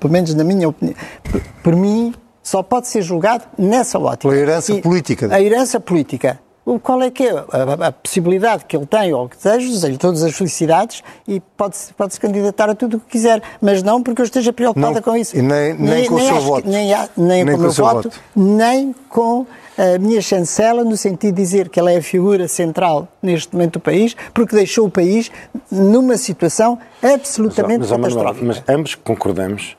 pelo 0.00 0.12
menos 0.12 0.34
na 0.34 0.44
minha 0.44 0.68
opinião, 0.68 0.96
por, 1.22 1.42
por 1.62 1.76
mim, 1.76 2.14
só 2.42 2.62
pode 2.62 2.88
ser 2.88 3.02
julgado 3.02 3.44
nessa 3.56 3.98
ótica. 3.98 4.28
Pela 4.28 4.36
herança 4.36 4.72
e, 4.72 4.82
política. 4.82 5.34
A 5.34 5.40
herança 5.40 5.80
política. 5.80 6.38
Qual 6.82 7.02
é 7.02 7.10
que 7.10 7.24
é 7.24 7.30
a, 7.30 7.88
a, 7.88 7.92
possibilidade 7.92 8.64
que 8.64 8.74
ele 8.74 8.86
tem, 8.86 9.12
ou 9.12 9.28
que 9.28 9.36
desejo, 9.36 9.70
desejo 9.70 9.98
todas 9.98 10.22
as 10.22 10.34
felicidades 10.34 11.02
e 11.28 11.40
pode-se 11.40 11.92
pode 11.92 12.14
-se 12.14 12.20
candidatar 12.20 12.70
a 12.70 12.74
tudo 12.74 12.96
o 12.96 13.00
que 13.00 13.10
quiser, 13.10 13.42
mas 13.60 13.82
não 13.82 14.02
porque 14.02 14.22
eu 14.22 14.24
esteja 14.24 14.52
preocupada 14.52 14.94
não, 14.94 15.02
com 15.02 15.14
isso. 15.14 15.36
Nem, 15.36 15.74
nem, 15.74 15.76
nem 15.76 16.06
com 16.06 16.14
o 16.14 16.20
seu 16.20 16.40
voto. 16.40 16.68
Nem, 16.68 16.88
nem, 17.16 17.44
nem, 17.44 17.54
com 17.54 17.60
o 17.60 17.62
meu 17.64 17.72
voto, 17.72 18.08
voto, 18.08 18.20
nem 18.34 18.94
com 19.10 19.46
a 19.76 19.98
minha 19.98 20.22
chancela, 20.22 20.84
no 20.84 20.96
sentido 20.96 21.34
de 21.34 21.42
dizer 21.42 21.68
que 21.68 21.78
ela 21.78 21.92
é 21.92 21.98
a 21.98 22.02
figura 22.02 22.48
central 22.48 23.08
neste 23.22 23.52
momento 23.52 23.74
do 23.74 23.80
país, 23.80 24.16
porque 24.32 24.54
deixou 24.54 24.86
o 24.86 24.90
país 24.90 25.30
numa 25.70 26.16
situação 26.16 26.78
absolutamente 27.02 27.80
mas, 27.80 27.90
mas, 27.90 28.00
catastrófica. 28.00 28.46
Mas 28.46 28.62
ambos 28.68 28.94
concordamos 28.94 29.76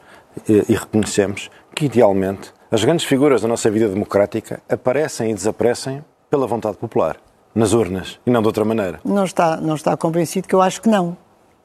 e, 0.48 0.66
e 0.70 0.76
reconhecemos 0.76 1.50
que, 1.74 1.86
idealmente, 1.86 2.54
as 2.70 2.84
grandes 2.84 3.06
figuras 3.06 3.42
da 3.42 3.48
nossa 3.48 3.72
vida 3.72 3.88
democrática 3.88 4.62
aparecem 4.70 5.32
e 5.32 5.34
desaparecem 5.34 6.04
pela 6.36 6.48
vontade 6.48 6.76
popular, 6.76 7.16
nas 7.54 7.72
urnas, 7.72 8.20
e 8.26 8.30
não 8.30 8.42
de 8.42 8.48
outra 8.48 8.66
maneira. 8.66 9.00
Não 9.06 9.24
está, 9.24 9.56
não 9.56 9.76
está 9.76 9.96
convencido 9.96 10.50
que 10.50 10.54
eu 10.54 10.62
acho 10.62 10.82
que 10.82 10.90
não. 10.90 11.16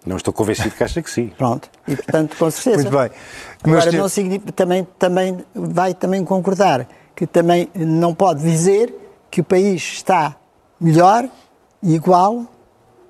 Não 0.06 0.16
estou 0.16 0.32
convencido 0.32 0.70
que 0.70 0.84
acha 0.84 1.02
que 1.02 1.10
sim. 1.10 1.32
Pronto, 1.36 1.68
e 1.88 1.96
portanto, 1.96 2.36
com 2.36 2.48
certeza. 2.50 2.84
Muito 2.84 2.96
bem. 2.96 3.10
Mas 3.66 3.82
Agora, 3.82 3.98
não 3.98 4.08
significa, 4.08 4.52
também, 4.52 4.86
também 4.96 5.44
vai 5.52 5.92
também 5.92 6.24
concordar 6.24 6.86
que 7.16 7.26
também 7.26 7.68
não 7.74 8.14
pode 8.14 8.42
dizer 8.42 8.94
que 9.28 9.40
o 9.40 9.44
país 9.44 9.82
está 9.82 10.36
melhor 10.80 11.28
e 11.82 11.94
igual 11.94 12.46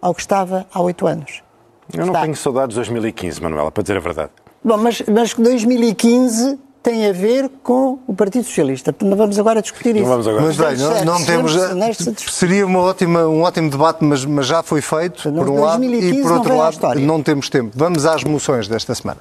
ao 0.01 0.14
que 0.14 0.23
estava 0.23 0.66
há 0.73 0.81
oito 0.81 1.07
anos. 1.07 1.42
Eu 1.92 2.01
não 2.01 2.07
está. 2.07 2.23
tenho 2.23 2.37
saudades 2.37 2.70
de 2.70 2.77
2015, 2.77 3.42
Manuela, 3.42 3.70
para 3.70 3.83
dizer 3.83 3.99
a 3.99 4.01
verdade. 4.01 4.31
Bom, 4.64 4.79
mas, 4.79 5.03
mas 5.03 5.35
2015 5.35 6.59
tem 6.82 7.06
a 7.08 7.12
ver 7.12 7.50
com 7.62 7.98
o 8.06 8.14
Partido 8.14 8.44
Socialista. 8.44 8.94
Não 9.02 9.16
vamos 9.16 9.38
agora 9.38 9.60
discutir 9.60 9.96
isso. 9.96 10.02
Não 10.02 10.10
vamos 10.10 10.26
agora. 10.26 10.44
Mas 10.44 10.56
bem, 10.56 10.76
não, 10.76 11.04
não 11.04 11.24
temos. 11.24 11.52
Seria 12.28 12.66
uma 12.66 12.80
ótima, 12.80 13.26
um 13.26 13.42
ótimo 13.42 13.70
debate, 13.70 14.02
mas, 14.04 14.24
mas 14.24 14.46
já 14.46 14.62
foi 14.62 14.80
feito, 14.80 15.30
por 15.30 15.48
um 15.48 15.60
lado, 15.60 15.84
e 15.84 16.22
por 16.22 16.32
outro 16.32 16.56
lado, 16.56 17.00
não 17.00 17.22
temos 17.22 17.48
tempo. 17.48 17.72
Vamos 17.74 18.06
às 18.06 18.24
moções 18.24 18.66
desta 18.68 18.94
semana. 18.94 19.20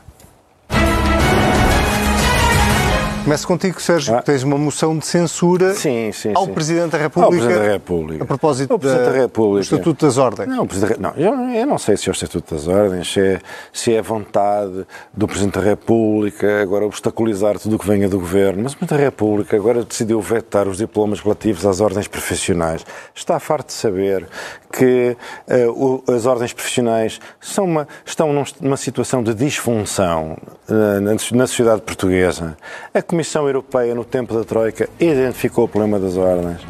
Começo 3.30 3.48
contigo, 3.48 3.80
Sérgio, 3.80 4.16
ah. 4.16 4.24
tens 4.24 4.42
uma 4.42 4.58
moção 4.58 4.98
de 4.98 5.06
censura 5.06 5.76
sim, 5.76 6.12
sim, 6.12 6.32
ao 6.34 6.48
sim. 6.48 6.52
Presidente 6.52 6.94
da 6.94 6.98
República. 6.98 7.26
Ao 7.26 7.30
Presidente 7.30 7.64
da 7.64 7.72
República. 7.74 8.24
A 8.24 8.26
propósito 8.26 8.76
do 8.76 8.88
da, 8.88 9.60
Estatuto 9.62 10.04
das 10.04 10.18
Ordens. 10.18 10.50
Não, 10.50 10.68
não 10.98 11.14
eu, 11.16 11.36
eu, 11.52 11.68
não 11.68 11.78
sei 11.78 11.96
se 11.96 12.10
é 12.10 12.12
o 12.12 12.14
Estatuto 12.14 12.56
das 12.56 12.68
Ordens, 12.68 13.14
se 13.14 13.20
é, 13.20 13.40
se 13.72 13.94
é 13.94 14.00
a 14.00 14.02
vontade 14.02 14.84
do 15.14 15.28
Presidente 15.28 15.60
da 15.60 15.62
República 15.62 16.60
agora 16.60 16.88
obstaculizar 16.88 17.60
tudo 17.60 17.76
o 17.76 17.80
que 17.80 17.86
venha 17.86 18.10
do 18.10 18.18
Governo, 18.18 18.64
mas 18.64 18.74
o 18.74 18.78
Presidente 18.78 18.98
da 18.98 19.06
República 19.06 19.56
agora 19.56 19.84
decidiu 19.84 20.20
vetar 20.22 20.68
os 20.68 20.80
diplomas 20.80 21.20
relativos 21.20 21.68
às 21.68 21.80
ordens 21.82 22.08
profissionais. 22.08 22.84
Está 23.14 23.40
farto 23.40 23.68
de 23.68 23.74
saber 23.74 24.28
que 24.74 25.16
uh, 25.48 26.04
o, 26.08 26.12
as 26.12 26.26
ordens 26.26 26.52
profissionais 26.52 27.20
uma, 27.60 27.88
estão 28.04 28.34
numa 28.60 28.78
situação 28.78 29.22
de 29.22 29.36
disfunção 29.36 30.36
uh, 30.68 31.00
na, 31.00 31.12
na 31.12 31.48
sociedade 31.48 31.82
portuguesa. 31.82 32.58
A 32.92 33.04
Comissão 33.20 33.48
Europeia, 33.48 33.94
no 33.94 34.06
tempo 34.06 34.34
da 34.34 34.46
Troika, 34.46 34.88
identificou 34.98 35.66
o 35.66 35.68
problema 35.68 36.00
das 36.00 36.16
ordens. 36.16 36.62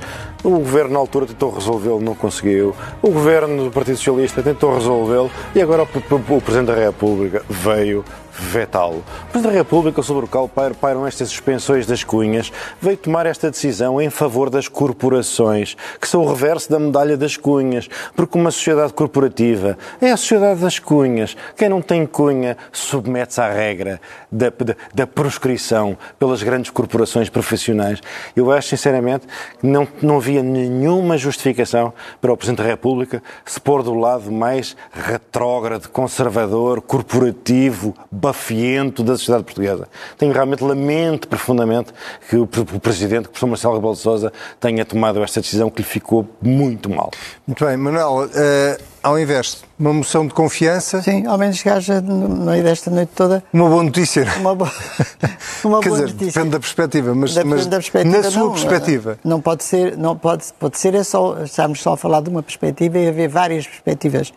O 0.44 0.50
governo, 0.50 0.94
na 0.94 1.00
altura, 1.00 1.28
tentou 1.28 1.52
resolvê-lo, 1.52 2.02
não 2.02 2.16
conseguiu. 2.16 2.76
O 3.04 3.12
governo 3.12 3.66
do 3.66 3.72
Partido 3.72 3.98
Socialista 3.98 4.42
tentou 4.42 4.74
resolvê-lo 4.74 5.30
e 5.54 5.62
agora 5.62 5.84
o, 5.84 5.86
o, 5.86 6.38
o 6.38 6.42
Presidente 6.42 6.70
da 6.70 6.74
República 6.74 7.44
veio 7.48 8.04
vetá-lo. 8.34 9.04
O 9.24 9.32
Presidente 9.32 9.52
da 9.52 9.58
República, 9.58 10.02
sobre 10.02 10.26
o 10.26 10.28
qual 10.28 10.50
pairam 10.50 11.06
estas 11.06 11.30
suspensões 11.30 11.86
das 11.86 12.04
cunhas, 12.04 12.52
veio 12.82 12.98
tomar 12.98 13.26
esta 13.26 13.50
decisão 13.50 14.02
em 14.02 14.10
favor 14.10 14.50
das 14.50 14.68
corporações, 14.68 15.76
que 16.00 16.08
são 16.08 16.22
o 16.22 16.28
reverso 16.28 16.70
da 16.70 16.80
medalha 16.80 17.18
das 17.18 17.38
cunhas, 17.38 17.90
porque 18.16 18.38
uma 18.38 18.52
sociedade 18.52 18.94
corporativa 18.94 19.78
é 20.02 20.12
a 20.12 20.18
sociedade 20.18 20.62
das 20.62 20.80
cunhas. 20.80 21.36
Quem 21.56 21.70
não 21.70 21.82
tem 21.82 22.06
cunha 22.06 22.58
submete-se 22.72 23.42
à 23.42 23.52
regra 23.52 24.02
da, 24.32 24.50
da, 24.50 24.76
da, 24.94 25.08
proscrição 25.08 25.98
pelas 26.18 26.44
grandes 26.44 26.72
corporações 26.72 27.30
profissionais. 27.30 28.02
Eu 28.36 28.52
acho, 28.52 28.70
sinceramente, 28.70 29.28
que 29.60 29.66
não, 29.66 29.88
não 30.02 30.18
havia 30.18 30.44
nenhuma 30.44 31.18
justificação 31.18 31.94
para 32.22 32.32
o 32.32 32.38
Presidente 32.38 32.64
da 32.64 32.70
República 32.70 33.24
se 33.46 33.60
pôr 33.60 33.84
do 33.84 33.94
lado 33.94 34.32
mais 34.32 34.76
retrógrado, 34.92 35.90
conservador, 35.90 36.82
corporativo, 36.82 37.94
bafiento 38.30 39.04
da 39.04 39.18
sociedade 39.18 39.44
portuguesa. 39.44 39.88
Tenho 40.18 40.32
realmente 40.32 40.64
lamento 40.64 41.28
profundamente 41.28 41.92
que 42.30 42.36
o, 42.36 42.44
o 42.44 42.80
Presidente, 42.80 43.26
o 43.26 43.30
professor 43.30 43.48
Marcelo 43.48 43.76
Rebelo 43.76 43.94
de 43.94 44.00
Sousa, 44.00 44.34
tenha 44.60 44.86
tomado 44.86 45.22
esta 45.24 45.42
decisão 45.42 45.70
que 45.70 45.82
lhe 45.82 45.88
ficou 45.88 46.28
muito 46.42 46.90
mal. 46.90 47.12
Muito 47.48 47.66
bem, 47.66 47.76
Manuel, 47.78 48.26
uh, 48.26 48.84
ao 49.02 49.20
invés 49.20 49.64
uma 49.78 49.94
moção 49.94 50.28
de 50.28 50.34
confiança... 50.34 51.02
Sim, 51.02 51.26
ao 51.26 51.38
menos 51.38 51.62
que 51.62 51.70
haja 51.70 52.02
no 52.02 52.46
meio 52.46 52.64
desta 52.64 52.92
noite 52.92 53.12
toda... 53.16 53.44
Uma 53.54 53.70
boa 53.70 53.84
notícia. 53.84 54.28
Uma, 54.38 54.54
bo... 54.54 54.66
uma 55.64 55.80
Quer 55.80 55.90
boa 55.90 56.02
dizer, 56.02 56.14
notícia. 56.14 56.26
depende 56.26 56.50
da 56.50 56.60
perspectiva, 56.60 57.16
mas, 57.16 57.38
mas 57.44 57.66
da 57.66 57.78
perspectiva, 57.78 58.18
na 58.18 58.32
sua 58.32 58.44
não, 58.44 58.52
perspectiva... 58.52 59.20
Não 59.24 59.42
pode 59.42 59.64
ser, 59.64 59.98
não 59.98 60.18
pode, 60.18 60.46
pode 60.60 60.78
ser 60.78 60.96
é 60.96 61.04
só, 61.04 61.42
estamos 61.44 61.82
só 61.82 61.94
a 61.94 61.98
falar 61.98 62.22
de 62.22 62.30
uma 62.30 62.44
perspectiva 62.44 62.98
e 62.98 63.08
haver 63.08 63.30
várias 63.30 63.66
perspectivas. 63.66 64.34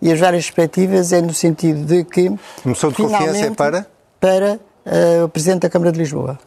E 0.00 0.10
as 0.10 0.18
várias 0.18 0.44
perspectivas 0.44 1.12
é 1.12 1.20
no 1.20 1.34
sentido 1.34 1.84
de 1.84 2.04
que... 2.04 2.30
Moção 2.64 2.90
de 2.90 2.96
confiança 2.96 3.46
é 3.46 3.50
para? 3.50 3.86
Para 4.18 4.58
uh, 4.86 5.24
o 5.24 5.28
Presidente 5.28 5.62
da 5.62 5.70
Câmara 5.70 5.92
de 5.92 5.98
Lisboa. 5.98 6.38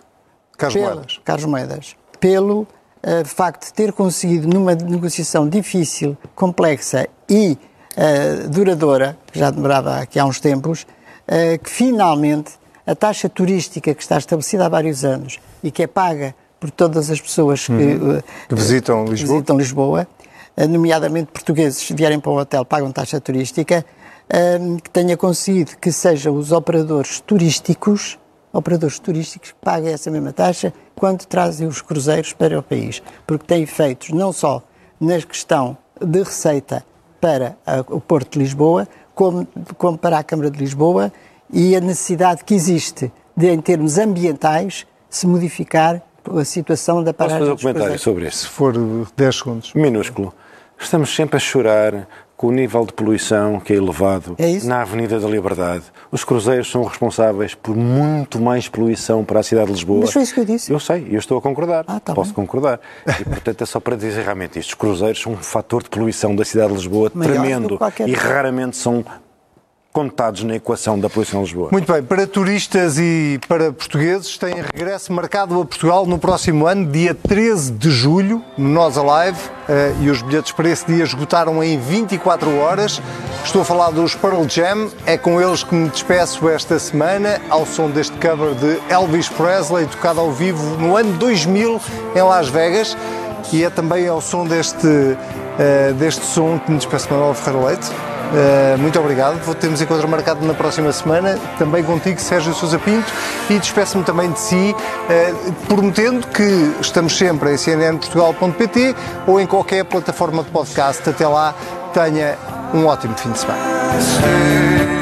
Carlos 0.57 0.73
pelo, 0.73 0.95
Moedas. 0.95 1.19
Carlos 1.23 1.45
Moedas. 1.45 1.95
Pelo 2.19 2.61
uh, 2.61 3.25
facto 3.25 3.67
de 3.67 3.73
ter 3.73 3.93
conseguido, 3.93 4.47
numa 4.47 4.73
negociação 4.73 5.47
difícil, 5.47 6.17
complexa 6.35 7.07
e 7.29 7.57
uh, 7.95 8.49
duradoura, 8.49 9.17
que 9.31 9.39
já 9.39 9.51
demorava 9.51 9.97
aqui 9.97 10.19
há 10.19 10.25
uns 10.25 10.39
tempos, 10.39 10.83
uh, 10.83 11.59
que 11.63 11.69
finalmente 11.69 12.53
a 12.85 12.95
taxa 12.95 13.29
turística 13.29 13.93
que 13.93 14.01
está 14.01 14.17
estabelecida 14.17 14.65
há 14.65 14.69
vários 14.69 15.05
anos 15.05 15.39
e 15.63 15.69
que 15.69 15.83
é 15.83 15.87
paga 15.87 16.33
por 16.59 16.71
todas 16.71 17.09
as 17.09 17.21
pessoas 17.21 17.65
que, 17.67 17.73
uhum. 17.73 18.21
que 18.49 18.55
visitam 18.55 19.05
Lisboa, 19.05 19.33
visitam 19.37 19.57
Lisboa 19.57 20.07
nomeadamente 20.67 21.31
portugueses, 21.31 21.89
vierem 21.91 22.19
para 22.19 22.31
o 22.31 22.37
hotel, 22.37 22.65
pagam 22.65 22.91
taxa 22.91 23.19
turística, 23.19 23.85
que 24.83 24.89
tenha 24.89 25.17
conseguido 25.17 25.77
que 25.77 25.91
sejam 25.91 26.35
os 26.35 26.51
operadores 26.51 27.19
turísticos, 27.21 28.19
operadores 28.51 28.99
turísticos 28.99 29.51
que 29.51 29.57
paguem 29.63 29.93
essa 29.93 30.11
mesma 30.11 30.33
taxa 30.33 30.73
quando 30.95 31.25
trazem 31.25 31.67
os 31.67 31.81
cruzeiros 31.81 32.33
para 32.33 32.59
o 32.59 32.63
país, 32.63 33.01
porque 33.25 33.45
tem 33.45 33.63
efeitos 33.63 34.09
não 34.09 34.33
só 34.33 34.61
na 34.99 35.19
questão 35.21 35.77
de 35.99 36.21
receita 36.21 36.83
para 37.19 37.57
o 37.89 37.99
Porto 37.99 38.33
de 38.33 38.39
Lisboa, 38.39 38.87
como, 39.13 39.47
como 39.77 39.97
para 39.97 40.17
a 40.17 40.23
Câmara 40.23 40.49
de 40.49 40.59
Lisboa, 40.59 41.11
e 41.51 41.75
a 41.75 41.79
necessidade 41.79 42.43
que 42.43 42.53
existe 42.53 43.11
de, 43.35 43.49
em 43.49 43.59
termos 43.59 43.97
ambientais, 43.97 44.85
se 45.09 45.25
modificar 45.25 46.01
a 46.37 46.45
situação 46.45 47.03
da 47.03 47.13
paragem 47.13 47.39
Posso 47.39 47.51
fazer 47.51 47.67
um 47.67 47.73
comentário 47.73 47.99
sobre 47.99 48.27
isso? 48.27 48.37
Se 48.39 48.47
for 48.47 48.73
10 49.15 49.35
segundos. 49.35 49.73
Minúsculo. 49.73 50.33
Estamos 50.77 51.13
sempre 51.13 51.37
a 51.37 51.39
chorar 51.39 52.07
com 52.39 52.47
o 52.47 52.51
nível 52.53 52.85
de 52.85 52.93
poluição 52.93 53.59
que 53.59 53.73
é 53.73 53.75
elevado 53.75 54.33
é 54.37 54.63
na 54.63 54.81
Avenida 54.81 55.19
da 55.19 55.27
Liberdade. 55.27 55.83
Os 56.09 56.23
cruzeiros 56.23 56.71
são 56.71 56.85
responsáveis 56.85 57.53
por 57.53 57.75
muito 57.75 58.39
mais 58.39 58.69
poluição 58.69 59.25
para 59.25 59.41
a 59.41 59.43
cidade 59.43 59.65
de 59.67 59.73
Lisboa. 59.73 59.99
Mas 59.99 60.13
foi 60.13 60.21
isso 60.21 60.33
que 60.33 60.39
eu 60.39 60.45
disse. 60.45 60.71
Eu 60.71 60.79
sei, 60.79 61.05
eu 61.11 61.19
estou 61.19 61.37
a 61.37 61.41
concordar. 61.41 61.83
Ah, 61.85 61.99
tá 61.99 62.13
Posso 62.13 62.29
bem. 62.29 62.35
concordar. 62.35 62.79
E, 63.19 63.25
portanto, 63.25 63.61
é 63.61 63.65
só 63.65 63.81
para 63.81 63.97
dizer 63.97 64.23
realmente 64.23 64.57
isto. 64.57 64.69
Os 64.69 64.75
cruzeiros 64.75 65.21
são 65.21 65.33
um 65.33 65.35
fator 65.35 65.83
de 65.83 65.89
poluição 65.89 66.33
da 66.33 66.45
cidade 66.45 66.69
de 66.69 66.75
Lisboa 66.75 67.11
Maior 67.13 67.29
tremendo 67.29 67.77
e 68.07 68.13
raramente 68.13 68.77
são 68.77 69.03
contados 69.91 70.43
na 70.43 70.55
equação 70.55 70.99
da 70.99 71.09
Polícia 71.09 71.35
em 71.35 71.41
Lisboa. 71.41 71.69
Muito 71.71 71.91
bem, 71.91 72.03
para 72.03 72.27
turistas 72.27 72.97
e 72.99 73.39
para 73.47 73.71
portugueses, 73.71 74.37
tem 74.37 74.53
regresso 74.53 75.11
marcado 75.11 75.59
a 75.59 75.65
Portugal 75.65 76.05
no 76.05 76.19
próximo 76.19 76.67
ano, 76.67 76.85
dia 76.85 77.15
13 77.15 77.71
de 77.71 77.89
julho, 77.89 78.43
no 78.57 78.69
Nós 78.69 78.97
Alive, 78.97 79.39
eh, 79.67 79.93
e 80.01 80.09
os 80.09 80.21
bilhetes 80.21 80.51
para 80.51 80.69
esse 80.69 80.85
dia 80.85 81.03
esgotaram 81.03 81.63
em 81.63 81.77
24 81.77 82.55
horas. 82.57 83.01
Estou 83.43 83.63
a 83.63 83.65
falar 83.65 83.89
dos 83.89 84.13
Pearl 84.15 84.47
Jam, 84.47 84.89
é 85.05 85.17
com 85.17 85.41
eles 85.41 85.63
que 85.63 85.73
me 85.73 85.89
despeço 85.89 86.47
esta 86.47 86.77
semana, 86.77 87.41
ao 87.49 87.65
som 87.65 87.89
deste 87.89 88.15
cover 88.17 88.53
de 88.55 88.79
Elvis 88.89 89.27
Presley, 89.27 89.87
tocado 89.87 90.19
ao 90.19 90.31
vivo 90.31 90.77
no 90.77 90.95
ano 90.95 91.13
2000 91.17 91.81
em 92.15 92.21
Las 92.21 92.47
Vegas, 92.47 92.95
e 93.51 93.63
é 93.63 93.69
também 93.69 94.07
ao 94.07 94.21
som 94.21 94.45
deste, 94.45 94.85
uh, 94.87 95.93
deste 95.95 96.23
som 96.25 96.59
que 96.59 96.71
me 96.71 96.77
despeço 96.77 97.09
Manuel 97.11 97.33
Ferreira 97.33 97.67
Leite. 97.67 98.08
Uh, 98.29 98.77
muito 98.77 98.99
obrigado. 98.99 99.39
Vou 99.43 99.55
termos 99.55 99.81
encontro 99.81 100.07
marcado 100.07 100.45
na 100.45 100.53
próxima 100.53 100.91
semana, 100.91 101.37
também 101.57 101.83
contigo, 101.83 102.19
Sérgio 102.19 102.53
Sousa 102.53 102.77
Pinto, 102.77 103.11
e 103.49 103.57
despeço-me 103.57 104.03
também 104.03 104.31
de 104.31 104.39
si, 104.39 104.75
uh, 104.75 105.51
prometendo 105.67 106.27
que 106.27 106.75
estamos 106.79 107.17
sempre 107.17 107.53
em 107.53 107.57
cnnportugal.pt 107.57 108.95
ou 109.25 109.39
em 109.39 109.47
qualquer 109.47 109.83
plataforma 109.85 110.43
de 110.43 110.49
podcast. 110.51 111.09
Até 111.09 111.27
lá, 111.27 111.55
tenha 111.93 112.37
um 112.73 112.85
ótimo 112.85 113.15
fim 113.17 113.31
de 113.31 113.39
semana. 113.39 114.98